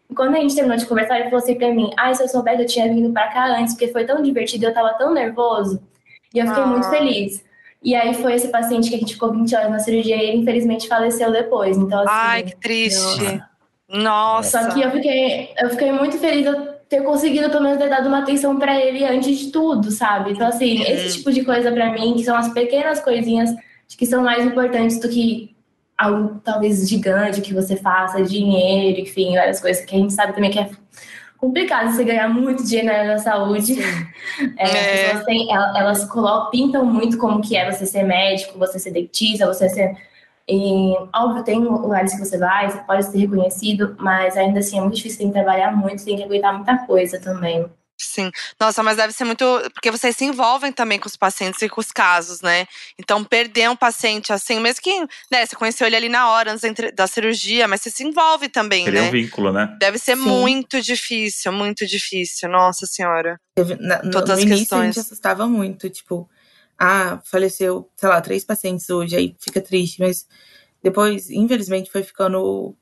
[0.09, 2.27] E quando a gente terminou de conversar, ele falou assim pra mim, ah, se eu
[2.27, 5.81] soubesse, eu tinha vindo pra cá antes, porque foi tão divertido, eu tava tão nervoso,
[6.33, 6.67] e eu fiquei ah.
[6.67, 7.45] muito feliz.
[7.81, 10.37] E aí foi esse paciente que a gente ficou 20 horas na cirurgia, e ele
[10.39, 12.09] infelizmente faleceu depois, então assim...
[12.11, 13.23] Ai, que triste!
[13.23, 13.49] Nossa.
[13.89, 14.61] Nossa.
[14.63, 18.07] Só que eu fiquei, eu fiquei muito feliz de ter conseguido pelo menos ter dado
[18.07, 20.31] uma atenção para ele antes de tudo, sabe?
[20.31, 20.83] Então assim, uhum.
[20.83, 23.53] esse tipo de coisa para mim, que são as pequenas coisinhas
[23.97, 25.55] que são mais importantes do que
[25.97, 30.51] algo talvez gigante que você faça, dinheiro, enfim, várias coisas que a gente sabe também
[30.51, 30.69] que é
[31.37, 33.77] complicado você ganhar muito dinheiro na área da saúde.
[34.57, 35.11] É, é.
[35.11, 39.47] As têm, elas, elas pintam muito como que é você ser médico, você ser dentista,
[39.47, 39.95] você ser
[40.49, 44.81] e, óbvio, tem lugares que você vai, você pode ser reconhecido, mas ainda assim é
[44.81, 47.69] muito difícil, tem que trabalhar muito, tem que aguentar muita coisa também.
[47.99, 48.31] Sim.
[48.59, 49.43] Nossa, mas deve ser muito.
[49.73, 52.67] Porque vocês se envolvem também com os pacientes e com os casos, né?
[52.97, 54.99] Então, perder um paciente assim, mesmo que
[55.31, 58.85] né, você conheceu ele ali na hora antes da cirurgia, mas você se envolve também,
[58.85, 59.07] Seria né?
[59.07, 59.75] um vínculo, né?
[59.79, 60.23] Deve ser Sim.
[60.23, 62.47] muito difícil, muito difícil.
[62.49, 63.39] Nossa Senhora.
[63.79, 64.81] Na, no, Todas no as início, questões.
[64.81, 66.29] a gente assustava muito, tipo,
[66.79, 70.27] ah, faleceu, sei lá, três pacientes hoje, aí fica triste, mas
[70.81, 72.75] depois, infelizmente, foi ficando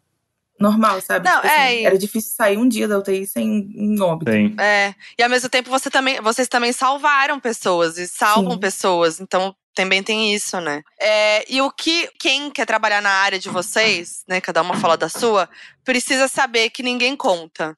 [0.59, 1.27] normal, sabe?
[1.27, 4.31] Não, tipo assim, é, era difícil sair um dia da UTI sem um óbito.
[4.31, 4.55] Sim.
[4.59, 4.93] É.
[5.17, 8.59] E ao mesmo tempo você também, vocês também salvaram pessoas e salvam Sim.
[8.59, 9.19] pessoas.
[9.19, 10.81] Então também tem isso, né?
[10.99, 14.39] É, e o que quem quer trabalhar na área de vocês, né?
[14.39, 15.49] Cada uma fala da sua,
[15.83, 17.75] precisa saber que ninguém conta.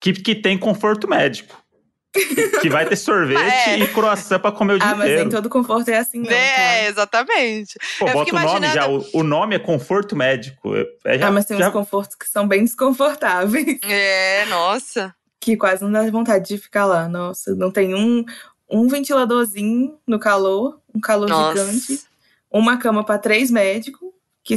[0.00, 1.60] Que, que tem conforto médico
[2.60, 3.78] que vai ter sorvete é.
[3.78, 5.12] e croissant pra comer o dia ah, inteiro.
[5.12, 6.30] Ah, mas nem todo conforto é assim, não.
[6.30, 7.78] É, exatamente.
[7.98, 8.88] Pô, eu bota o nome já.
[8.88, 10.74] O, o, nome é conforto médico.
[11.04, 11.68] É, já, ah, mas tem já...
[11.68, 13.78] uns confortos que são bem desconfortáveis.
[13.82, 15.14] É, nossa.
[15.40, 17.08] Que quase não dá vontade de ficar lá.
[17.08, 18.24] Nossa, não tem um,
[18.68, 21.64] um ventiladorzinho no calor, um calor nossa.
[21.64, 22.02] gigante,
[22.50, 24.10] uma cama para três médicos.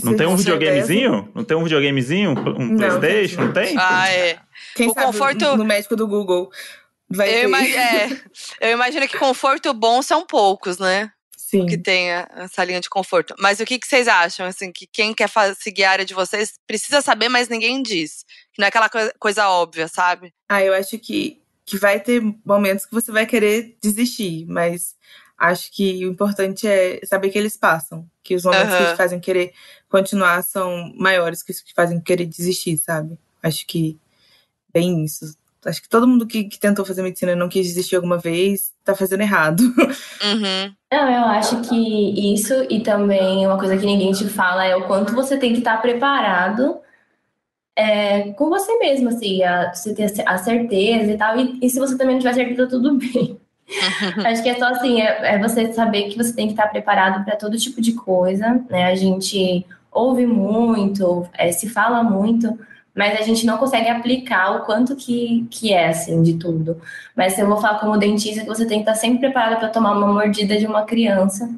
[0.03, 1.29] não tem um videogamezinho?
[1.35, 2.31] Não tem um videogamezinho?
[2.31, 3.41] Um não, Playstation?
[3.41, 3.75] Não tem?
[3.77, 4.39] Ah, é.
[4.75, 5.55] Quem o sabe conforto...
[5.55, 6.51] no médico do Google
[7.09, 8.09] Vai eu, imag é,
[8.61, 11.11] eu imagino que conforto bom são poucos, né?
[11.37, 11.67] Sim.
[11.67, 13.35] Que tenha essa linha de conforto.
[13.37, 14.47] Mas o que, que vocês acham?
[14.47, 15.29] Assim, que quem quer
[15.59, 18.25] seguir a área de vocês precisa saber, mas ninguém diz.
[18.51, 20.33] Que não é aquela coisa, coisa óbvia, sabe?
[20.49, 24.95] Ah, eu acho que, que vai ter momentos que você vai querer desistir, mas
[25.37, 28.09] acho que o importante é saber que eles passam.
[28.23, 28.85] Que os momentos uhum.
[28.85, 29.53] que te fazem querer
[29.87, 33.15] continuar são maiores que os que te fazem querer desistir, sabe?
[33.43, 33.99] Acho que
[34.73, 35.37] bem isso.
[35.65, 38.71] Acho que todo mundo que, que tentou fazer medicina e não quis desistir alguma vez,
[38.83, 39.63] tá fazendo errado.
[40.23, 40.73] Uhum.
[40.89, 44.87] Não, eu acho que isso e também uma coisa que ninguém te fala é o
[44.87, 46.79] quanto você tem que estar tá preparado
[47.75, 51.37] é, com você mesmo, assim, a, você ter a certeza e tal.
[51.37, 53.39] E, e se você também não tiver certeza, tudo bem.
[54.25, 56.69] Acho que é só assim, é, é, você saber que você tem que estar tá
[56.69, 58.85] preparado para todo tipo de coisa, né?
[58.85, 62.57] A gente ouve muito, é, se fala muito,
[62.95, 66.79] mas a gente não consegue aplicar o quanto que, que é, assim, de tudo.
[67.15, 69.97] Mas eu vou falar como dentista que você tem que estar sempre preparado para tomar
[69.97, 71.49] uma mordida de uma criança.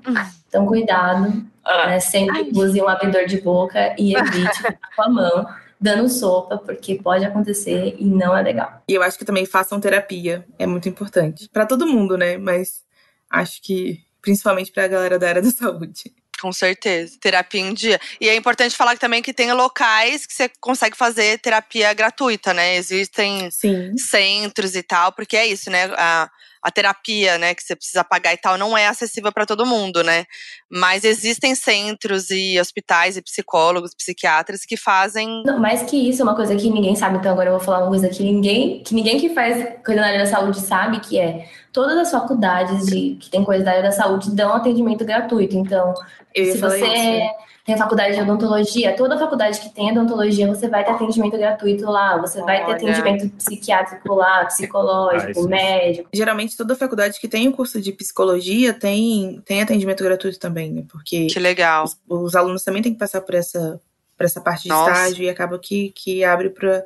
[0.47, 1.43] Então, cuidado.
[1.63, 1.87] Ah.
[1.87, 1.99] Né?
[1.99, 4.63] Sempre use um abridor de boca e evite
[4.95, 5.45] com a mão
[5.79, 8.81] dando sopa, porque pode acontecer e não é legal.
[8.87, 11.49] E eu acho que também façam terapia, é muito importante.
[11.49, 12.37] para todo mundo, né?
[12.37, 12.83] Mas
[13.29, 16.11] acho que principalmente para a galera da área da saúde.
[16.41, 17.17] Com certeza.
[17.19, 17.99] Terapia em dia.
[18.19, 22.75] E é importante falar também que tem locais que você consegue fazer terapia gratuita, né?
[22.75, 23.97] Existem Sim.
[23.97, 25.85] centros e tal, porque é isso, né?
[25.97, 26.29] A,
[26.65, 30.03] a terapia, né, que você precisa pagar e tal, não é acessível para todo mundo,
[30.03, 30.25] né?
[30.67, 35.43] Mas existem centros e hospitais e psicólogos, psiquiatras que fazem.
[35.45, 37.89] Não, mais que isso, uma coisa que ninguém sabe, então agora eu vou falar uma
[37.89, 41.47] coisa que ninguém que ninguém que faz coisa na área da saúde sabe que é
[41.75, 45.57] todas as faculdades de, que tem coisa da área da saúde dão atendimento gratuito.
[45.57, 45.93] Então,
[46.33, 46.85] Eu se você isso.
[46.87, 47.29] né?
[47.65, 52.15] tem faculdade de odontologia, toda faculdade que tem odontologia, você vai ter atendimento gratuito lá,
[52.17, 55.49] você vai ter atendimento psiquiátrico lá, Ah, psicológico, isso.
[55.49, 56.07] médico.
[56.13, 60.83] Geralmente toda faculdade que tem o curso de psicologia tem, tem atendimento gratuito também, né?
[60.89, 61.83] Porque Que legal.
[61.83, 63.81] os, os alunos também têm que passar por essa,
[64.17, 64.91] por essa parte de Nossa.
[64.91, 66.83] estágio e acaba que, que abre pra,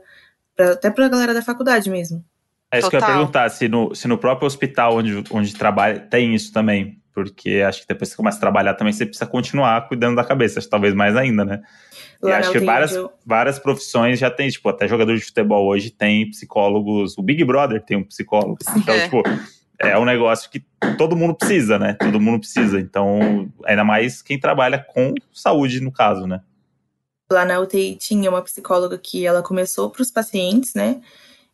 [0.57, 2.23] até pra galera da faculdade mesmo.
[2.71, 3.17] É isso que eu ia Total.
[3.17, 6.97] perguntar, se no, se no próprio hospital onde, onde trabalha tem isso também.
[7.13, 10.23] Porque acho que depois que você começa a trabalhar também, você precisa continuar cuidando da
[10.23, 11.61] cabeça, acho que talvez mais ainda, né?
[12.23, 15.21] E Lá acho na que várias, eu- várias profissões já tem, tipo, até jogador de
[15.25, 17.17] futebol hoje tem psicólogos.
[17.17, 18.57] O Big Brother tem um psicólogo.
[18.77, 19.01] Então, É.
[19.03, 19.23] tipo,
[19.79, 20.63] é um negócio que
[20.97, 21.93] todo mundo precisa, né?
[21.93, 22.79] Todo mundo precisa.
[22.79, 26.41] Então, ainda mais quem trabalha com saúde, no caso, né?
[27.31, 30.99] lá na UTI tinha uma psicóloga que ela começou para os pacientes, né?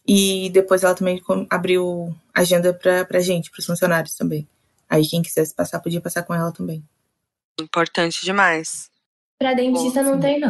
[0.07, 4.47] E depois ela também abriu agenda pra, pra gente, pros funcionários também.
[4.89, 6.83] Aí quem quisesse passar, podia passar com ela também.
[7.59, 8.91] Importante demais.
[9.37, 10.49] Pra dentista não tem, não.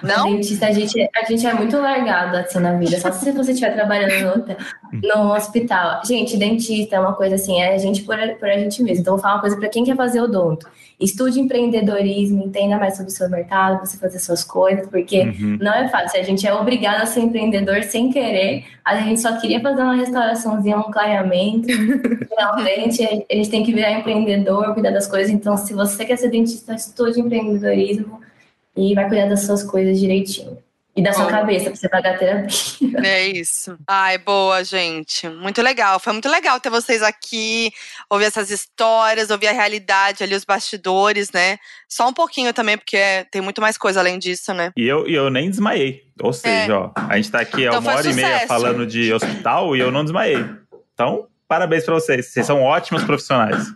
[0.00, 0.30] Pra Não?
[0.32, 3.00] dentista, a gente, a gente é muito largado assim na vida.
[3.00, 4.44] Só se você estiver trabalhando
[4.92, 6.00] no, no hospital.
[6.06, 9.00] Gente, dentista é uma coisa assim, é a gente por, por a gente mesmo.
[9.00, 10.68] Então, vou falar uma coisa pra quem quer fazer odonto.
[11.00, 15.58] Estude empreendedorismo, entenda mais sobre o seu mercado, você fazer suas coisas, porque Uhum.
[15.60, 16.20] não é fácil.
[16.20, 18.64] A gente é obrigado a ser empreendedor sem querer.
[18.84, 21.66] A gente só queria fazer uma restauraçãozinha, um clareamento.
[22.38, 25.28] Realmente, a gente tem que virar empreendedor, cuidar das coisas.
[25.32, 28.21] Então, se você quer ser dentista, estude empreendedorismo
[28.76, 30.58] e vai cuidar das suas coisas direitinho.
[30.94, 31.30] E da sua Bom.
[31.30, 32.52] cabeça, pra você pagar terapia.
[33.02, 33.78] É isso.
[33.88, 35.26] Ai, boa, gente.
[35.26, 35.98] Muito legal.
[35.98, 37.72] Foi muito legal ter vocês aqui,
[38.10, 41.56] ouvir essas histórias, ouvir a realidade ali, os bastidores, né?
[41.88, 44.70] Só um pouquinho também, porque é- tem muito mais coisa além disso, né?
[44.76, 46.02] E eu, e eu nem desmaiei.
[46.20, 48.48] Ou seja, ó, a gente tá aqui há Então uma hora e meia sucesso.
[48.48, 50.44] falando de hospital e eu não desmaiei.
[50.92, 52.26] Então, parabéns pra vocês.
[52.32, 53.66] Vocês são ótimos profissionais.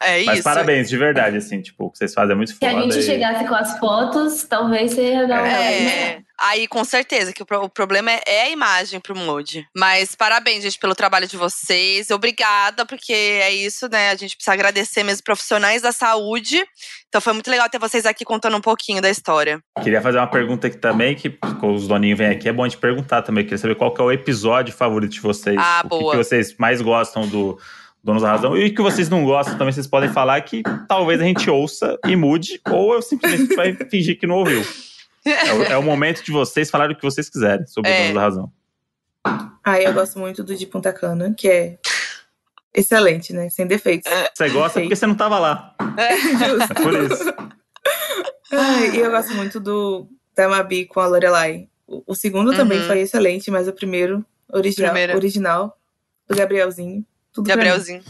[0.00, 0.44] É Mas isso.
[0.44, 2.76] parabéns, de verdade, assim, tipo, o que vocês fazem é muito Se foda.
[2.76, 6.84] a gente e- chegasse com as fotos, talvez você ia dar uma É, aí com
[6.84, 9.66] certeza que o, pro- o problema é, é a imagem pro Mood.
[9.76, 12.10] Mas parabéns, gente, pelo trabalho de vocês.
[12.10, 14.10] Obrigada, porque é isso, né?
[14.10, 16.64] A gente precisa agradecer mesmo profissionais da saúde.
[17.08, 19.60] Então foi muito legal ter vocês aqui contando um pouquinho da história.
[19.82, 22.78] Queria fazer uma pergunta aqui também, que os doninhos vêm aqui, é bom a gente
[22.78, 23.44] perguntar também.
[23.44, 25.56] Queria saber qual que é o episódio favorito de vocês.
[25.58, 26.10] Ah, o que boa.
[26.12, 27.58] que vocês mais gostam do
[28.04, 28.56] Donos da Razão.
[28.56, 31.98] E o que vocês não gostam também, vocês podem falar que talvez a gente ouça
[32.06, 34.62] e mude, ou eu simplesmente vai fingir que não ouviu.
[35.24, 37.94] É o, é o momento de vocês falarem o que vocês quiserem sobre É.
[37.94, 38.52] o Donos da Razão.
[39.64, 41.78] Ah, eu gosto muito do de Punta Cana, que é
[42.74, 43.48] excelente, né?
[43.50, 44.10] Sem defeitos.
[44.34, 45.74] Você gosta porque você não tava lá.
[46.46, 46.72] Justo.
[46.72, 47.34] É por isso.
[48.52, 51.68] Ai, e eu gosto muito do da Mabi com a Lorelai.
[51.86, 52.86] O, o segundo também Uhum.
[52.86, 55.16] foi excelente, mas o primeiro, original, Primeiro.
[55.16, 55.78] original
[56.28, 57.04] do Gabrielzinho.
[57.32, 57.62] Tudo pra mim.
[57.64, 58.02] Gabrielzinho.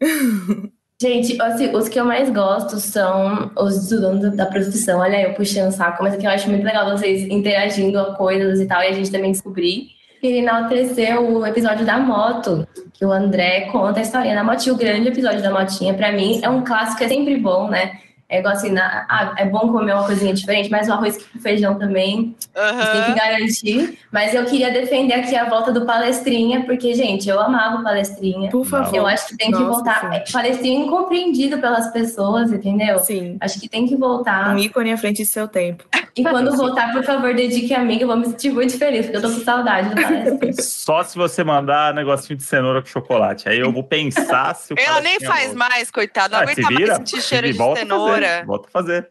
[1.02, 5.00] Gente, assim, os que eu mais gosto são os dono da profissão.
[5.00, 8.60] Olha, eu puxando o saco, mas aqui eu acho muito legal vocês interagindo a coisas
[8.60, 9.88] e tal, e a gente também descobrir.
[10.20, 14.78] Queria enaltecer o episódio da moto, que o André conta a história da motinha, o
[14.78, 15.92] grande episódio da motinha.
[15.92, 17.98] Pra mim, é um clássico, é sempre bom, né?
[18.32, 21.38] É igual assim, na- ah, é bom comer uma coisinha diferente, mas o arroz com
[21.38, 23.98] feijão também gente tem que garantir.
[24.10, 28.50] Mas eu queria defender aqui a volta do Palestrinha, porque, gente, eu amava o Palestrinha.
[28.50, 28.94] Por favor.
[28.96, 30.00] Eu acho que tem que Nossa, voltar.
[30.00, 30.16] sim.
[30.16, 32.98] É, Palestrinha incompreendido pelas pessoas, entendeu?
[33.00, 33.36] Sim.
[33.40, 34.54] Acho que tem que voltar.
[34.54, 35.84] Um ícone à frente de seu tempo.
[36.14, 39.06] E quando voltar, por favor, dedique a mim, que eu vou me sentir muito feliz,
[39.06, 40.52] porque eu tô com saudade do Palestrinha.
[40.60, 43.48] Só se você mandar negocinho de cenoura com chocolate.
[43.48, 45.58] Aí eu vou pensar se o Ela nem faz volta.
[45.70, 46.34] mais, coitado.
[46.34, 48.21] Não Ah, se aguenta mais vira, sentir se cheiro vira, de cenoura.
[48.22, 49.10] Fazer, Volta a fazer.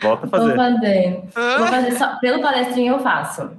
[0.00, 0.56] Volta a Vou fazer.
[0.56, 1.22] fazer.
[1.36, 1.58] Hã?
[1.58, 2.16] Vou fazer só.
[2.20, 3.50] Pelo Palestrinha eu faço.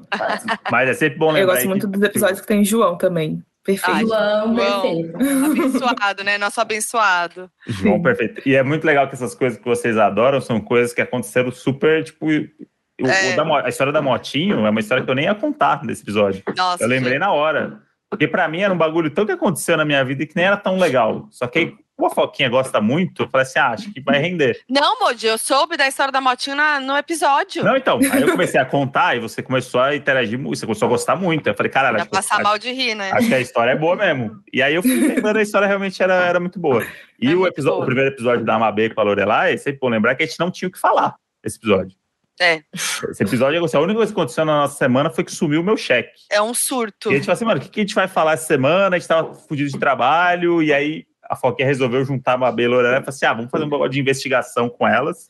[0.71, 1.53] Mas é sempre bom Eu lembrar.
[1.53, 3.43] gosto aí muito que- dos episódios que tem João também.
[3.63, 3.95] Perfeito.
[3.97, 4.81] Ai, João, João.
[4.81, 5.17] perfeito.
[5.45, 6.37] Abençoado, né?
[6.37, 7.49] Nosso abençoado.
[7.67, 8.41] João, perfeito.
[8.47, 12.03] E é muito legal que essas coisas que vocês adoram são coisas que aconteceram super,
[12.03, 12.27] tipo.
[12.27, 13.33] o- É.
[13.33, 16.01] o da a história da Motinho é uma história que eu nem ia contar nesse
[16.03, 16.41] episódio.
[16.55, 16.83] Nossa.
[16.83, 17.21] Eu lembrei gente.
[17.21, 17.79] na hora.
[18.09, 20.45] Porque pra mim era um bagulho tão que aconteceu na minha vida e que nem
[20.45, 21.27] era tão legal.
[21.31, 24.19] Só que aí, como a Foquinha gosta muito, eu falei assim: ah, acho que vai
[24.19, 24.59] render.
[24.69, 27.63] Não, Modi, eu soube da história da motinha na- no episódio.
[27.63, 27.99] Não, então.
[28.11, 31.15] Aí eu comecei a contar e você começou a interagir muito, você começou a gostar
[31.15, 31.47] muito.
[31.47, 33.11] Eu falei, caralho, Ia acho, que- passar acho- mal de rir, né?
[33.13, 34.39] acho que a história é boa mesmo.
[34.51, 36.85] E aí eu fui lembrando, a história realmente era, era muito boa.
[37.19, 37.77] E É o, muito boa.
[37.81, 40.51] o primeiro episódio da Amabê com a Lorelai, sempre bom lembrar que a gente não
[40.51, 41.95] tinha o que falar nesse episódio.
[42.41, 42.61] É.
[42.73, 45.77] Esse episódio, a única coisa que aconteceu na nossa semana foi que sumiu o meu
[45.77, 46.11] cheque.
[46.29, 47.09] É um surto.
[47.09, 48.93] E a gente falou assim, mano, o que, que a gente vai falar essa semana?
[48.97, 52.65] A gente tava fudido de trabalho, e aí a Foquinha resolveu juntar a Mabê e
[52.65, 55.29] e falou assim: ah, vamos fazer um bagulho de investigação com elas.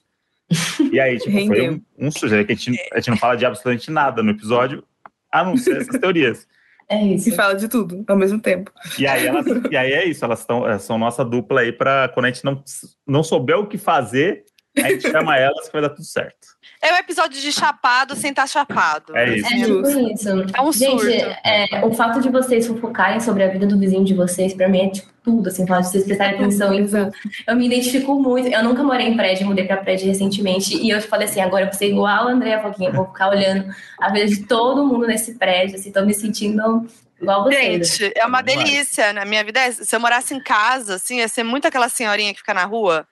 [0.91, 3.45] E aí, tipo, foi um, um sujeito que a gente, a gente não fala de
[3.45, 4.83] absolutamente nada no episódio,
[5.31, 6.47] a não ser essas teorias.
[6.87, 7.29] É isso.
[7.29, 8.71] E fala de tudo ao mesmo tempo.
[8.99, 12.27] E aí, elas, e aí é isso, elas tão, são nossa dupla aí para quando
[12.27, 12.63] a gente não,
[13.07, 14.45] não souber o que fazer,
[14.77, 16.47] a gente chama elas que vai dar tudo certo.
[16.87, 19.15] É um episódio de chapado sem estar chapado.
[19.17, 19.47] É isso.
[19.47, 20.29] É tipo isso.
[20.53, 21.35] É um Gente, surto.
[21.43, 24.81] é, o fato de vocês fofocarem sobre a vida do vizinho de vocês, pra mim,
[24.81, 26.97] é tipo tudo, assim, falar de vocês prestarem atenção em tudo.
[26.97, 27.17] Exato.
[27.47, 28.47] Eu me identifico muito.
[28.49, 30.77] Eu nunca morei em prédio, mudei pra prédio recentemente.
[30.77, 33.65] E eu falei assim: agora eu vou ser igual a Andréa Foquinha, vou ficar olhando
[33.99, 36.85] a vida de todo mundo nesse prédio, assim, tô me sentindo
[37.19, 37.97] igual vocês.
[37.97, 39.11] Gente, é uma delícia.
[39.11, 42.31] Na minha vida, é- se eu morasse em casa, assim, ia ser muito aquela senhorinha
[42.31, 43.07] que fica na rua,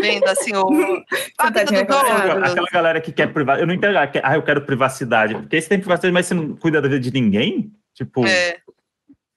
[0.00, 0.66] vendo assim o.
[1.38, 2.44] a vida do dono.
[2.44, 3.62] Aquela galera que quer privacidade.
[3.62, 3.96] Eu não entendo.
[3.96, 5.34] ah, que- Ah, eu quero privacidade.
[5.34, 7.70] Porque você tem privacidade, mas você não cuida da vida de ninguém?
[7.94, 8.56] Tipo, É.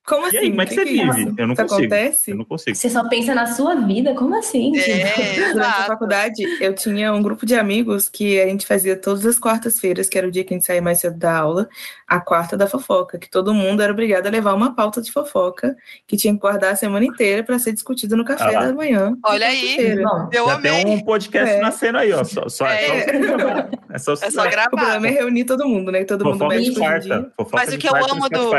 [0.05, 0.37] Como e assim?
[0.37, 1.03] aí, como é que, você é vive?
[1.21, 1.33] isso?
[1.37, 1.81] Eu não Isso consigo.
[1.93, 2.31] acontece?
[2.31, 2.75] Eu não consigo.
[2.77, 4.13] Você só pensa na sua vida?
[4.13, 4.77] Como assim?
[4.77, 9.25] É, Durante a faculdade, eu tinha um grupo de amigos que a gente fazia todas
[9.25, 11.67] as quartas-feiras, que era o dia que a gente saía mais cedo da aula,
[12.07, 15.75] a quarta da fofoca, que todo mundo era obrigado a levar uma pauta de fofoca
[16.05, 19.17] que tinha que guardar a semana inteira para ser discutida no café Ah da manhã.
[19.25, 19.95] Olha aí.
[20.03, 20.83] Bom, Eu Já amei.
[20.83, 21.59] tem um podcast É.
[21.61, 22.23] nascendo aí, ó.
[22.23, 23.05] Só, só, É.
[23.91, 24.69] é só, é só, É só O gravar.
[24.69, 26.03] problema é reunir todo mundo, né?
[26.03, 27.31] Todo mundo Fofoca hoje em quarta.
[27.53, 28.51] Mas o que eu amo do-.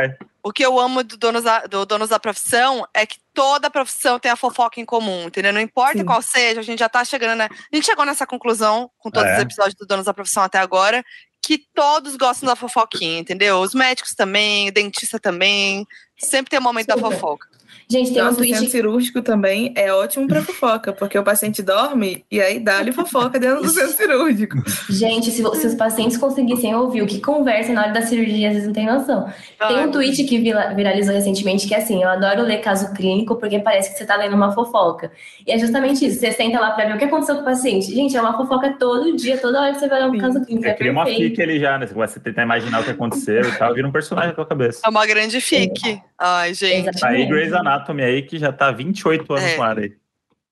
[0.43, 4.19] O que eu amo do donos da, do Donos da Profissão é que toda profissão
[4.19, 5.53] tem a fofoca em comum, entendeu?
[5.53, 6.05] Não importa Sim.
[6.05, 7.49] qual seja, a gente já tá chegando, né?
[7.73, 9.35] A gente chegou nessa conclusão com todos É.
[9.37, 11.05] os episódios do Donos da Profissão até agora,
[11.43, 13.61] que todos gostam da fofoquinha, entendeu?
[13.61, 15.87] Os médicos também, o dentista também.
[16.19, 17.13] Sempre tem o momento da Super.
[17.13, 17.56] fofoca.
[17.89, 18.71] Gente, tem um Nossa, o centro tweet.
[18.71, 23.63] cirúrgico também é ótimo para fofoca, porque o paciente dorme e aí dá-lhe fofoca dentro
[23.63, 24.57] do centro cirúrgico.
[24.91, 28.67] Gente, se, se os pacientes conseguissem ouvir o que conversa na hora da cirurgia, vocês
[28.67, 29.29] não têm noção.
[29.69, 33.37] Tem um tweet que vira- viralizou recentemente que é assim: eu adoro ler caso clínico
[33.37, 35.11] porque parece que você tá lendo uma fofoca.
[35.47, 36.19] E é justamente isso.
[36.19, 37.95] Você senta lá pra ver o que aconteceu com o paciente.
[37.95, 40.19] Gente, é uma fofoca todo dia, toda hora que você vai ler um Sim.
[40.19, 40.63] caso clínico.
[40.65, 41.87] Você É cria uma fique ali já, né?
[41.87, 44.47] Você começa a tentar imaginar o que aconteceu e tal, vira um personagem na tua
[44.47, 44.81] cabeça.
[44.85, 46.01] É uma grande fique.
[46.19, 46.89] Ai, gente.
[46.89, 47.23] Exatamente.
[47.23, 49.57] Aí Grey's Anatomy aí, que já tá 28 anos É.
[49.57, 49.93] no ar aí.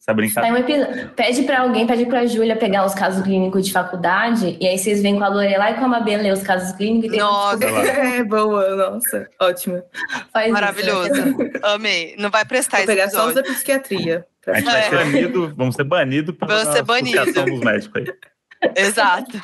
[0.00, 0.54] Essa brincadeira.
[0.54, 1.08] um episódio.
[1.16, 5.00] Pede pra alguém, pede pra Júlia pegar os casos clínicos de faculdade, e aí vocês
[5.00, 7.64] vêm com a Lorelai e com a Mabê ler os casos clínicos e tem Nossa.
[7.64, 9.82] É boa, nossa, ótima.
[10.30, 11.10] faz isso, Maravilhoso.
[11.14, 11.50] né?
[11.62, 12.14] Amei.
[12.18, 13.42] Não vai prestar Vou pegar só os episódio.
[13.48, 14.26] da psiquiatria.
[14.46, 14.82] A gente vai É.
[14.90, 17.32] ser banido, vamos ser banidos pela Vamos ser banido.
[17.32, 18.72] dos médicos aí.
[18.76, 19.40] Exato.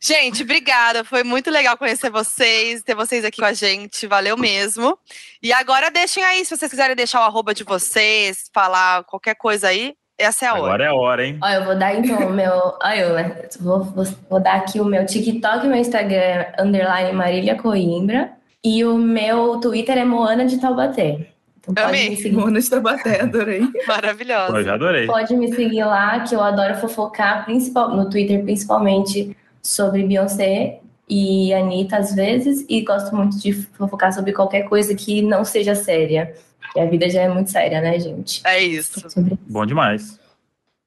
[0.00, 1.04] Gente, obrigada.
[1.04, 4.06] Foi muito legal conhecer vocês, ter vocês aqui com a gente.
[4.06, 4.98] Valeu mesmo.
[5.42, 9.68] E agora deixem aí, se vocês quiserem deixar o arroba de vocês, falar qualquer coisa
[9.68, 10.62] aí, essa é a hora.
[10.62, 11.38] Agora é a hora, hein?
[11.42, 12.52] Ó, eu vou dar então o meu.
[12.82, 13.48] Olha, eu, né?
[13.60, 18.32] Vou, vou, vou dar aqui o meu TikTok e meu Instagram, é underline Marília Coimbra.
[18.64, 21.28] E o meu Twitter é Moana de Taubaté.
[21.58, 22.10] Então pode Amei.
[22.10, 22.36] me seguir.
[22.36, 23.60] Mona de Tabaté, adorei.
[23.66, 24.62] Pô, eu Maravilhosa.
[24.62, 25.06] já adorei.
[25.06, 31.52] Pode me seguir lá, que eu adoro fofocar, principal, no Twitter, principalmente sobre Beyoncé e
[31.54, 36.34] Anitta, às vezes, e gosto muito de fofocar sobre qualquer coisa que não seja séria.
[36.60, 38.40] Porque a vida já é muito séria, né, gente?
[38.44, 39.08] É isso.
[39.08, 39.38] Sobre...
[39.48, 40.18] Bom demais.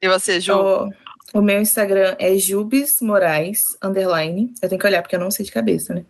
[0.02, 0.54] E você, Ju?
[0.54, 0.90] O,
[1.34, 4.54] o meu Instagram é Jubes Moraes, underline.
[4.62, 6.06] Eu tenho que olhar porque eu não sei de cabeça, né?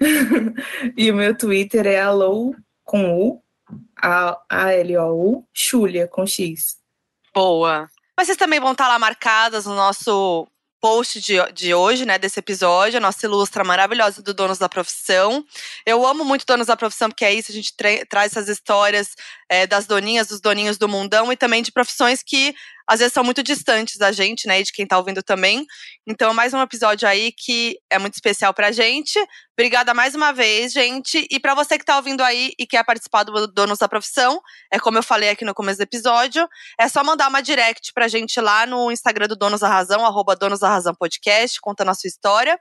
[0.96, 3.42] e o meu Twitter é alou com U,
[4.00, 6.76] A- A-L-O-U, Xulia com X.
[7.34, 7.88] Boa.
[8.16, 10.46] Mas vocês também vão estar lá marcadas no nosso
[10.84, 15.42] post de, de hoje, né, desse episódio, a nossa ilustra maravilhosa do Donos da Profissão.
[15.86, 19.14] Eu amo muito Donos da Profissão, porque é isso, a gente tra- traz essas histórias
[19.48, 22.54] é, das doninhas, dos doninhos do mundão e também de profissões que
[22.88, 25.64] às vezes são muito distantes da gente, né, e de quem tá ouvindo também.
[26.06, 29.18] Então, é mais um episódio aí que é muito especial pra gente.
[29.58, 31.26] Obrigada mais uma vez, gente.
[31.30, 34.40] E pra você que tá ouvindo aí e quer participar do Donos da Profissão,
[34.72, 36.46] é como eu falei aqui no começo do episódio,
[36.78, 40.36] é só mandar uma direct pra gente lá no Instagram do Donos da Razão, arroba
[40.36, 42.58] Donos da Razão Podcast, contando a sua história.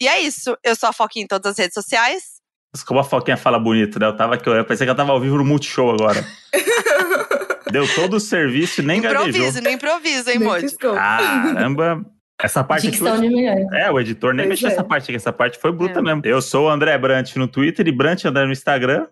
[0.00, 0.56] E é isso.
[0.64, 2.40] Eu sou a Foquinha em todas as redes sociais.
[2.86, 4.06] Como a Foquinha fala bonito, né?
[4.06, 6.24] Eu tava aqui, eu pensei que eu tava ao vivo no Multishow agora.
[7.70, 9.28] Deu todo o serviço e nem gaguejou.
[9.28, 10.62] improviso, não improviso, hein, Nem Moody?
[10.62, 10.94] piscou.
[10.94, 12.04] Caramba!
[12.42, 13.70] Essa parte Dicção de milhões.
[13.72, 14.72] É, o editor nem Pois mexeu é.
[14.72, 15.16] essa parte aqui.
[15.16, 16.02] Essa parte foi bruta É.
[16.02, 16.22] mesmo.
[16.24, 19.06] Eu sou o André Brant no Twitter e Brant André no Instagram.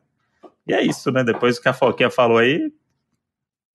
[0.67, 1.23] E é isso, né?
[1.23, 2.73] Depois que a Foquinha falou aí.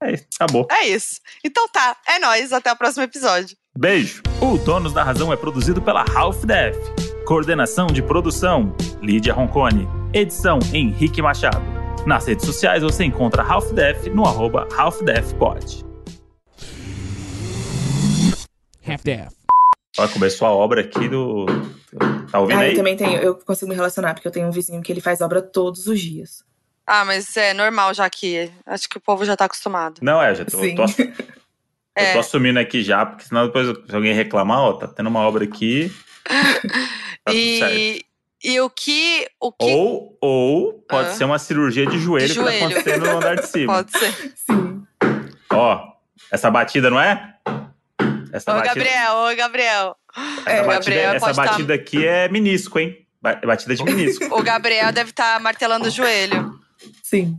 [0.02, 0.68] É isso, acabou.
[0.72, 1.22] É isso.
[1.46, 2.52] Então tá, é nóis.
[2.52, 3.56] Até o próximo episódio.
[3.78, 4.22] Beijo!
[4.42, 6.76] O Donos da Razão é produzido pela Half Def.
[7.26, 9.88] Coordenação de produção: Lídia Roncone.
[10.14, 11.83] Edição: Henrique Machado.
[12.06, 15.84] Nas redes sociais você encontra Half Def no arroba HalfDefPod.
[18.86, 19.34] Half-Death.
[19.98, 21.46] Ó, começou a obra aqui do.
[22.32, 22.76] Tá ouvindo Ah, eu aí?
[22.76, 25.42] também tenho, eu consigo me relacionar, porque eu tenho um vizinho que ele faz obra
[25.42, 26.44] todos os dias.
[26.86, 28.52] Ah, mas é normal já que.
[28.66, 30.00] Acho que o povo já tá acostumado.
[30.02, 30.76] Não, é, já tô, Sim.
[30.76, 31.14] tô, eu
[31.96, 32.14] É.
[32.14, 35.44] tô assumindo aqui já, porque senão depois se alguém reclamar, ó, tá tendo uma obra
[35.46, 35.92] aqui.
[37.26, 37.74] Tá tudo certo.
[37.74, 38.06] E,
[38.44, 39.28] E o que.
[39.40, 41.14] O que Ou, ou pode Ah.
[41.14, 42.66] ser uma cirurgia de joelho, De que tá joelho.
[42.66, 43.74] acontecendo no andar de cima.
[43.76, 44.34] pode ser?
[44.36, 44.84] Sim.
[45.52, 45.88] Ó,
[46.32, 47.36] essa batida, não é?
[48.34, 49.96] Essa Ô, batida, Gabriel, ô, Gabriel.
[50.46, 52.98] essa É, batida, Gabriel essa tá- batida aqui é menisco, hein?
[53.22, 54.26] Ba- Batida de menisco.
[54.38, 56.60] O Gabriel deve estar martelando o joelho.
[57.02, 57.38] Sim.